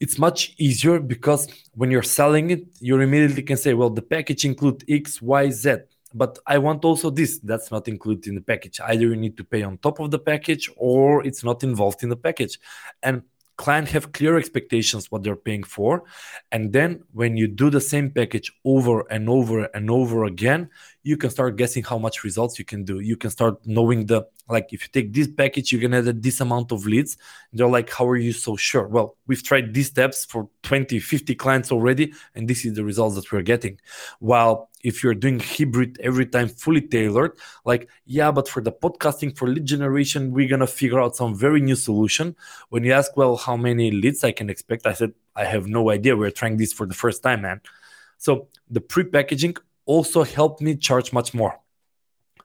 It's 0.00 0.18
much 0.18 0.54
easier 0.56 0.98
because 0.98 1.48
when 1.74 1.90
you're 1.90 2.10
selling 2.18 2.50
it, 2.50 2.62
you 2.80 2.98
immediately 2.98 3.42
can 3.42 3.58
say, 3.58 3.74
well, 3.74 3.90
the 3.90 4.00
package 4.00 4.46
includes 4.46 4.82
X, 4.88 5.20
Y, 5.20 5.50
Z. 5.50 5.76
But 6.14 6.38
I 6.46 6.56
want 6.56 6.82
also 6.86 7.10
this. 7.10 7.38
That's 7.40 7.70
not 7.70 7.86
included 7.86 8.26
in 8.28 8.34
the 8.36 8.40
package. 8.40 8.80
Either 8.80 9.02
you 9.02 9.16
need 9.16 9.36
to 9.36 9.44
pay 9.44 9.62
on 9.62 9.76
top 9.76 10.00
of 10.00 10.10
the 10.10 10.18
package 10.18 10.70
or 10.78 11.26
it's 11.26 11.44
not 11.44 11.62
involved 11.62 12.02
in 12.02 12.08
the 12.08 12.16
package. 12.16 12.58
And 13.02 13.22
client 13.62 13.88
have 13.88 14.12
clear 14.12 14.38
expectations 14.38 15.10
what 15.10 15.22
they're 15.22 15.44
paying 15.48 15.66
for 15.76 16.02
and 16.50 16.72
then 16.72 16.90
when 17.12 17.36
you 17.36 17.46
do 17.46 17.68
the 17.68 17.84
same 17.92 18.08
package 18.10 18.48
over 18.64 18.96
and 19.14 19.28
over 19.28 19.64
and 19.76 19.90
over 19.90 20.24
again 20.24 20.62
you 21.02 21.16
can 21.16 21.30
start 21.30 21.56
guessing 21.56 21.82
how 21.82 21.98
much 21.98 22.24
results 22.24 22.58
you 22.58 22.64
can 22.64 22.84
do. 22.84 23.00
You 23.00 23.16
can 23.16 23.30
start 23.30 23.64
knowing 23.64 24.06
the 24.06 24.26
like 24.48 24.72
if 24.72 24.82
you 24.82 24.88
take 24.92 25.12
this 25.14 25.28
package 25.28 25.72
you're 25.72 25.80
gonna 25.80 26.02
get 26.02 26.22
this 26.22 26.40
amount 26.40 26.72
of 26.72 26.84
leads. 26.86 27.16
They're 27.52 27.68
like 27.68 27.90
how 27.90 28.06
are 28.08 28.16
you 28.16 28.32
so 28.32 28.56
sure? 28.56 28.86
Well 28.86 29.16
we've 29.26 29.42
tried 29.42 29.72
these 29.72 29.86
steps 29.86 30.24
for 30.26 30.48
20 30.62 30.98
50 30.98 31.34
clients 31.36 31.72
already 31.72 32.12
and 32.34 32.48
this 32.48 32.64
is 32.64 32.74
the 32.74 32.84
results 32.84 33.14
that 33.16 33.32
we're 33.32 33.42
getting. 33.42 33.80
While 34.18 34.68
if 34.82 35.02
you're 35.02 35.14
doing 35.14 35.40
hybrid 35.40 35.98
every 36.02 36.26
time 36.26 36.48
fully 36.48 36.80
tailored 36.80 37.32
like 37.66 37.88
yeah 38.06 38.30
but 38.30 38.48
for 38.48 38.62
the 38.62 38.72
podcasting 38.72 39.36
for 39.36 39.46
lead 39.46 39.66
generation 39.66 40.32
we're 40.32 40.48
gonna 40.48 40.66
figure 40.66 41.00
out 41.00 41.16
some 41.16 41.34
very 41.34 41.62
new 41.62 41.76
solution. 41.76 42.36
When 42.68 42.84
you 42.84 42.92
ask 42.92 43.16
well 43.16 43.36
how 43.36 43.56
many 43.56 43.90
leads 43.90 44.22
i 44.22 44.32
can 44.32 44.50
expect? 44.50 44.86
I 44.86 44.92
said 44.92 45.14
i 45.34 45.44
have 45.44 45.66
no 45.66 45.90
idea. 45.90 46.14
We're 46.14 46.30
trying 46.30 46.58
this 46.58 46.74
for 46.74 46.86
the 46.86 46.94
first 46.94 47.22
time 47.22 47.42
man. 47.42 47.62
So 48.18 48.48
the 48.68 48.82
pre-packaging 48.82 49.56
also 49.86 50.24
helped 50.24 50.60
me 50.60 50.76
charge 50.76 51.12
much 51.12 51.34
more 51.34 51.60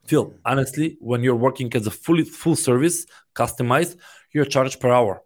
Phil, 0.05 0.35
honestly, 0.45 0.97
when 0.99 1.23
you're 1.23 1.35
working 1.35 1.73
as 1.75 1.87
a 1.87 1.91
fully 1.91 2.23
full 2.23 2.55
service, 2.55 3.05
customized, 3.33 3.97
you're 4.31 4.45
charged 4.45 4.79
per 4.79 4.91
hour. 4.91 5.23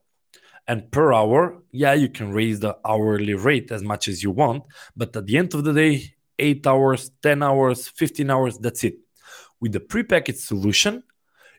And 0.68 0.90
per 0.92 1.12
hour, 1.12 1.62
yeah, 1.72 1.94
you 1.94 2.10
can 2.10 2.32
raise 2.32 2.60
the 2.60 2.78
hourly 2.86 3.34
rate 3.34 3.72
as 3.72 3.84
much 3.84 4.08
as 4.08 4.24
you 4.24 4.32
want, 4.32 4.64
but 4.96 5.16
at 5.16 5.26
the 5.26 5.38
end 5.38 5.54
of 5.54 5.64
the 5.64 5.74
day, 5.74 6.14
eight 6.38 6.66
hours, 6.66 7.12
10 7.24 7.44
hours, 7.44 7.88
15 7.88 8.30
hours, 8.30 8.58
that's 8.58 8.84
it. 8.84 9.00
With 9.60 9.74
the 9.74 9.80
prepackaged 9.80 10.38
solution, 10.38 11.04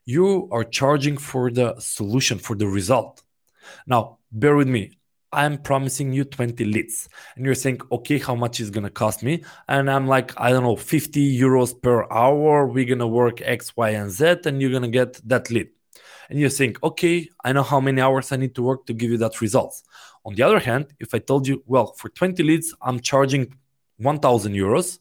you 0.06 0.48
are 0.50 0.64
charging 0.64 1.18
for 1.18 1.50
the 1.50 1.78
solution, 1.78 2.38
for 2.38 2.56
the 2.56 2.66
result. 2.66 3.22
Now, 3.86 4.18
bear 4.32 4.56
with 4.56 4.68
me. 4.68 4.98
I'm 5.32 5.58
promising 5.58 6.12
you 6.12 6.24
20 6.24 6.64
leads. 6.64 7.08
And 7.36 7.44
you're 7.44 7.54
saying, 7.54 7.80
okay, 7.92 8.18
how 8.18 8.34
much 8.34 8.60
is 8.60 8.70
going 8.70 8.84
to 8.84 8.90
cost 8.90 9.22
me? 9.22 9.44
And 9.68 9.90
I'm 9.90 10.06
like, 10.06 10.32
I 10.36 10.50
don't 10.50 10.64
know, 10.64 10.76
50 10.76 11.38
euros 11.38 11.80
per 11.80 12.06
hour. 12.10 12.66
We're 12.66 12.84
going 12.84 12.98
to 12.98 13.06
work 13.06 13.40
X, 13.40 13.76
Y, 13.76 13.90
and 13.90 14.10
Z, 14.10 14.40
and 14.46 14.60
you're 14.60 14.70
going 14.70 14.82
to 14.82 14.88
get 14.88 15.20
that 15.28 15.50
lead. 15.50 15.68
And 16.28 16.38
you 16.38 16.48
think, 16.48 16.82
okay, 16.82 17.28
I 17.44 17.52
know 17.52 17.62
how 17.62 17.80
many 17.80 18.00
hours 18.00 18.32
I 18.32 18.36
need 18.36 18.54
to 18.56 18.62
work 18.62 18.86
to 18.86 18.92
give 18.92 19.10
you 19.10 19.18
that 19.18 19.40
results. 19.40 19.82
On 20.24 20.34
the 20.34 20.42
other 20.42 20.58
hand, 20.58 20.94
if 21.00 21.14
I 21.14 21.18
told 21.18 21.46
you, 21.46 21.62
well, 21.66 21.92
for 21.94 22.08
20 22.08 22.42
leads, 22.42 22.74
I'm 22.82 23.00
charging 23.00 23.54
1000 23.98 24.52
euros, 24.54 24.98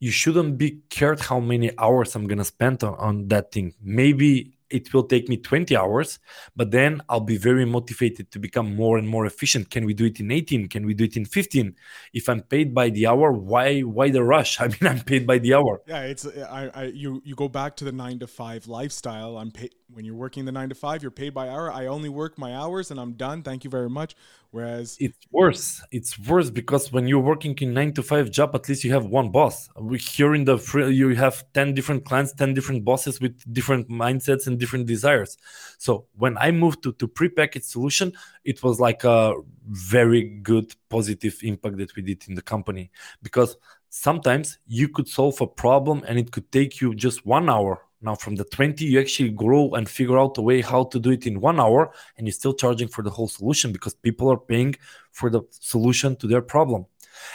you 0.00 0.10
shouldn't 0.10 0.58
be 0.58 0.80
cared 0.90 1.20
how 1.20 1.40
many 1.40 1.70
hours 1.78 2.14
I'm 2.14 2.26
going 2.26 2.38
to 2.38 2.44
spend 2.44 2.84
on, 2.84 2.94
on 2.94 3.28
that 3.28 3.52
thing. 3.52 3.74
Maybe 3.80 4.53
it 4.74 4.92
will 4.92 5.04
take 5.04 5.28
me 5.28 5.36
20 5.36 5.76
hours 5.76 6.18
but 6.56 6.70
then 6.70 7.00
i'll 7.08 7.20
be 7.34 7.36
very 7.36 7.64
motivated 7.64 8.30
to 8.30 8.38
become 8.38 8.74
more 8.74 8.98
and 8.98 9.08
more 9.08 9.26
efficient. 9.26 9.70
Can 9.70 9.84
we 9.84 9.94
do 9.94 10.06
it 10.06 10.20
in 10.20 10.30
18 10.30 10.68
can 10.68 10.84
we 10.86 10.94
do 10.94 11.04
it 11.04 11.16
in 11.16 11.24
15 11.24 11.74
if 12.12 12.28
i'm 12.28 12.42
paid 12.42 12.74
by 12.74 12.90
the 12.90 13.06
hour 13.06 13.32
why 13.32 13.80
why 13.80 14.10
the 14.10 14.22
rush? 14.22 14.60
I 14.64 14.66
mean 14.68 14.86
i'm 14.90 15.00
paid 15.00 15.26
by 15.26 15.38
the 15.38 15.54
hour. 15.54 15.82
Yeah 15.86 16.02
it's 16.02 16.26
i, 16.26 16.70
I 16.74 16.84
you 17.02 17.22
you 17.24 17.34
go 17.34 17.48
back 17.48 17.76
to 17.76 17.84
the 17.84 17.92
9 17.92 18.18
to 18.20 18.26
5 18.26 18.66
lifestyle. 18.68 19.38
I'm 19.38 19.50
paid 19.50 19.74
when 19.94 20.04
you're 20.04 20.14
working 20.14 20.44
the 20.44 20.52
9 20.52 20.68
to 20.68 20.74
5 20.74 21.02
you're 21.02 21.10
paid 21.10 21.32
by 21.32 21.48
hour 21.48 21.72
i 21.72 21.86
only 21.86 22.08
work 22.08 22.36
my 22.38 22.54
hours 22.54 22.90
and 22.90 23.00
i'm 23.00 23.12
done 23.12 23.42
thank 23.42 23.64
you 23.64 23.70
very 23.70 23.90
much 23.90 24.14
Whereas 24.54 24.96
it's 25.00 25.18
worse. 25.32 25.82
It's 25.90 26.16
worse 26.16 26.48
because 26.48 26.92
when 26.92 27.08
you're 27.08 27.26
working 27.32 27.56
in 27.60 27.74
nine 27.74 27.92
to 27.94 28.04
five 28.04 28.30
job, 28.30 28.54
at 28.54 28.68
least 28.68 28.84
you 28.84 28.92
have 28.92 29.04
one 29.04 29.30
boss. 29.32 29.68
We 29.76 29.98
here 29.98 30.32
in 30.32 30.44
the 30.44 30.58
free, 30.58 30.94
you 30.94 31.08
have 31.16 31.44
ten 31.54 31.74
different 31.74 32.04
clients, 32.04 32.32
ten 32.34 32.54
different 32.54 32.84
bosses 32.84 33.20
with 33.20 33.34
different 33.52 33.88
mindsets 33.88 34.46
and 34.46 34.56
different 34.56 34.86
desires. 34.86 35.38
So 35.78 36.06
when 36.16 36.38
I 36.38 36.52
moved 36.52 36.84
to 36.84 36.92
to 36.92 37.08
prepackaged 37.08 37.64
solution, 37.64 38.12
it 38.44 38.62
was 38.62 38.78
like 38.78 39.02
a 39.02 39.34
very 39.66 40.22
good 40.22 40.72
positive 40.88 41.36
impact 41.42 41.78
that 41.78 41.96
we 41.96 42.02
did 42.02 42.22
in 42.28 42.36
the 42.36 42.42
company 42.42 42.92
because 43.24 43.56
sometimes 43.90 44.58
you 44.68 44.88
could 44.88 45.08
solve 45.08 45.40
a 45.40 45.48
problem 45.48 46.04
and 46.06 46.16
it 46.16 46.30
could 46.30 46.52
take 46.52 46.80
you 46.80 46.94
just 46.94 47.26
one 47.26 47.50
hour 47.50 47.80
now, 48.04 48.14
from 48.14 48.36
the 48.36 48.44
20, 48.44 48.84
you 48.84 49.00
actually 49.00 49.30
grow 49.30 49.70
and 49.70 49.88
figure 49.88 50.18
out 50.18 50.36
a 50.36 50.42
way 50.42 50.60
how 50.60 50.84
to 50.84 51.00
do 51.00 51.10
it 51.10 51.26
in 51.26 51.40
one 51.40 51.58
hour, 51.58 51.92
and 52.16 52.26
you're 52.26 52.32
still 52.32 52.52
charging 52.52 52.88
for 52.88 53.02
the 53.02 53.10
whole 53.10 53.28
solution 53.28 53.72
because 53.72 53.94
people 53.94 54.30
are 54.30 54.36
paying 54.36 54.74
for 55.12 55.30
the 55.30 55.40
solution 55.50 56.14
to 56.16 56.26
their 56.26 56.42
problem. 56.42 56.84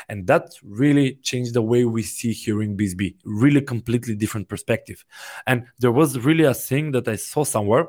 And 0.09 0.27
that 0.27 0.51
really 0.63 1.15
changed 1.23 1.53
the 1.55 1.61
way 1.61 1.85
we 1.85 2.03
see 2.03 2.33
here 2.33 2.61
in 2.61 2.77
BizzBee, 2.77 3.15
really 3.25 3.61
completely 3.61 4.15
different 4.15 4.47
perspective. 4.47 5.03
And 5.47 5.65
there 5.79 5.91
was 5.91 6.19
really 6.19 6.43
a 6.43 6.53
thing 6.53 6.91
that 6.91 7.07
I 7.07 7.15
saw 7.15 7.43
somewhere. 7.43 7.87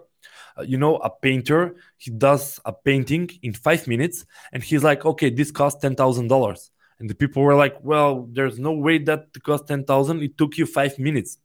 Uh, 0.56 0.62
you 0.62 0.78
know, 0.78 0.96
a 0.96 1.10
painter, 1.10 1.76
he 1.98 2.10
does 2.10 2.60
a 2.64 2.72
painting 2.72 3.30
in 3.42 3.52
five 3.52 3.86
minutes, 3.86 4.24
and 4.52 4.62
he's 4.62 4.82
like, 4.82 5.04
okay, 5.04 5.30
this 5.30 5.50
costs 5.50 5.84
$10,000. 5.84 6.70
And 6.98 7.10
the 7.10 7.14
people 7.14 7.42
were 7.42 7.54
like, 7.54 7.76
well, 7.82 8.28
there's 8.30 8.58
no 8.58 8.72
way 8.72 8.98
that 8.98 9.26
cost 9.42 9.68
10,000. 9.68 10.22
It 10.22 10.38
took 10.38 10.56
you 10.56 10.66
five 10.66 10.98
minutes 10.98 11.38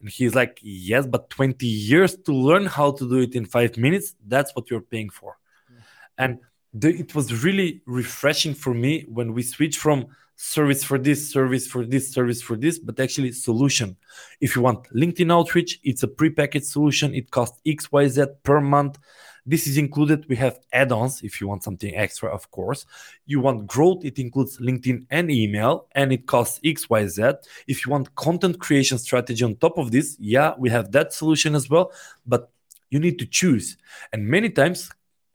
and 0.00 0.08
he's 0.08 0.34
like, 0.34 0.58
Yes, 0.62 1.06
but 1.06 1.30
20 1.30 1.66
years 1.66 2.16
to 2.16 2.32
learn 2.32 2.66
how 2.66 2.92
to 2.92 3.08
do 3.08 3.18
it 3.18 3.34
in 3.34 3.44
five 3.44 3.76
minutes, 3.76 4.14
that's 4.26 4.54
what 4.54 4.70
you're 4.70 4.80
paying 4.80 5.10
for. 5.10 5.38
Yeah. 5.70 5.76
And 6.18 6.38
the, 6.74 6.88
it 6.88 7.14
was 7.14 7.44
really 7.44 7.82
refreshing 7.86 8.54
for 8.54 8.74
me 8.74 9.04
when 9.08 9.32
we 9.32 9.42
switched 9.42 9.78
from 9.78 10.06
service 10.36 10.84
for 10.84 10.98
this, 10.98 11.30
service 11.30 11.66
for 11.66 11.84
this, 11.84 12.12
service 12.12 12.42
for 12.42 12.56
this, 12.56 12.78
but 12.78 13.00
actually 13.00 13.32
solution. 13.32 13.96
If 14.40 14.54
you 14.54 14.62
want 14.62 14.88
LinkedIn 14.94 15.32
outreach, 15.32 15.80
it's 15.82 16.02
a 16.02 16.08
prepackaged 16.08 16.64
solution. 16.64 17.14
It 17.14 17.30
costs 17.30 17.60
XYZ 17.66 18.42
per 18.42 18.60
month. 18.60 18.98
This 19.46 19.68
is 19.68 19.78
included. 19.78 20.26
We 20.28 20.36
have 20.36 20.58
add 20.72 20.90
ons 20.90 21.22
if 21.22 21.40
you 21.40 21.46
want 21.46 21.62
something 21.62 21.94
extra, 21.94 22.28
of 22.34 22.50
course. 22.50 22.84
You 23.26 23.40
want 23.40 23.66
growth, 23.68 24.04
it 24.04 24.18
includes 24.18 24.58
LinkedIn 24.58 25.06
and 25.10 25.30
email, 25.30 25.86
and 25.92 26.12
it 26.12 26.26
costs 26.26 26.58
XYZ. 26.64 27.36
If 27.68 27.86
you 27.86 27.92
want 27.92 28.14
content 28.16 28.58
creation 28.58 28.98
strategy 28.98 29.44
on 29.44 29.54
top 29.56 29.78
of 29.78 29.92
this, 29.92 30.16
yeah, 30.18 30.54
we 30.58 30.68
have 30.70 30.90
that 30.92 31.12
solution 31.12 31.54
as 31.54 31.70
well. 31.70 31.92
But 32.26 32.50
you 32.90 32.98
need 32.98 33.18
to 33.20 33.26
choose. 33.26 33.76
And 34.12 34.26
many 34.26 34.50
times 34.50 34.90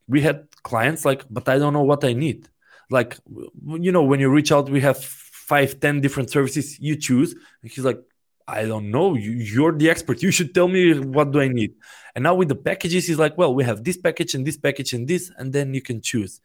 we 0.08 0.22
had 0.22 0.48
clients 0.64 1.06
like, 1.06 1.24
but 1.30 1.48
I 1.48 1.58
don't 1.58 1.74
know 1.74 1.84
what 1.84 2.04
I 2.04 2.14
need. 2.14 2.50
Like, 2.90 3.18
you 3.66 3.92
know, 3.92 4.04
when 4.04 4.20
you 4.20 4.30
reach 4.30 4.52
out, 4.52 4.70
we 4.70 4.82
have 4.82 5.02
five, 5.02 5.80
ten 5.80 6.02
different 6.02 6.30
services 6.30 6.80
you 6.80 6.98
choose. 6.98 7.34
And 7.62 7.72
he's 7.72 7.86
like, 7.86 8.02
I 8.48 8.66
don't 8.66 8.92
know. 8.92 9.16
You, 9.16 9.32
you're 9.32 9.72
the 9.72 9.90
expert. 9.90 10.22
You 10.22 10.32
should 10.32 10.54
tell 10.54 10.68
me 10.68 11.00
what 11.00 11.32
do 11.32 11.40
I 11.40 11.48
need. 11.48 11.76
And 12.16 12.24
now 12.24 12.36
with 12.36 12.50
the 12.50 12.56
packages, 12.56 13.08
he's 13.08 13.20
like, 13.20 13.38
well, 13.38 13.54
we 13.54 13.64
have 13.64 13.84
this 13.84 13.98
package 13.98 14.34
and 14.34 14.46
this 14.46 14.58
package 14.58 14.94
and 14.94 15.08
this, 15.08 15.32
and 15.38 15.54
then 15.54 15.74
you 15.74 15.82
can 15.82 16.02
choose. 16.02 16.42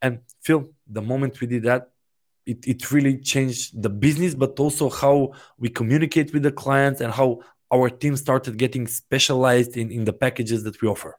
And 0.00 0.20
Phil, 0.42 0.70
the 0.86 1.02
moment 1.02 1.40
we 1.40 1.46
did 1.46 1.64
that, 1.64 1.90
it, 2.46 2.66
it 2.66 2.90
really 2.90 3.18
changed 3.18 3.82
the 3.82 3.90
business, 3.90 4.34
but 4.34 4.58
also 4.58 4.88
how 4.88 5.32
we 5.58 5.68
communicate 5.68 6.32
with 6.32 6.42
the 6.42 6.52
clients 6.52 7.00
and 7.00 7.12
how 7.12 7.40
our 7.72 7.90
team 7.90 8.16
started 8.16 8.56
getting 8.56 8.86
specialized 8.86 9.76
in, 9.76 9.90
in 9.90 10.04
the 10.04 10.12
packages 10.12 10.64
that 10.64 10.80
we 10.80 10.88
offer. 10.88 11.18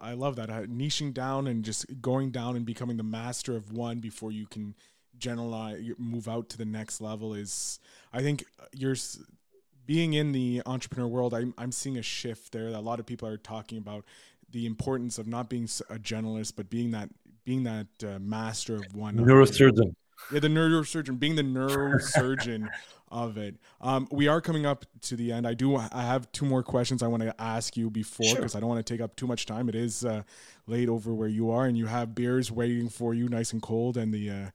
I 0.00 0.12
love 0.14 0.36
that. 0.36 0.50
Uh, 0.50 0.62
niching 0.62 1.12
down 1.12 1.46
and 1.46 1.64
just 1.64 1.86
going 2.00 2.30
down 2.30 2.56
and 2.56 2.64
becoming 2.64 2.96
the 2.96 3.02
master 3.02 3.56
of 3.56 3.72
one 3.72 3.98
before 3.98 4.30
you 4.30 4.46
can 4.46 4.74
generalize, 5.18 5.82
move 5.98 6.28
out 6.28 6.48
to 6.50 6.58
the 6.58 6.64
next 6.64 7.00
level 7.00 7.34
is, 7.34 7.78
I 8.12 8.22
think 8.22 8.44
uh, 8.60 8.64
you're 8.72 8.96
being 9.86 10.14
in 10.14 10.32
the 10.32 10.62
entrepreneur 10.66 11.08
world, 11.08 11.34
I'm, 11.34 11.54
I'm 11.58 11.72
seeing 11.72 11.98
a 11.98 12.02
shift 12.02 12.52
there. 12.52 12.70
That 12.70 12.78
a 12.78 12.80
lot 12.80 13.00
of 13.00 13.06
people 13.06 13.28
are 13.28 13.36
talking 13.36 13.78
about 13.78 14.04
the 14.50 14.66
importance 14.66 15.18
of 15.18 15.26
not 15.26 15.48
being 15.48 15.64
a 15.64 15.96
generalist, 15.96 16.54
but 16.56 16.70
being 16.70 16.90
that 16.92 17.08
being 17.44 17.64
that 17.64 17.88
uh, 18.04 18.18
master 18.20 18.76
of 18.76 18.94
one 18.94 19.16
neurosurgeon. 19.16 19.94
Yeah, 20.32 20.38
the 20.38 20.48
neurosurgeon, 20.48 21.18
being 21.18 21.34
the 21.34 21.42
neurosurgeon 21.42 22.68
of 23.10 23.36
it. 23.36 23.56
Um, 23.80 24.06
we 24.10 24.28
are 24.28 24.40
coming 24.40 24.64
up 24.64 24.86
to 25.02 25.16
the 25.16 25.32
end. 25.32 25.46
I 25.46 25.54
do. 25.54 25.76
I 25.76 25.88
have 25.92 26.30
two 26.32 26.46
more 26.46 26.62
questions 26.62 27.02
I 27.02 27.08
want 27.08 27.22
to 27.22 27.34
ask 27.40 27.76
you 27.76 27.90
before 27.90 28.34
because 28.36 28.52
sure. 28.52 28.58
I 28.58 28.60
don't 28.60 28.68
want 28.68 28.84
to 28.84 28.92
take 28.92 29.00
up 29.00 29.16
too 29.16 29.26
much 29.26 29.46
time. 29.46 29.68
It 29.68 29.74
is 29.74 30.04
uh, 30.04 30.22
late 30.66 30.88
over 30.88 31.12
where 31.12 31.28
you 31.28 31.50
are, 31.50 31.66
and 31.66 31.76
you 31.76 31.86
have 31.86 32.14
beers 32.14 32.52
waiting 32.52 32.88
for 32.88 33.14
you, 33.14 33.28
nice 33.28 33.52
and 33.52 33.60
cold, 33.60 33.96
and 33.96 34.14
the 34.14 34.30
uh, 34.30 34.50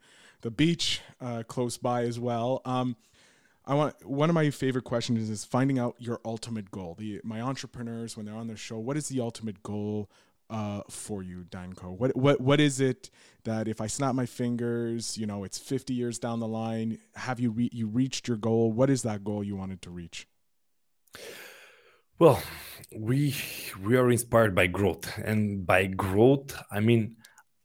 the 0.47 0.51
beach 0.51 1.01
uh, 1.19 1.43
close 1.45 1.77
by 1.77 2.03
as 2.03 2.17
well. 2.17 2.61
Um, 2.63 2.95
I 3.65 3.73
want 3.73 4.05
one 4.05 4.29
of 4.29 4.33
my 4.33 4.49
favorite 4.49 4.85
questions 4.85 5.29
is, 5.29 5.43
finding 5.43 5.77
out 5.77 5.95
your 5.99 6.21
ultimate 6.23 6.71
goal. 6.71 6.95
The 6.97 7.19
my 7.21 7.41
entrepreneurs 7.41 8.15
when 8.15 8.25
they're 8.25 8.41
on 8.43 8.47
the 8.47 8.55
show, 8.55 8.79
what 8.79 8.95
is 8.95 9.09
the 9.09 9.19
ultimate 9.19 9.61
goal 9.61 10.09
uh, 10.49 10.83
for 10.89 11.21
you, 11.21 11.43
Danko? 11.43 11.91
What 11.91 12.15
what 12.15 12.39
what 12.39 12.61
is 12.61 12.79
it 12.79 13.09
that 13.43 13.67
if 13.67 13.81
I 13.81 13.87
snap 13.87 14.15
my 14.15 14.25
fingers, 14.25 15.17
you 15.17 15.25
know, 15.25 15.43
it's 15.43 15.59
50 15.59 15.93
years 15.93 16.17
down 16.17 16.39
the 16.39 16.47
line, 16.47 16.99
have 17.15 17.41
you 17.41 17.51
re- 17.51 17.69
you 17.73 17.87
reached 17.87 18.29
your 18.29 18.37
goal? 18.37 18.71
What 18.71 18.89
is 18.89 19.01
that 19.01 19.25
goal 19.25 19.43
you 19.43 19.57
wanted 19.57 19.81
to 19.81 19.89
reach? 19.89 20.29
Well, 22.19 22.41
we 22.95 23.35
we 23.83 23.97
are 23.97 24.09
inspired 24.09 24.55
by 24.55 24.67
growth, 24.67 25.11
and 25.17 25.67
by 25.67 25.87
growth, 25.87 26.57
I 26.71 26.79
mean, 26.79 27.17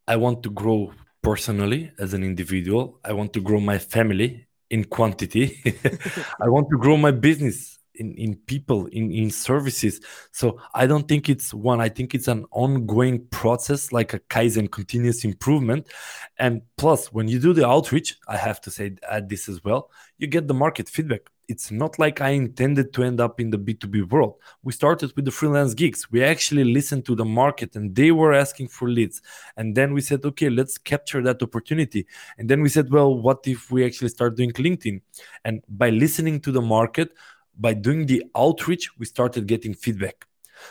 I 0.09 0.17
want 0.17 0.43
to 0.43 0.51
grow 0.51 0.93
personally 1.23 1.93
as 1.99 2.15
an 2.15 2.23
individual. 2.23 3.01
I 3.05 3.13
want 3.13 3.33
to 3.35 3.41
grow 3.41 3.61
my 3.61 3.79
family 3.79 4.47
in 4.71 4.85
quantity. 4.85 5.61
I 6.41 6.49
want 6.49 6.69
to 6.71 6.79
grow 6.79 6.97
my 6.97 7.11
business 7.11 7.79
in, 7.95 8.15
in 8.15 8.37
people, 8.37 8.87
in, 8.87 9.13
in 9.13 9.31
services. 9.31 10.01
So 10.33 10.59
I 10.75 10.87
don't 10.87 11.07
think 11.07 11.29
it's 11.29 11.53
one, 11.53 11.81
I 11.81 11.89
think 11.89 12.15
it's 12.15 12.29
an 12.29 12.47
ongoing 12.51 13.27
process, 13.27 13.93
like 13.93 14.15
a 14.15 14.19
Kaizen 14.19 14.71
continuous 14.71 15.25
improvement. 15.25 15.89
And 16.39 16.63
plus, 16.77 17.13
when 17.13 17.29
you 17.29 17.39
do 17.39 17.53
the 17.53 17.67
outreach, 17.67 18.17
I 18.27 18.37
have 18.37 18.61
to 18.63 18.71
say 18.71 18.97
add 19.09 19.29
this 19.29 19.49
as 19.49 19.63
well, 19.63 19.91
you 20.19 20.27
get 20.27 20.49
the 20.49 20.55
market 20.55 20.89
feedback 20.89 21.31
it's 21.53 21.71
not 21.71 21.99
like 21.99 22.21
I 22.23 22.31
intended 22.31 22.93
to 22.95 23.05
end 23.05 23.21
up 23.21 23.39
in 23.39 23.51
the 23.51 23.59
B2B 23.59 24.11
world. 24.11 24.37
We 24.63 24.73
started 24.73 25.13
with 25.15 25.27
the 25.27 25.31
freelance 25.31 25.75
gigs. 25.75 26.11
We 26.11 26.25
actually 26.25 26.65
listened 26.65 27.05
to 27.07 27.15
the 27.15 27.27
market 27.27 27.77
and 27.77 27.95
they 27.95 28.11
were 28.11 28.33
asking 28.33 28.69
for 28.69 28.89
leads. 28.89 29.21
And 29.59 29.75
then 29.75 29.93
we 29.93 30.01
said, 30.01 30.25
okay, 30.25 30.49
let's 30.49 30.79
capture 30.79 31.23
that 31.23 31.43
opportunity. 31.43 32.07
And 32.39 32.49
then 32.49 32.63
we 32.63 32.71
said, 32.71 32.91
well, 32.91 33.15
what 33.15 33.41
if 33.47 33.71
we 33.71 33.85
actually 33.85 34.09
start 34.09 34.35
doing 34.35 34.53
LinkedIn? 34.53 35.03
And 35.45 35.63
by 35.69 35.91
listening 35.91 36.41
to 36.41 36.53
the 36.53 36.63
market, 36.63 37.13
by 37.59 37.75
doing 37.75 38.07
the 38.07 38.25
outreach, 38.35 38.91
we 38.99 39.05
started 39.05 39.47
getting 39.47 39.75
feedback. 39.75 40.27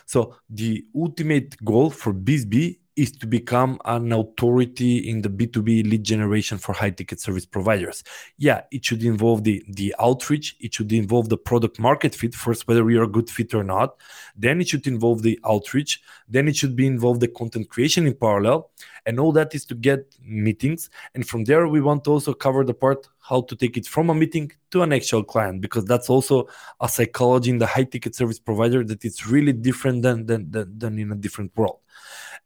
So 0.05 0.36
the 0.49 0.84
ultimate 0.95 1.63
goal 1.63 1.91
for 1.91 2.13
BizzBee 2.13 2.79
is 2.95 3.11
to 3.11 3.25
become 3.25 3.79
an 3.85 4.11
authority 4.11 5.09
in 5.09 5.21
the 5.21 5.29
B2B 5.29 5.89
lead 5.89 6.03
generation 6.03 6.57
for 6.57 6.73
high 6.73 6.89
ticket 6.89 7.19
service 7.19 7.45
providers. 7.45 8.03
Yeah, 8.37 8.61
it 8.71 8.83
should 8.83 9.03
involve 9.03 9.43
the, 9.43 9.63
the 9.67 9.95
outreach, 9.99 10.57
it 10.59 10.73
should 10.73 10.91
involve 10.91 11.29
the 11.29 11.37
product 11.37 11.79
market 11.79 12.13
fit 12.13 12.35
first, 12.35 12.67
whether 12.67 12.83
are 12.83 13.03
a 13.03 13.07
good 13.07 13.29
fit 13.29 13.53
or 13.53 13.63
not. 13.63 13.95
Then 14.35 14.59
it 14.59 14.67
should 14.67 14.87
involve 14.87 15.21
the 15.21 15.39
outreach, 15.45 16.01
then 16.27 16.47
it 16.47 16.55
should 16.55 16.75
be 16.75 16.85
involved 16.85 17.21
the 17.21 17.27
content 17.27 17.69
creation 17.69 18.05
in 18.07 18.13
parallel. 18.13 18.71
And 19.05 19.19
all 19.19 19.31
that 19.31 19.55
is 19.55 19.65
to 19.65 19.75
get 19.75 20.13
meetings. 20.23 20.89
And 21.15 21.27
from 21.27 21.45
there, 21.45 21.67
we 21.67 21.81
want 21.81 22.03
to 22.03 22.11
also 22.11 22.33
cover 22.33 22.63
the 22.63 22.73
part 22.73 23.07
how 23.19 23.41
to 23.41 23.55
take 23.55 23.77
it 23.77 23.87
from 23.87 24.09
a 24.09 24.13
meeting 24.13 24.51
to 24.71 24.81
an 24.81 24.93
actual 24.93 25.23
client, 25.23 25.61
because 25.61 25.85
that's 25.85 26.09
also 26.09 26.47
a 26.79 26.89
psychology 26.89 27.49
in 27.49 27.57
the 27.57 27.65
high 27.65 27.83
ticket 27.83 28.15
service 28.15 28.39
provider 28.39 28.83
that 28.83 29.05
it's 29.05 29.25
really 29.25 29.53
different 29.53 30.03
than, 30.03 30.25
than, 30.25 30.51
than, 30.51 30.77
than 30.77 30.99
in 30.99 31.11
a 31.11 31.15
different 31.15 31.55
world. 31.55 31.79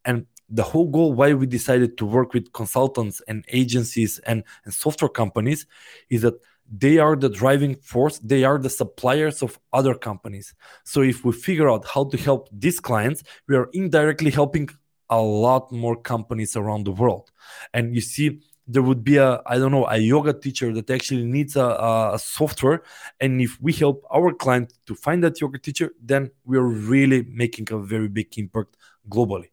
And 0.06 0.28
the 0.50 0.64
whole 0.64 0.88
goal 0.88 1.14
why 1.14 1.34
we 1.34 1.46
decided 1.46 1.98
to 1.98 2.06
work 2.06 2.34
with 2.34 2.52
consultants 2.54 3.22
and 3.28 3.44
agencies 3.50 4.20
and, 4.20 4.44
and 4.64 4.74
software 4.74 5.10
companies 5.10 5.66
is 6.10 6.22
that 6.22 6.36
they 6.72 6.98
are 6.98 7.16
the 7.16 7.30
driving 7.30 7.76
force 7.76 8.20
they 8.20 8.44
are 8.44 8.58
the 8.58 8.70
suppliers 8.70 9.42
of 9.44 9.60
other 9.74 9.94
companies. 9.94 10.54
So 10.84 11.02
if 11.02 11.24
we 11.24 11.32
figure 11.32 11.70
out 11.70 11.86
how 11.86 12.06
to 12.06 12.18
help 12.18 12.50
these 12.52 12.80
clients 12.80 13.24
we 13.48 13.56
are 13.56 13.70
indirectly 13.74 14.32
helping 14.32 14.70
a 15.10 15.22
lot 15.22 15.72
more 15.72 15.96
companies 15.96 16.56
around 16.56 16.86
the 16.86 16.92
world. 16.92 17.32
And 17.74 17.94
you 17.94 18.02
see 18.02 18.42
there 18.68 18.82
would 18.82 19.04
be 19.04 19.18
a 19.18 19.44
i 19.46 19.60
don't 19.60 19.72
know 19.72 19.86
a 19.86 19.98
yoga 19.98 20.34
teacher 20.34 20.74
that 20.74 20.90
actually 20.90 21.24
needs 21.24 21.56
a, 21.56 22.12
a 22.14 22.20
software. 22.20 22.84
And 23.20 23.42
if 23.42 23.60
we 23.62 23.74
help 23.74 24.04
our 24.12 24.34
client 24.34 24.74
to 24.88 24.96
find 24.96 25.24
that 25.24 25.40
yoga 25.42 25.60
teacher 25.60 25.92
then 26.02 26.32
we're 26.46 26.62
really 26.62 27.24
making 27.24 27.72
a 27.72 27.78
very 27.78 28.08
big 28.08 28.38
impact 28.38 28.76
globally 29.10 29.50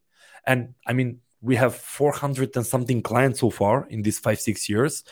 and 0.47 0.74
i 0.86 0.93
mean 0.93 1.18
we 1.40 1.57
have 1.57 1.74
400 1.74 2.57
and 2.57 2.66
something 2.66 3.03
clients 3.03 3.40
so 3.40 3.51
far 3.51 3.86
in 3.88 4.03
these 4.03 4.18
five 4.18 4.40
six 4.40 4.68
years 4.68 5.05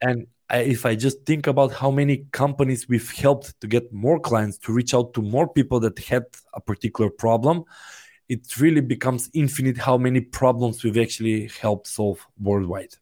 and 0.00 0.26
if 0.50 0.84
I 0.84 0.94
just 0.94 1.24
think 1.24 1.46
about 1.46 1.72
how 1.72 1.90
many 1.90 2.26
companies 2.32 2.88
we've 2.88 3.10
helped 3.10 3.58
to 3.60 3.66
get 3.66 3.92
more 3.92 4.20
clients 4.20 4.58
to 4.58 4.72
reach 4.72 4.94
out 4.94 5.14
to 5.14 5.22
more 5.22 5.48
people 5.48 5.80
that 5.80 5.98
had 5.98 6.24
a 6.52 6.60
particular 6.60 7.10
problem, 7.10 7.64
it 8.28 8.58
really 8.58 8.80
becomes 8.80 9.30
infinite 9.34 9.78
how 9.78 9.96
many 9.96 10.20
problems 10.20 10.82
we've 10.82 10.98
actually 10.98 11.50
helped 11.60 11.86
solve 11.86 12.26
worldwide. 12.40 12.94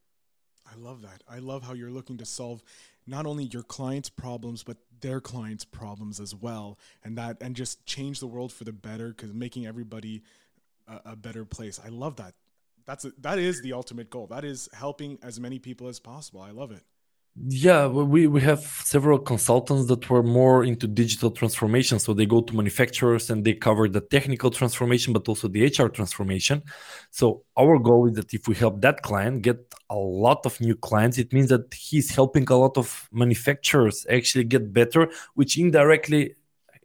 I 0.70 0.78
love 0.78 1.02
that. 1.02 1.22
I 1.28 1.38
love 1.38 1.62
how 1.62 1.74
you're 1.74 1.90
looking 1.90 2.18
to 2.18 2.24
solve 2.24 2.62
not 3.06 3.26
only 3.26 3.44
your 3.44 3.62
clients' 3.62 4.08
problems 4.08 4.62
but 4.62 4.76
their 5.00 5.20
clients' 5.20 5.64
problems 5.64 6.20
as 6.20 6.34
well, 6.34 6.78
and 7.04 7.18
that 7.18 7.38
and 7.40 7.56
just 7.56 7.84
change 7.86 8.20
the 8.20 8.26
world 8.26 8.52
for 8.52 8.64
the 8.64 8.72
better 8.72 9.08
because 9.08 9.32
making 9.32 9.66
everybody 9.66 10.22
a, 10.88 11.12
a 11.12 11.16
better 11.16 11.44
place. 11.44 11.80
I 11.84 11.88
love 11.88 12.16
that. 12.16 12.34
That's 12.86 13.04
a, 13.04 13.12
that 13.20 13.38
is 13.38 13.62
the 13.62 13.72
ultimate 13.72 14.10
goal. 14.10 14.26
That 14.26 14.44
is 14.44 14.68
helping 14.72 15.18
as 15.22 15.38
many 15.38 15.58
people 15.58 15.88
as 15.88 16.00
possible. 16.00 16.40
I 16.40 16.50
love 16.50 16.72
it. 16.72 16.82
Yeah, 17.34 17.86
we, 17.86 18.26
we 18.26 18.42
have 18.42 18.60
several 18.60 19.18
consultants 19.18 19.86
that 19.86 20.10
were 20.10 20.22
more 20.22 20.64
into 20.64 20.86
digital 20.86 21.30
transformation. 21.30 21.98
So 21.98 22.12
they 22.12 22.26
go 22.26 22.42
to 22.42 22.54
manufacturers 22.54 23.30
and 23.30 23.42
they 23.42 23.54
cover 23.54 23.88
the 23.88 24.02
technical 24.02 24.50
transformation, 24.50 25.14
but 25.14 25.26
also 25.26 25.48
the 25.48 25.64
HR 25.64 25.88
transformation. 25.88 26.62
So 27.10 27.44
our 27.56 27.78
goal 27.78 28.08
is 28.08 28.16
that 28.16 28.34
if 28.34 28.48
we 28.48 28.54
help 28.54 28.82
that 28.82 29.00
client 29.00 29.40
get 29.40 29.74
a 29.88 29.96
lot 29.96 30.44
of 30.44 30.60
new 30.60 30.76
clients, 30.76 31.16
it 31.16 31.32
means 31.32 31.48
that 31.48 31.72
he's 31.72 32.14
helping 32.14 32.46
a 32.50 32.56
lot 32.56 32.76
of 32.76 33.08
manufacturers 33.12 34.04
actually 34.10 34.44
get 34.44 34.70
better, 34.70 35.08
which 35.32 35.56
indirectly 35.56 36.34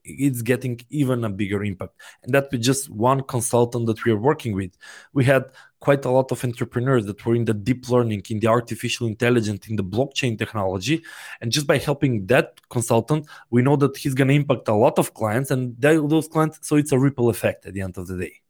it's 0.08 0.42
getting 0.42 0.80
even 0.90 1.24
a 1.24 1.30
bigger 1.30 1.64
impact. 1.64 1.94
And 2.24 2.34
that 2.34 2.48
with 2.52 2.62
just 2.62 2.90
one 2.90 3.22
consultant 3.22 3.86
that 3.88 4.04
we 4.06 4.12
are 4.12 4.18
working 4.18 4.56
with. 4.56 4.72
We 5.14 5.26
had 5.26 5.46
quite 5.80 6.06
a 6.06 6.10
lot 6.10 6.32
of 6.32 6.44
entrepreneurs 6.44 7.06
that 7.06 7.24
were 7.26 7.36
in 7.36 7.46
the 7.46 7.54
deep 7.54 7.90
learning, 7.90 8.24
in 8.30 8.40
the 8.40 8.48
artificial 8.48 9.08
intelligence, 9.08 9.68
in 9.68 9.76
the 9.76 9.84
blockchain 9.84 10.38
technology. 10.38 11.04
And 11.42 11.52
just 11.52 11.68
by 11.68 11.78
helping 11.78 12.26
that 12.28 12.60
consultant, 12.70 13.28
we 13.50 13.62
know 13.62 13.76
that 13.76 13.98
he's 13.98 14.14
going 14.14 14.30
to 14.30 14.34
impact 14.34 14.68
a 14.68 14.74
lot 14.74 14.98
of 14.98 15.14
clients 15.14 15.52
and 15.52 15.80
those 15.80 16.28
clients. 16.28 16.60
So 16.62 16.78
it's 16.78 16.92
a 16.92 17.00
ripple 17.00 17.30
effect 17.30 17.66
at 17.66 17.74
the 17.74 17.82
end 17.82 17.98
of 17.98 18.08
the 18.08 18.18
day. 18.18 18.42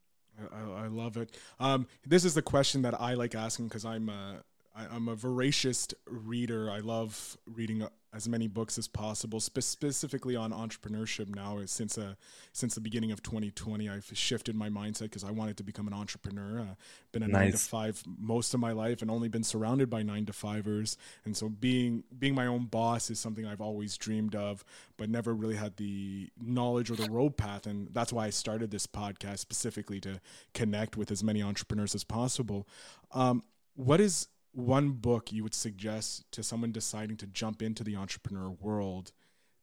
I, 0.53 0.86
I 0.86 0.88
love 0.88 1.18
it. 1.18 1.36
Um, 1.60 1.88
this 2.05 2.24
is 2.24 2.34
the 2.34 2.41
question 2.41 2.84
that 2.84 2.99
I 2.99 3.16
like 3.16 3.36
asking 3.36 3.68
because 3.68 3.86
I'm 3.86 4.10
a, 4.10 4.43
I, 4.76 4.95
am 4.95 5.08
a 5.08 5.16
voracious 5.16 5.88
reader. 6.08 6.70
I 6.70 6.80
love 6.80 7.38
reading 7.45 7.88
as 8.14 8.28
many 8.28 8.47
books 8.47 8.78
as 8.78 8.88
possible, 8.88 9.39
spe- 9.39 9.62
specifically 9.62 10.36
on 10.36 10.51
entrepreneurship. 10.51 11.34
Now, 11.34 11.60
since 11.66 11.97
uh, 11.97 12.16
since 12.53 12.76
the 12.76 12.82
beginning 12.82 13.12
of 13.12 13.22
2020, 13.22 13.89
I've 13.89 14.10
shifted 14.14 14.55
my 14.55 14.70
mindset 14.70 15.03
because 15.03 15.24
I 15.24 15.32
wanted 15.32 15.58
to 15.58 15.64
become 15.64 15.88
an 15.88 15.93
entrepreneur. 15.93 16.62
Uh, 16.62 16.76
been 17.12 17.24
a 17.24 17.28
nice. 17.28 17.41
nine 17.41 17.51
to 17.51 17.58
five 17.58 18.03
most 18.18 18.53
of 18.53 18.60
my 18.60 18.72
life, 18.72 19.01
and 19.01 19.12
only 19.12 19.28
been 19.28 19.43
surrounded 19.43 19.89
by 19.89 20.03
nine 20.03 20.26
to 20.26 20.34
fivers. 20.34 20.97
And 21.26 21.36
so, 21.36 21.49
being 21.49 22.03
being 22.18 22.34
my 22.34 22.47
own 22.47 22.66
boss 22.66 23.10
is 23.10 23.20
something 23.20 23.45
I've 23.45 23.62
always 23.62 23.97
dreamed 23.97 24.36
of, 24.36 24.64
but 24.97 25.10
never 25.10 25.34
really 25.34 25.55
had 25.55 25.78
the 25.78 26.30
knowledge 26.41 26.89
or 26.89 26.95
the 26.95 27.10
road 27.10 27.38
path. 27.38 27.68
And 27.68 27.89
that's 27.93 28.14
why 28.14 28.26
I 28.26 28.30
started 28.30 28.72
this 28.72 28.88
podcast 28.88 29.39
specifically 29.39 29.99
to 30.01 30.22
connect 30.53 30.95
with 30.95 31.12
as 31.12 31.24
many 31.24 31.43
entrepreneurs 31.43 31.93
as 31.93 32.03
possible. 32.03 32.68
Um, 33.12 33.43
what 33.76 34.01
is 34.01 34.28
one 34.53 34.91
book 34.91 35.31
you 35.31 35.43
would 35.43 35.53
suggest 35.53 36.25
to 36.31 36.43
someone 36.43 36.71
deciding 36.71 37.17
to 37.17 37.27
jump 37.27 37.61
into 37.61 37.83
the 37.83 37.95
entrepreneur 37.95 38.49
world 38.49 39.11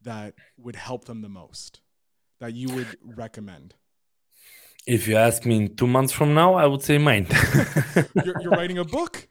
that 0.03 0.35
would 0.57 0.77
help 0.77 1.07
them 1.07 1.23
the 1.23 1.29
most 1.29 1.81
that 2.41 2.55
you 2.55 2.69
would 2.71 2.97
recommend? 3.03 3.75
If 4.87 5.09
you 5.09 5.17
ask 5.17 5.47
me 5.47 5.57
in 5.57 5.77
two 5.77 5.87
months 5.87 6.13
from 6.13 6.35
now 6.35 6.55
i 6.55 6.67
would 6.67 6.83
say 6.83 6.99
mine. 6.99 7.27
You're, 8.25 8.41
you're, 8.43 8.51
writing 8.51 8.79
a 8.79 8.85
book? 8.85 9.29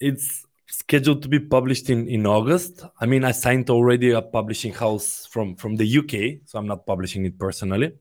It's 0.00 0.44
scheduled 0.66 1.22
to 1.22 1.28
be 1.28 1.38
published 1.38 1.90
in, 1.90 2.08
in 2.08 2.26
august. 2.26 2.82
I 2.98 3.06
mean 3.06 3.24
i 3.24 3.32
signed 3.32 3.68
already 3.68 4.10
a 4.10 4.22
publishing 4.22 4.72
house 4.72 5.26
from 5.26 5.56
from 5.56 5.76
the 5.76 5.98
uk 5.98 6.14
so 6.46 6.58
i'm 6.58 6.66
not 6.66 6.86
publishing 6.86 7.26
it 7.26 7.38
personally. 7.38 7.92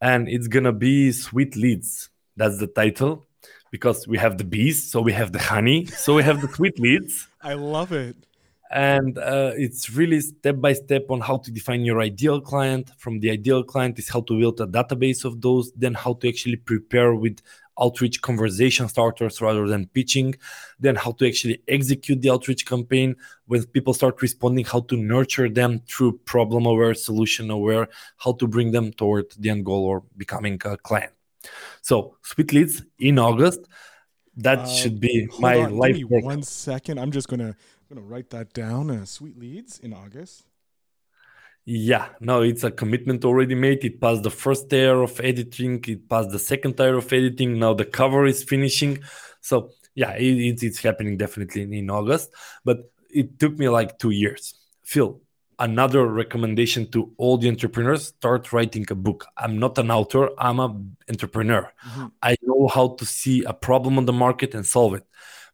And 0.00 0.28
it's 0.28 0.48
gonna 0.48 0.72
be 0.72 1.12
sweet 1.12 1.54
leads. 1.56 2.08
That's 2.36 2.58
the 2.58 2.66
title 2.66 3.26
because 3.72 4.06
we 4.06 4.18
have 4.18 4.38
the 4.38 4.44
bees, 4.44 4.78
so 4.92 5.00
we 5.00 5.14
have 5.14 5.32
the 5.32 5.40
honey, 5.40 5.86
so 5.86 6.14
we 6.14 6.22
have 6.22 6.40
the 6.42 6.48
sweet 6.48 6.78
leads. 6.78 7.26
I 7.42 7.54
love 7.54 7.90
it. 7.90 8.14
And 8.70 9.18
uh, 9.18 9.52
it's 9.56 9.90
really 9.90 10.20
step 10.20 10.60
by 10.60 10.74
step 10.74 11.06
on 11.10 11.20
how 11.20 11.38
to 11.38 11.50
define 11.50 11.84
your 11.84 12.00
ideal 12.00 12.40
client. 12.40 12.90
From 12.96 13.20
the 13.20 13.30
ideal 13.30 13.62
client 13.62 13.98
is 13.98 14.08
how 14.08 14.20
to 14.22 14.38
build 14.38 14.60
a 14.60 14.66
database 14.66 15.24
of 15.24 15.40
those, 15.40 15.72
then 15.72 15.94
how 15.94 16.14
to 16.14 16.28
actually 16.28 16.56
prepare 16.56 17.14
with 17.14 17.40
outreach 17.80 18.20
conversation 18.20 18.88
starters 18.88 19.40
rather 19.40 19.66
than 19.66 19.86
pitching, 19.88 20.34
then 20.78 20.94
how 20.94 21.12
to 21.12 21.26
actually 21.26 21.62
execute 21.68 22.20
the 22.20 22.30
outreach 22.30 22.66
campaign 22.66 23.16
when 23.46 23.64
people 23.66 23.94
start 23.94 24.20
responding, 24.22 24.64
how 24.64 24.80
to 24.80 24.96
nurture 24.96 25.48
them 25.48 25.80
through 25.88 26.12
problem 26.24 26.66
aware, 26.66 26.94
solution 26.94 27.50
aware, 27.50 27.88
how 28.18 28.32
to 28.32 28.46
bring 28.46 28.72
them 28.72 28.92
toward 28.92 29.26
the 29.38 29.50
end 29.50 29.64
goal 29.64 29.84
or 29.84 30.02
becoming 30.16 30.60
a 30.64 30.76
client. 30.76 31.12
So 31.80 32.16
sweet 32.22 32.52
leads 32.52 32.82
in 32.98 33.18
August. 33.18 33.60
That 34.36 34.60
uh, 34.60 34.66
should 34.66 35.00
be 35.00 35.28
my 35.38 35.58
on, 35.58 35.76
life. 35.76 35.96
Give 35.96 36.10
me 36.10 36.22
one 36.22 36.42
second. 36.42 36.98
I'm 36.98 37.12
just 37.12 37.28
gonna 37.28 37.54
gonna 37.88 38.06
write 38.06 38.30
that 38.30 38.52
down. 38.52 38.90
Uh, 38.90 39.04
sweet 39.04 39.38
leads 39.38 39.78
in 39.78 39.92
August. 39.92 40.44
Yeah, 41.64 42.08
no, 42.18 42.42
it's 42.42 42.64
a 42.64 42.72
commitment 42.72 43.24
already 43.24 43.54
made. 43.54 43.84
It 43.84 44.00
passed 44.00 44.24
the 44.24 44.30
first 44.30 44.68
tier 44.68 45.00
of 45.00 45.20
editing. 45.20 45.84
It 45.86 46.08
passed 46.08 46.30
the 46.30 46.38
second 46.38 46.76
tier 46.76 46.96
of 46.96 47.12
editing. 47.12 47.58
Now 47.58 47.74
the 47.74 47.84
cover 47.84 48.26
is 48.26 48.42
finishing. 48.42 48.98
So 49.40 49.70
yeah, 49.94 50.12
it, 50.12 50.62
it's 50.62 50.82
happening 50.82 51.16
definitely 51.16 51.62
in, 51.62 51.72
in 51.72 51.90
August. 51.90 52.30
But 52.64 52.90
it 53.10 53.38
took 53.38 53.56
me 53.58 53.68
like 53.68 53.98
two 53.98 54.10
years. 54.10 54.54
Phil, 54.82 55.20
another 55.62 56.06
recommendation 56.08 56.90
to 56.90 57.12
all 57.18 57.38
the 57.38 57.48
entrepreneurs 57.48 58.08
start 58.08 58.52
writing 58.52 58.84
a 58.90 58.96
book. 58.96 59.26
I'm 59.36 59.58
not 59.58 59.78
an 59.78 59.90
author 59.90 60.28
i'm 60.36 60.58
an 60.60 60.96
entrepreneur. 61.08 61.72
Mm-hmm. 61.86 62.06
i 62.22 62.36
know 62.42 62.68
how 62.68 62.86
to 62.98 63.06
see 63.06 63.44
a 63.44 63.54
problem 63.54 63.96
on 63.96 64.04
the 64.04 64.12
market 64.12 64.54
and 64.54 64.66
solve 64.66 64.94
it. 64.94 65.06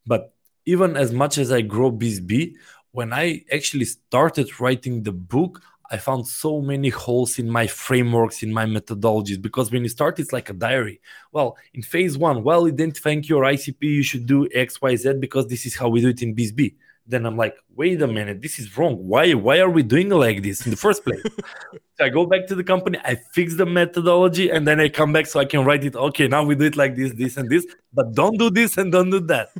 But 0.06 0.32
even 0.64 0.96
as 0.96 1.12
much 1.12 1.36
as 1.36 1.52
i 1.52 1.60
grow 1.60 1.92
BizzBee, 1.92 2.54
when 2.92 3.12
i 3.12 3.44
actually 3.52 3.84
started 3.84 4.48
writing 4.60 5.02
the 5.02 5.12
book 5.12 5.60
i 5.90 5.98
found 5.98 6.26
so 6.26 6.62
many 6.62 6.88
holes 6.88 7.38
in 7.38 7.48
my 7.58 7.66
frameworks 7.66 8.42
in 8.42 8.50
my 8.50 8.64
methodologies 8.64 9.40
because 9.40 9.70
when 9.70 9.82
you 9.82 9.90
start 9.90 10.18
it's 10.18 10.32
like 10.32 10.48
a 10.48 10.54
diary. 10.54 11.00
Well 11.32 11.58
in 11.74 11.82
phase 11.82 12.16
one 12.16 12.42
while 12.44 12.64
identifying 12.66 13.24
your 13.24 13.42
icp 13.54 13.82
you 13.82 14.02
should 14.10 14.24
do 14.34 14.48
xyz 14.66 15.20
because 15.20 15.48
this 15.48 15.66
is 15.66 15.76
how 15.76 15.88
we 15.90 16.00
do 16.00 16.08
it 16.08 16.22
in 16.22 16.34
BizzBee 16.34 16.74
then 17.08 17.24
I'm 17.24 17.36
like, 17.36 17.56
wait 17.74 18.02
a 18.02 18.06
minute, 18.06 18.42
this 18.42 18.58
is 18.58 18.76
wrong. 18.76 18.96
Why 19.08 19.32
why 19.32 19.58
are 19.60 19.70
we 19.70 19.82
doing 19.82 20.10
like 20.10 20.42
this 20.42 20.64
in 20.66 20.70
the 20.70 20.76
first 20.76 21.04
place? 21.04 21.22
so 21.96 22.04
I 22.04 22.10
go 22.10 22.26
back 22.26 22.46
to 22.48 22.54
the 22.54 22.62
company, 22.62 22.98
I 23.02 23.16
fix 23.32 23.56
the 23.56 23.64
methodology, 23.64 24.50
and 24.50 24.68
then 24.68 24.78
I 24.78 24.90
come 24.90 25.12
back 25.12 25.26
so 25.26 25.40
I 25.40 25.46
can 25.46 25.64
write 25.64 25.84
it. 25.84 25.96
Okay, 25.96 26.28
now 26.28 26.44
we 26.44 26.54
do 26.54 26.66
it 26.66 26.76
like 26.76 26.94
this, 26.94 27.12
this, 27.14 27.38
and 27.38 27.48
this, 27.48 27.66
but 27.94 28.14
don't 28.14 28.38
do 28.38 28.50
this 28.50 28.76
and 28.76 28.92
don't 28.92 29.10
do 29.10 29.20
that. 29.20 29.48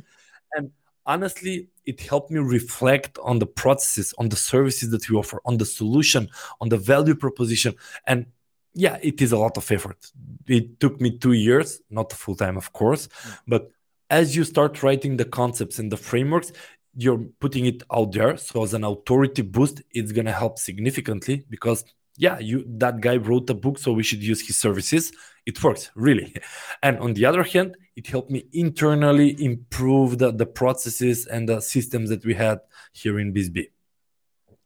And 0.51 0.71
honestly, 1.05 1.67
it 1.85 2.01
helped 2.01 2.31
me 2.31 2.39
reflect 2.39 3.19
on 3.21 3.37
the 3.37 3.45
processes, 3.45 4.15
on 4.17 4.29
the 4.29 4.35
services 4.35 4.89
that 4.89 5.07
we 5.07 5.15
offer, 5.15 5.39
on 5.45 5.57
the 5.57 5.65
solution, 5.65 6.27
on 6.59 6.69
the 6.69 6.77
value 6.77 7.13
proposition. 7.13 7.75
And 8.07 8.25
yeah, 8.73 8.97
it 9.03 9.21
is 9.21 9.31
a 9.31 9.37
lot 9.37 9.57
of 9.57 9.71
effort. 9.71 10.11
It 10.47 10.79
took 10.79 10.99
me 10.99 11.19
two 11.19 11.33
years, 11.33 11.81
not 11.91 12.11
full 12.13 12.35
time, 12.35 12.57
of 12.57 12.73
course, 12.73 13.07
mm. 13.07 13.37
but 13.47 13.69
as 14.09 14.35
you 14.35 14.43
start 14.43 14.81
writing 14.81 15.17
the 15.17 15.25
concepts 15.25 15.79
and 15.79 15.91
the 15.91 15.97
frameworks, 15.97 16.51
you're 16.95 17.23
putting 17.39 17.65
it 17.65 17.83
out 17.93 18.11
there 18.11 18.35
so 18.37 18.63
as 18.63 18.73
an 18.73 18.83
authority 18.83 19.41
boost 19.41 19.81
it's 19.91 20.11
going 20.11 20.25
to 20.25 20.31
help 20.31 20.57
significantly 20.57 21.45
because 21.49 21.83
yeah 22.17 22.39
you 22.39 22.65
that 22.67 22.99
guy 22.99 23.15
wrote 23.15 23.49
a 23.49 23.53
book 23.53 23.77
so 23.77 23.91
we 23.93 24.03
should 24.03 24.23
use 24.23 24.45
his 24.45 24.57
services 24.57 25.11
it 25.45 25.63
works 25.63 25.91
really 25.95 26.35
and 26.83 26.97
on 26.99 27.13
the 27.13 27.25
other 27.25 27.43
hand 27.43 27.75
it 27.99 28.07
helped 28.07 28.31
me 28.31 28.45
internally 28.53 29.35
improve 29.43 30.19
the, 30.19 30.31
the 30.31 30.45
processes 30.45 31.25
and 31.25 31.49
the 31.49 31.59
systems 31.59 32.09
that 32.09 32.23
we 32.23 32.33
had 32.33 32.59
here 32.93 33.19
in 33.19 33.33
BizzBee. 33.33 33.71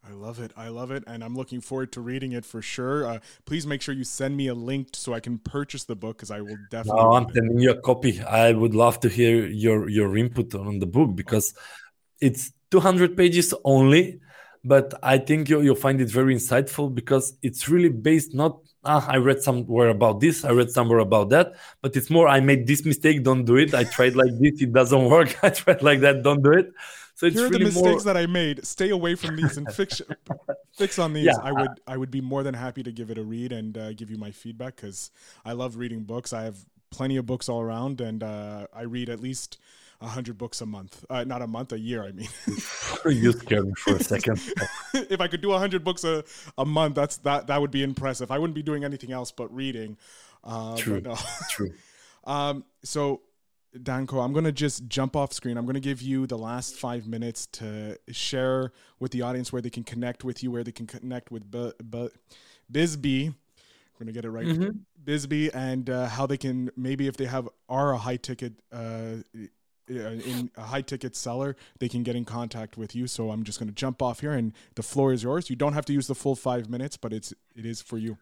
I 0.08 0.12
love 0.12 0.40
it. 0.40 0.52
I 0.56 0.68
love 0.68 0.92
it. 0.92 1.04
And 1.08 1.24
I'm 1.24 1.36
looking 1.36 1.60
forward 1.60 1.92
to 1.94 2.02
reading 2.02 2.34
it 2.34 2.46
for 2.46 2.62
sure. 2.62 3.08
Uh, 3.08 3.20
please 3.46 3.66
make 3.66 3.82
sure 3.82 3.96
you 3.96 4.04
send 4.04 4.38
me 4.38 4.48
a 4.48 4.54
link 4.54 4.90
so 4.94 5.16
I 5.16 5.20
can 5.20 5.40
purchase 5.40 5.86
the 5.86 5.96
book 5.96 6.18
because 6.18 6.30
I 6.30 6.42
will 6.42 6.58
definitely. 6.70 7.02
No, 7.02 7.14
I'm 7.14 7.34
sending 7.34 7.58
you 7.58 7.72
a 7.72 7.82
copy. 7.82 8.22
I 8.22 8.52
would 8.52 8.76
love 8.76 9.00
to 9.00 9.10
hear 9.10 9.48
your, 9.48 9.90
your 9.90 10.16
input 10.16 10.54
on 10.54 10.78
the 10.78 10.86
book 10.86 11.16
because 11.16 11.56
it's 12.24 12.54
200 12.72 13.16
pages 13.16 13.54
only. 13.64 14.20
But 14.66 14.94
I 15.04 15.18
think 15.18 15.50
you, 15.50 15.60
you'll 15.60 15.76
find 15.76 16.00
it 16.00 16.10
very 16.10 16.34
insightful 16.34 16.94
because 16.94 17.38
it's 17.42 17.68
really 17.68 17.90
based 17.90 18.34
not 18.34 18.60
ah, 18.86 19.06
I 19.08 19.18
read 19.18 19.42
somewhere 19.42 19.90
about 19.90 20.20
this, 20.20 20.46
I 20.46 20.52
read 20.52 20.72
somewhere 20.72 21.00
about 21.00 21.30
that, 21.30 21.54
but 21.82 21.96
it's 21.96 22.10
more 22.10 22.28
I 22.28 22.40
made 22.40 22.68
this 22.68 22.86
mistake, 22.86 23.24
don't 23.24 23.46
do 23.46 23.58
it. 23.58 23.74
I 23.74 23.84
tried 23.84 24.16
like 24.16 24.32
this, 24.40 24.62
it 24.62 24.74
doesn't 24.74 25.06
work. 25.06 25.38
I 25.44 25.50
tried 25.50 25.82
like 25.82 26.00
that, 26.02 26.24
don't 26.24 26.42
do 26.42 26.52
it. 26.52 26.74
So 27.16 27.28
it's 27.28 27.36
Here 27.36 27.46
are 27.46 27.50
really 27.50 27.66
the 27.66 27.72
mistakes 27.72 28.06
more... 28.06 28.14
that 28.14 28.18
I 28.18 28.26
made. 28.26 28.66
Stay 28.66 28.90
away 28.90 29.16
from 29.16 29.36
these 29.36 29.58
and 29.58 29.72
fix 29.74 30.02
fix 30.78 30.98
on 30.98 31.14
these. 31.14 31.26
Yeah, 31.26 31.38
I 31.44 31.52
would 31.52 31.80
I 31.88 31.98
would 31.98 32.12
be 32.12 32.22
more 32.22 32.44
than 32.44 32.54
happy 32.54 32.84
to 32.84 32.92
give 32.92 33.12
it 33.12 33.18
a 33.18 33.24
read 33.24 33.52
and 33.52 33.78
uh, 33.78 33.94
give 33.94 34.10
you 34.10 34.18
my 34.18 34.32
feedback 34.32 34.78
because 34.78 35.12
I 35.46 35.54
love 35.54 35.78
reading 35.78 36.04
books. 36.04 36.34
I 36.34 36.44
have 36.44 36.58
plenty 36.90 37.18
of 37.18 37.26
books 37.26 37.50
all 37.50 37.62
around, 37.62 38.02
and 38.02 38.24
uh, 38.24 38.68
I 38.74 38.84
read 38.84 39.10
at 39.10 39.20
least 39.20 39.60
hundred 40.04 40.38
books 40.38 40.62
a 40.62 40.66
month. 40.66 41.04
Uh, 41.10 41.24
not 41.24 41.42
a 41.42 41.48
month, 41.48 41.72
a 41.74 41.80
year. 41.80 42.04
I 42.04 42.12
mean, 42.12 42.30
you 43.06 43.32
scared 43.32 43.68
me 43.68 43.74
for 43.78 43.96
a 43.96 44.04
second. 44.04 44.40
if 44.94 45.22
I 45.22 45.28
could 45.28 45.42
do 45.42 45.52
hundred 45.52 45.84
books 45.84 46.04
a, 46.04 46.24
a 46.58 46.66
month, 46.66 46.96
that's 46.96 47.18
that 47.18 47.48
that 47.48 47.60
would 47.62 47.72
be 47.72 47.84
impressive. 47.84 48.32
I 48.32 48.40
wouldn't 48.40 48.56
be 48.56 48.64
doing 48.64 48.84
anything 48.84 49.12
else 49.12 49.32
but 49.32 49.54
reading. 49.54 49.98
Uh, 50.44 50.76
true. 50.78 51.02
No. 51.02 51.18
True. 51.50 51.74
Um, 52.26 52.64
so 52.86 53.20
Danko, 53.82 54.20
I'm 54.20 54.34
going 54.34 54.46
to 54.46 54.52
just 54.52 54.88
jump 54.88 55.16
off 55.16 55.34
screen. 55.34 55.58
I'm 55.58 55.66
going 55.66 55.74
to 55.74 55.80
give 55.80 56.02
you 56.02 56.28
the 56.28 56.38
last 56.38 56.76
five 56.76 57.08
minutes 57.08 57.48
to 57.54 57.98
share 58.12 58.72
with 59.00 59.12
the 59.12 59.24
audience 59.24 59.52
where 59.52 59.62
they 59.62 59.70
can 59.70 59.84
connect 59.84 60.24
with 60.24 60.44
you, 60.44 60.52
where 60.52 60.64
they 60.64 60.72
can 60.72 60.86
connect 60.86 61.32
with 61.32 61.50
B- 61.50 61.72
B- 61.90 62.10
BizzBee. 62.72 63.28
I'm 63.28 63.36
going 64.00 64.08
to 64.08 64.12
get 64.14 64.26
it 64.26 64.30
right. 64.30 64.46
Mm-hmm. 64.46 64.70
BizzBee, 65.04 65.56
and 65.56 65.90
uh, 65.90 66.08
how 66.08 66.28
they 66.28 66.38
can 66.38 66.72
maybe 66.78 67.08
if 67.08 67.18
they 67.18 67.26
have 67.26 67.50
are 67.68 67.94
a 67.94 67.98
high 67.98 68.18
ticket. 68.18 68.54
Uh, 68.72 69.18
in 69.88 70.50
a 70.58 70.62
high 70.62 70.82
ticket 70.82 71.16
seller, 71.16 71.56
they 71.80 71.90
can 71.90 72.04
get 72.04 72.16
in 72.16 72.26
contact 72.26 72.78
with 72.78 72.96
you. 72.96 73.08
So 73.08 73.32
I'm 73.32 73.44
just 73.44 73.60
going 73.60 73.70
to 73.70 73.76
jump 73.76 74.02
off 74.02 74.22
here, 74.22 74.34
and 74.34 74.54
the 74.76 74.84
floor 74.84 75.14
is 75.14 75.24
yours. 75.24 75.50
You 75.50 75.56
don't 75.56 75.74
have 75.74 75.86
to 75.86 75.94
use 75.94 76.08
the 76.08 76.16
full 76.16 76.36
five 76.36 76.70
minutes, 76.70 76.98
but 76.98 77.14
it's 77.14 77.34
it 77.56 77.66
is 77.66 77.82
for 77.82 77.98
you. 77.98 78.18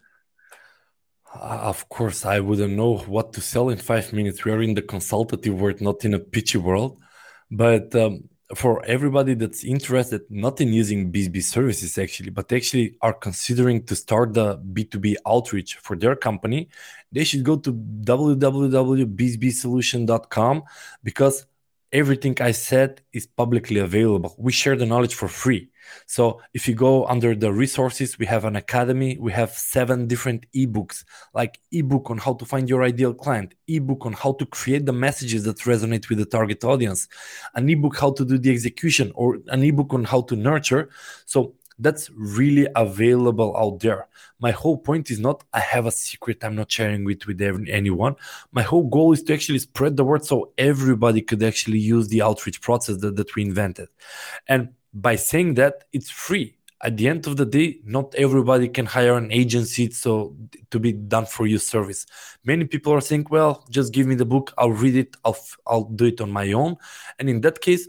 Uh, 1.34 1.60
of 1.64 1.88
course, 1.88 2.26
I 2.26 2.42
wouldn't 2.42 2.76
know 2.76 2.98
what 2.98 3.32
to 3.34 3.42
sell 3.42 3.70
in 3.70 3.78
five 3.78 4.12
minutes. 4.12 4.44
We 4.44 4.52
are 4.52 4.62
in 4.62 4.74
the 4.74 4.82
consultative 4.82 5.60
world, 5.60 5.80
not 5.80 6.04
in 6.04 6.14
a 6.14 6.20
pitchy 6.20 6.58
world. 6.58 7.00
But 7.50 7.96
um, 7.96 8.30
for 8.56 8.84
everybody 8.86 9.34
that's 9.36 9.64
interested, 9.64 10.24
not 10.30 10.60
in 10.62 10.74
using 10.74 11.12
BizzBee 11.12 11.44
services 11.44 11.98
actually, 11.98 12.30
but 12.32 12.52
actually 12.52 12.98
are 13.02 13.14
considering 13.14 13.86
to 13.86 13.96
start 13.96 14.34
the 14.34 14.58
B2B 14.58 15.16
outreach 15.26 15.76
for 15.76 15.96
their 15.96 16.18
company, 16.18 16.68
they 17.12 17.24
should 17.24 17.44
go 17.44 17.58
to 17.58 17.72
www.bizbeesolution.com 17.74 20.64
because 21.04 21.46
everything 21.92 22.38
I 22.42 22.52
said 22.52 23.02
is 23.14 23.28
publicly 23.28 23.80
available. 23.80 24.36
We 24.38 24.52
share 24.52 24.76
the 24.76 24.86
knowledge 24.86 25.16
for 25.16 25.28
free. 25.28 25.70
So 26.06 26.42
if 26.54 26.68
you 26.68 26.76
go 26.76 27.06
under 27.06 27.36
the 27.36 27.52
resources, 27.52 28.18
we 28.18 28.26
have 28.26 28.46
an 28.46 28.56
academy. 28.56 29.18
We 29.20 29.32
have 29.34 29.52
seven 29.52 30.08
different 30.08 30.46
ebooks, 30.56 31.04
like 31.34 31.60
ebook 31.72 32.10
on 32.10 32.18
how 32.18 32.34
to 32.36 32.46
find 32.46 32.70
your 32.70 32.84
ideal 32.84 33.14
client, 33.14 33.56
ebook 33.68 34.06
on 34.06 34.14
how 34.14 34.34
to 34.34 34.46
create 34.46 34.86
the 34.86 34.94
messages 34.94 35.44
that 35.44 35.58
resonate 35.60 36.08
with 36.10 36.20
the 36.20 36.26
target 36.26 36.64
audience, 36.64 37.08
an 37.56 37.70
ebook 37.70 37.98
how 37.98 38.12
to 38.14 38.24
do 38.24 38.38
the 38.38 38.52
execution, 38.52 39.12
or 39.16 39.40
an 39.48 39.64
ebook 39.64 39.94
on 39.94 40.06
how 40.06 40.22
to 40.22 40.36
nurture. 40.36 40.90
So 41.26 41.56
that's 41.82 42.10
really 42.12 42.68
available 42.76 43.58
out 43.58 43.80
there. 43.80 44.08
My 44.40 44.52
whole 44.52 44.78
point 44.78 45.10
is 45.12 45.20
not 45.20 45.44
i 45.54 45.60
have 45.60 45.86
a 45.86 45.92
secret 45.92 46.44
i'm 46.44 46.56
not 46.56 46.72
sharing 46.72 47.10
it 47.10 47.26
with 47.28 47.42
anyone. 47.42 48.16
My 48.52 48.62
whole 48.62 48.88
goal 48.88 49.14
is 49.14 49.24
to 49.24 49.34
actually 49.34 49.60
spread 49.60 49.98
the 49.98 50.04
word 50.04 50.24
so 50.24 50.52
everybody 50.58 51.22
could 51.22 51.44
actually 51.44 51.80
use 51.80 52.08
the 52.08 52.22
outreach 52.22 52.62
process 52.62 52.98
that, 52.98 53.16
that 53.16 53.36
we 53.36 53.42
invented. 53.44 53.90
And 54.48 54.70
by 54.94 55.16
saying 55.16 55.56
that 55.56 55.86
it's 55.92 56.10
free. 56.10 56.56
At 56.84 56.98
the 56.98 57.08
end 57.08 57.28
of 57.28 57.38
the 57.38 57.46
day 57.46 57.80
not 57.84 58.16
everybody 58.16 58.68
can 58.68 58.86
hire 58.86 59.16
an 59.16 59.32
agency 59.32 59.92
so 59.92 60.36
to 60.72 60.80
be 60.80 60.94
done 60.94 61.26
for 61.26 61.46
you 61.46 61.58
service. 61.58 62.06
Many 62.44 62.66
people 62.66 62.94
are 62.94 63.02
saying 63.02 63.28
well 63.30 63.66
just 63.70 63.92
give 63.94 64.08
me 64.08 64.16
the 64.16 64.26
book 64.26 64.54
i'll 64.58 64.72
read 64.84 64.96
it 64.96 65.16
i'll, 65.26 65.38
I'll 65.68 65.86
do 65.86 66.06
it 66.06 66.22
on 66.22 66.32
my 66.32 66.52
own. 66.54 66.78
And 67.18 67.30
in 67.30 67.42
that 67.42 67.62
case 67.62 67.88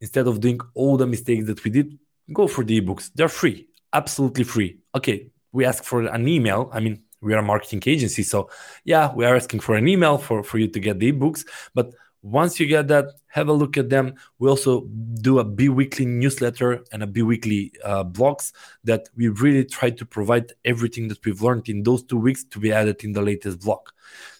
instead 0.00 0.26
of 0.26 0.40
doing 0.40 0.60
all 0.74 0.96
the 0.96 1.06
mistakes 1.06 1.46
that 1.46 1.62
we 1.62 1.70
did 1.70 1.98
go 2.32 2.46
for 2.46 2.64
the 2.64 2.80
ebooks. 2.80 3.10
They're 3.14 3.28
free, 3.28 3.68
absolutely 3.92 4.44
free. 4.44 4.78
Okay, 4.94 5.28
we 5.52 5.64
ask 5.64 5.84
for 5.84 6.02
an 6.02 6.28
email. 6.28 6.70
I 6.72 6.80
mean, 6.80 7.02
we 7.20 7.34
are 7.34 7.38
a 7.38 7.42
marketing 7.42 7.82
agency, 7.86 8.22
so 8.22 8.50
yeah, 8.84 9.12
we 9.14 9.24
are 9.24 9.36
asking 9.36 9.60
for 9.60 9.74
an 9.76 9.88
email 9.88 10.18
for 10.18 10.42
for 10.42 10.58
you 10.58 10.68
to 10.68 10.80
get 10.80 10.98
the 10.98 11.12
ebooks. 11.12 11.44
But 11.74 11.92
once 12.22 12.60
you 12.60 12.66
get 12.66 12.88
that, 12.88 13.06
have 13.28 13.48
a 13.48 13.52
look 13.52 13.78
at 13.78 13.88
them. 13.88 14.14
We 14.38 14.48
also 14.48 14.82
do 15.22 15.38
a 15.38 15.44
bi-weekly 15.44 16.04
newsletter 16.04 16.84
and 16.92 17.02
a 17.02 17.06
bi-weekly 17.06 17.72
uh, 17.82 18.04
blogs 18.04 18.52
that 18.84 19.08
we 19.16 19.28
really 19.28 19.64
try 19.64 19.90
to 19.90 20.04
provide 20.04 20.52
everything 20.64 21.08
that 21.08 21.24
we've 21.24 21.40
learned 21.40 21.68
in 21.68 21.82
those 21.82 22.02
two 22.02 22.18
weeks 22.18 22.44
to 22.44 22.58
be 22.58 22.72
added 22.72 23.02
in 23.04 23.12
the 23.12 23.22
latest 23.22 23.60
blog. 23.60 23.88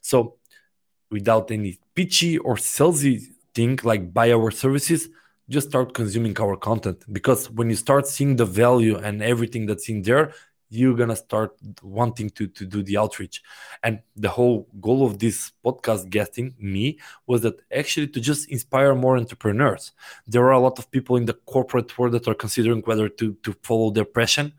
So, 0.03 0.37
without 1.11 1.51
any 1.51 1.79
pitchy 1.95 2.39
or 2.39 2.57
salesy 2.57 3.23
thing 3.55 3.79
like 3.83 4.13
buy 4.13 4.33
our 4.33 4.51
services, 4.51 5.09
just 5.51 5.69
start 5.69 5.93
consuming 5.93 6.39
our 6.41 6.57
content. 6.57 7.05
Because 7.13 7.51
when 7.51 7.69
you 7.69 7.77
start 7.77 8.07
seeing 8.07 8.37
the 8.37 8.47
value 8.47 8.97
and 8.97 9.23
everything 9.23 9.67
that's 9.67 9.89
in 9.89 10.03
there 10.03 10.33
you're 10.71 10.95
gonna 10.95 11.17
start 11.17 11.53
wanting 11.83 12.31
to 12.31 12.47
to 12.47 12.65
do 12.65 12.83
the 12.83 12.97
outreach. 12.97 13.43
And 13.83 14.01
the 14.17 14.29
whole 14.29 14.69
goal 14.81 15.05
of 15.05 15.19
this 15.19 15.53
podcast 15.65 16.09
guesting 16.09 16.55
me 16.59 16.99
was 17.27 17.43
that 17.43 17.57
actually 17.75 18.07
to 18.09 18.21
just 18.21 18.49
inspire 18.49 18.95
more 18.95 19.17
entrepreneurs. 19.17 19.93
There 20.27 20.45
are 20.45 20.53
a 20.53 20.61
lot 20.61 20.79
of 20.79 20.91
people 20.91 21.17
in 21.17 21.27
the 21.27 21.35
corporate 21.35 21.99
world 21.99 22.15
that 22.15 22.29
are 22.29 22.35
considering 22.35 22.83
whether 22.83 23.09
to 23.09 23.35
to 23.43 23.53
follow 23.63 23.91
their 23.91 24.05
passion. 24.05 24.53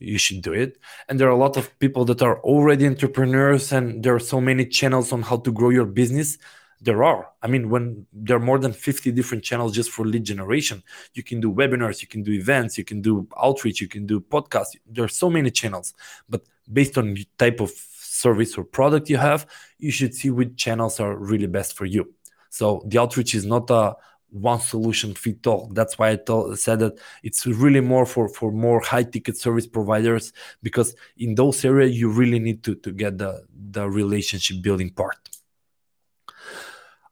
You 0.00 0.18
should 0.18 0.42
do 0.42 0.52
it. 0.52 0.78
And 1.08 1.20
there 1.20 1.28
are 1.28 1.38
a 1.38 1.44
lot 1.46 1.56
of 1.56 1.76
people 1.80 2.04
that 2.06 2.22
are 2.22 2.40
already 2.40 2.86
entrepreneurs 2.86 3.72
and 3.72 4.02
there 4.02 4.14
are 4.14 4.20
so 4.20 4.40
many 4.40 4.64
channels 4.64 5.12
on 5.12 5.22
how 5.22 5.38
to 5.38 5.52
grow 5.52 5.70
your 5.70 5.86
business 5.86 6.38
there 6.80 7.02
are. 7.02 7.28
I 7.42 7.48
mean 7.48 7.70
when 7.70 8.06
there 8.12 8.36
are 8.36 8.40
more 8.40 8.58
than 8.58 8.72
50 8.72 9.12
different 9.12 9.44
channels 9.44 9.74
just 9.74 9.90
for 9.90 10.06
lead 10.06 10.24
generation 10.24 10.82
you 11.14 11.22
can 11.22 11.40
do 11.40 11.52
webinars 11.52 12.00
you 12.02 12.08
can 12.08 12.22
do 12.22 12.32
events 12.32 12.78
you 12.78 12.84
can 12.84 13.00
do 13.00 13.26
outreach 13.40 13.80
you 13.80 13.88
can 13.88 14.06
do 14.06 14.20
podcasts. 14.20 14.76
There 14.86 15.04
are 15.04 15.08
so 15.08 15.28
many 15.30 15.50
channels. 15.50 15.94
But 16.28 16.42
based 16.72 16.98
on 16.98 17.16
type 17.38 17.60
of 17.60 17.70
service 17.70 18.56
or 18.56 18.64
product 18.64 19.10
you 19.10 19.16
have 19.16 19.46
you 19.78 19.90
should 19.90 20.14
see 20.14 20.30
which 20.30 20.56
channels 20.56 21.00
are 21.00 21.16
really 21.16 21.46
best 21.46 21.76
for 21.76 21.84
you. 21.84 22.14
So 22.50 22.82
the 22.86 22.98
outreach 22.98 23.34
is 23.34 23.44
not 23.44 23.70
a 23.70 23.96
one 24.30 24.60
solution 24.60 25.14
fit 25.14 25.46
all. 25.46 25.70
That's 25.72 25.98
why 25.98 26.10
i 26.10 26.16
told, 26.16 26.58
said 26.58 26.80
that 26.80 26.98
it's 27.22 27.46
really 27.46 27.80
more 27.80 28.04
for 28.04 28.28
for 28.28 28.52
more 28.52 28.80
high 28.80 29.04
ticket 29.04 29.36
service 29.38 29.66
providers 29.66 30.32
because 30.62 30.94
in 31.16 31.34
those 31.34 31.64
areas 31.64 31.98
you 31.98 32.10
really 32.10 32.38
need 32.38 32.62
to 32.64 32.74
to 32.76 32.92
get 32.92 33.18
the 33.18 33.42
the 33.70 33.88
relationship 33.88 34.62
building 34.62 34.90
part 34.90 35.37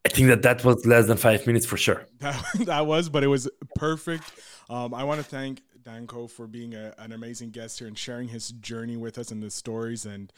I 0.06 0.08
think 0.08 0.28
that 0.28 0.42
that 0.42 0.64
was 0.64 0.86
less 0.86 1.08
than 1.08 1.16
five 1.16 1.48
minutes 1.48 1.66
for 1.66 1.76
sure. 1.76 2.06
That, 2.20 2.44
that 2.66 2.86
was, 2.86 3.08
but 3.08 3.24
it 3.24 3.26
was 3.26 3.50
perfect. 3.74 4.30
Um, 4.70 4.94
I 4.94 5.02
want 5.02 5.18
to 5.18 5.26
thank 5.26 5.62
Danko 5.82 6.28
for 6.28 6.46
being 6.46 6.74
a, 6.74 6.94
an 6.98 7.10
amazing 7.10 7.50
guest 7.50 7.80
here 7.80 7.88
and 7.88 7.98
sharing 7.98 8.28
his 8.28 8.50
journey 8.50 8.96
with 8.96 9.18
us 9.18 9.32
and 9.32 9.42
the 9.42 9.50
stories 9.50 10.06
and 10.06 10.32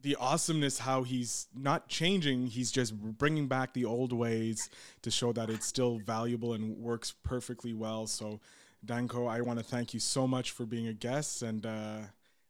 the 0.00 0.16
awesomeness 0.16 0.78
how 0.78 1.02
he's 1.02 1.48
not 1.54 1.88
changing 1.88 2.46
he's 2.46 2.70
just 2.70 2.94
bringing 2.96 3.48
back 3.48 3.72
the 3.72 3.84
old 3.84 4.12
ways 4.12 4.70
to 5.02 5.10
show 5.10 5.32
that 5.32 5.50
it's 5.50 5.66
still 5.66 5.98
valuable 5.98 6.52
and 6.52 6.76
works 6.76 7.12
perfectly 7.24 7.72
well 7.72 8.06
so 8.06 8.38
danko 8.84 9.26
i 9.26 9.40
want 9.40 9.58
to 9.58 9.64
thank 9.64 9.94
you 9.94 9.98
so 9.98 10.28
much 10.28 10.52
for 10.52 10.64
being 10.64 10.86
a 10.86 10.92
guest 10.92 11.42
and 11.42 11.66
uh, 11.66 11.98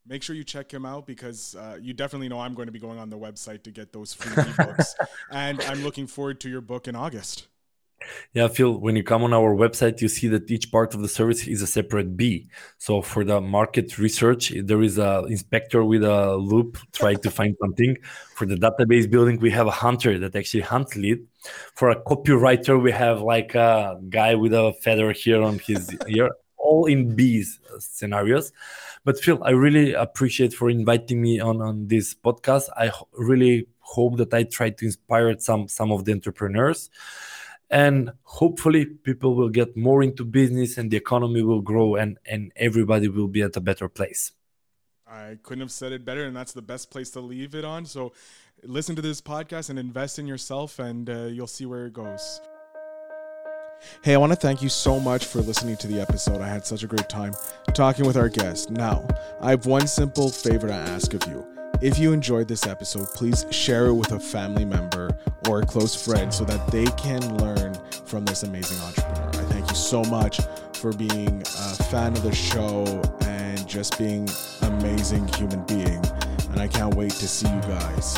make 0.09 0.23
sure 0.23 0.37
you 0.37 0.45
check 0.45 0.73
him 0.73 0.87
out 0.87 1.07
because 1.07 1.55
uh, 1.57 1.79
you 1.81 1.93
definitely 1.93 2.29
know 2.29 2.41
I'm 2.41 2.55
going 2.55 2.67
to 2.67 2.73
be 2.73 2.79
going 2.79 2.99
on 2.99 3.11
the 3.11 3.19
website 3.19 3.63
to 3.65 3.71
get 3.71 3.93
those 3.93 4.15
free 4.15 4.33
ebooks. 4.33 4.95
and 5.31 5.61
I'm 5.63 5.83
looking 5.83 6.07
forward 6.07 6.41
to 6.41 6.49
your 6.49 6.61
book 6.61 6.89
in 6.89 6.97
August. 6.97 7.49
Yeah, 8.35 8.49
Phil, 8.49 8.79
when 8.79 8.95
you 8.97 9.03
come 9.03 9.25
on 9.25 9.33
our 9.33 9.55
website, 9.55 10.01
you 10.01 10.09
see 10.09 10.29
that 10.29 10.51
each 10.51 10.71
part 10.71 10.95
of 10.95 11.01
the 11.01 11.09
service 11.09 11.47
is 11.47 11.63
a 11.63 11.67
separate 11.67 12.17
B. 12.17 12.49
So 12.79 13.01
for 13.01 13.25
the 13.25 13.41
market 13.41 13.99
research, 13.99 14.53
there 14.55 14.83
is 14.83 14.99
a 14.99 15.25
inspector 15.29 15.83
with 15.85 16.05
a 16.05 16.37
loop 16.37 16.79
trying 16.93 17.19
to 17.19 17.31
find 17.31 17.57
something. 17.61 17.97
For 18.35 18.47
the 18.47 18.57
database 18.57 19.11
building, 19.11 19.41
we 19.41 19.51
have 19.51 19.67
a 19.67 19.71
hunter 19.71 20.19
that 20.19 20.37
actually 20.37 20.63
hunts 20.63 20.95
lead. 20.97 21.27
For 21.75 21.91
a 21.91 22.01
copywriter, 22.03 22.81
we 22.81 22.93
have 22.93 23.23
like 23.23 23.55
a 23.55 23.99
guy 24.09 24.35
with 24.35 24.53
a 24.53 24.75
feather 24.83 25.13
here 25.13 25.43
on 25.43 25.59
his 25.59 25.97
ear, 26.09 26.31
all 26.69 26.87
in 26.87 27.15
bees 27.17 27.61
scenarios. 27.79 28.53
But 29.05 29.19
Phil, 29.23 29.39
I 29.43 29.51
really 29.51 29.95
appreciate 29.95 30.53
for 30.59 30.69
inviting 30.71 31.19
me 31.27 31.41
on 31.49 31.57
on 31.63 31.89
this 31.89 32.15
podcast. 32.15 32.65
I 32.77 32.91
really 33.13 33.69
hope 33.95 34.17
that 34.19 34.35
I 34.35 34.43
try 34.45 34.71
to 34.71 34.85
inspire 34.85 35.39
some 35.39 35.69
some 35.69 35.91
of 35.93 36.05
the 36.05 36.13
entrepreneurs. 36.13 36.91
and 37.71 38.13
hopefully 38.23 38.87
people 38.87 39.35
will 39.35 39.49
get 39.49 39.77
more 39.77 40.03
into 40.03 40.25
business 40.25 40.79
and 40.79 40.91
the 40.91 40.97
economy 40.97 41.43
will 41.43 41.61
grow 41.61 41.97
and 41.97 42.19
and 42.25 42.53
everybody 42.57 43.09
will 43.09 43.27
be 43.29 43.43
at 43.43 43.57
a 43.57 43.61
better 43.61 43.89
place 43.89 44.33
i 45.07 45.37
couldn't 45.43 45.63
have 45.67 45.73
said 45.73 45.91
it 45.93 46.05
better 46.05 46.25
and 46.25 46.37
that's 46.37 46.53
the 46.53 46.63
best 46.63 46.91
place 46.91 47.11
to 47.11 47.21
leave 47.21 47.55
it 47.55 47.65
on 47.65 47.85
so 47.85 48.13
listen 48.63 48.95
to 48.95 49.03
this 49.03 49.21
podcast 49.21 49.71
and 49.71 49.79
invest 49.79 50.19
in 50.19 50.27
yourself 50.27 50.79
and 50.79 51.11
uh, 51.11 51.25
you'll 51.25 51.47
see 51.47 51.67
where 51.67 51.87
it 51.87 51.93
goes 51.93 52.41
Hey, 54.03 54.15
I 54.15 54.17
want 54.19 54.33
to 54.33 54.37
thank 54.37 54.63
you 54.63 54.69
so 54.69 55.01
much 55.01 55.25
for 55.25 55.41
listening 55.41 55.77
to 55.79 55.87
the 55.87 56.01
episode. 56.01 56.41
I 56.41 56.49
had 56.49 56.65
such 56.65 56.83
a 56.83 56.87
great 56.87 57.09
time 57.09 57.33
talking 57.75 58.07
with 58.07 58.17
our 58.17 58.29
guest. 58.29 58.71
Now, 58.71 59.07
I 59.41 59.51
have 59.51 59.67
one 59.67 59.87
simple 59.87 60.31
favor 60.31 60.69
to 60.69 60.75
ask 60.75 61.15
of 61.15 61.27
you. 61.27 61.47
If 61.83 61.99
you 61.99 62.13
enjoyed 62.13 62.49
this 62.49 62.67
episode, 62.67 63.09
please 63.09 63.45
share 63.51 63.87
it 63.87 63.95
with 63.95 64.13
a 64.13 64.21
family 64.21 64.65
member 64.65 65.17
or 65.49 65.61
a 65.61 65.67
close 65.67 65.95
friend 65.95 66.33
so 66.33 66.45
that 66.45 66.67
they 66.69 66.87
can 66.93 67.37
learn 67.37 67.75
from 68.07 68.25
this 68.25 68.45
amazing 68.45 68.79
entrepreneur. 68.81 69.29
I 69.29 69.53
thank 69.53 69.69
you 69.69 69.77
so 69.77 70.03
much 70.05 70.41
for 70.73 70.93
being 70.93 71.43
a 71.43 71.85
fan 71.85 72.13
of 72.13 72.23
the 72.23 72.35
show 72.35 73.03
and 73.23 73.67
just 73.69 73.99
being 73.99 74.29
an 74.63 74.73
amazing 74.75 75.29
human 75.35 75.65
being. 75.67 76.03
And 76.51 76.61
I 76.61 76.69
can't 76.69 76.95
wait 76.95 77.13
to 77.13 77.29
see 77.29 77.49
you 77.49 77.61
guys 77.63 78.17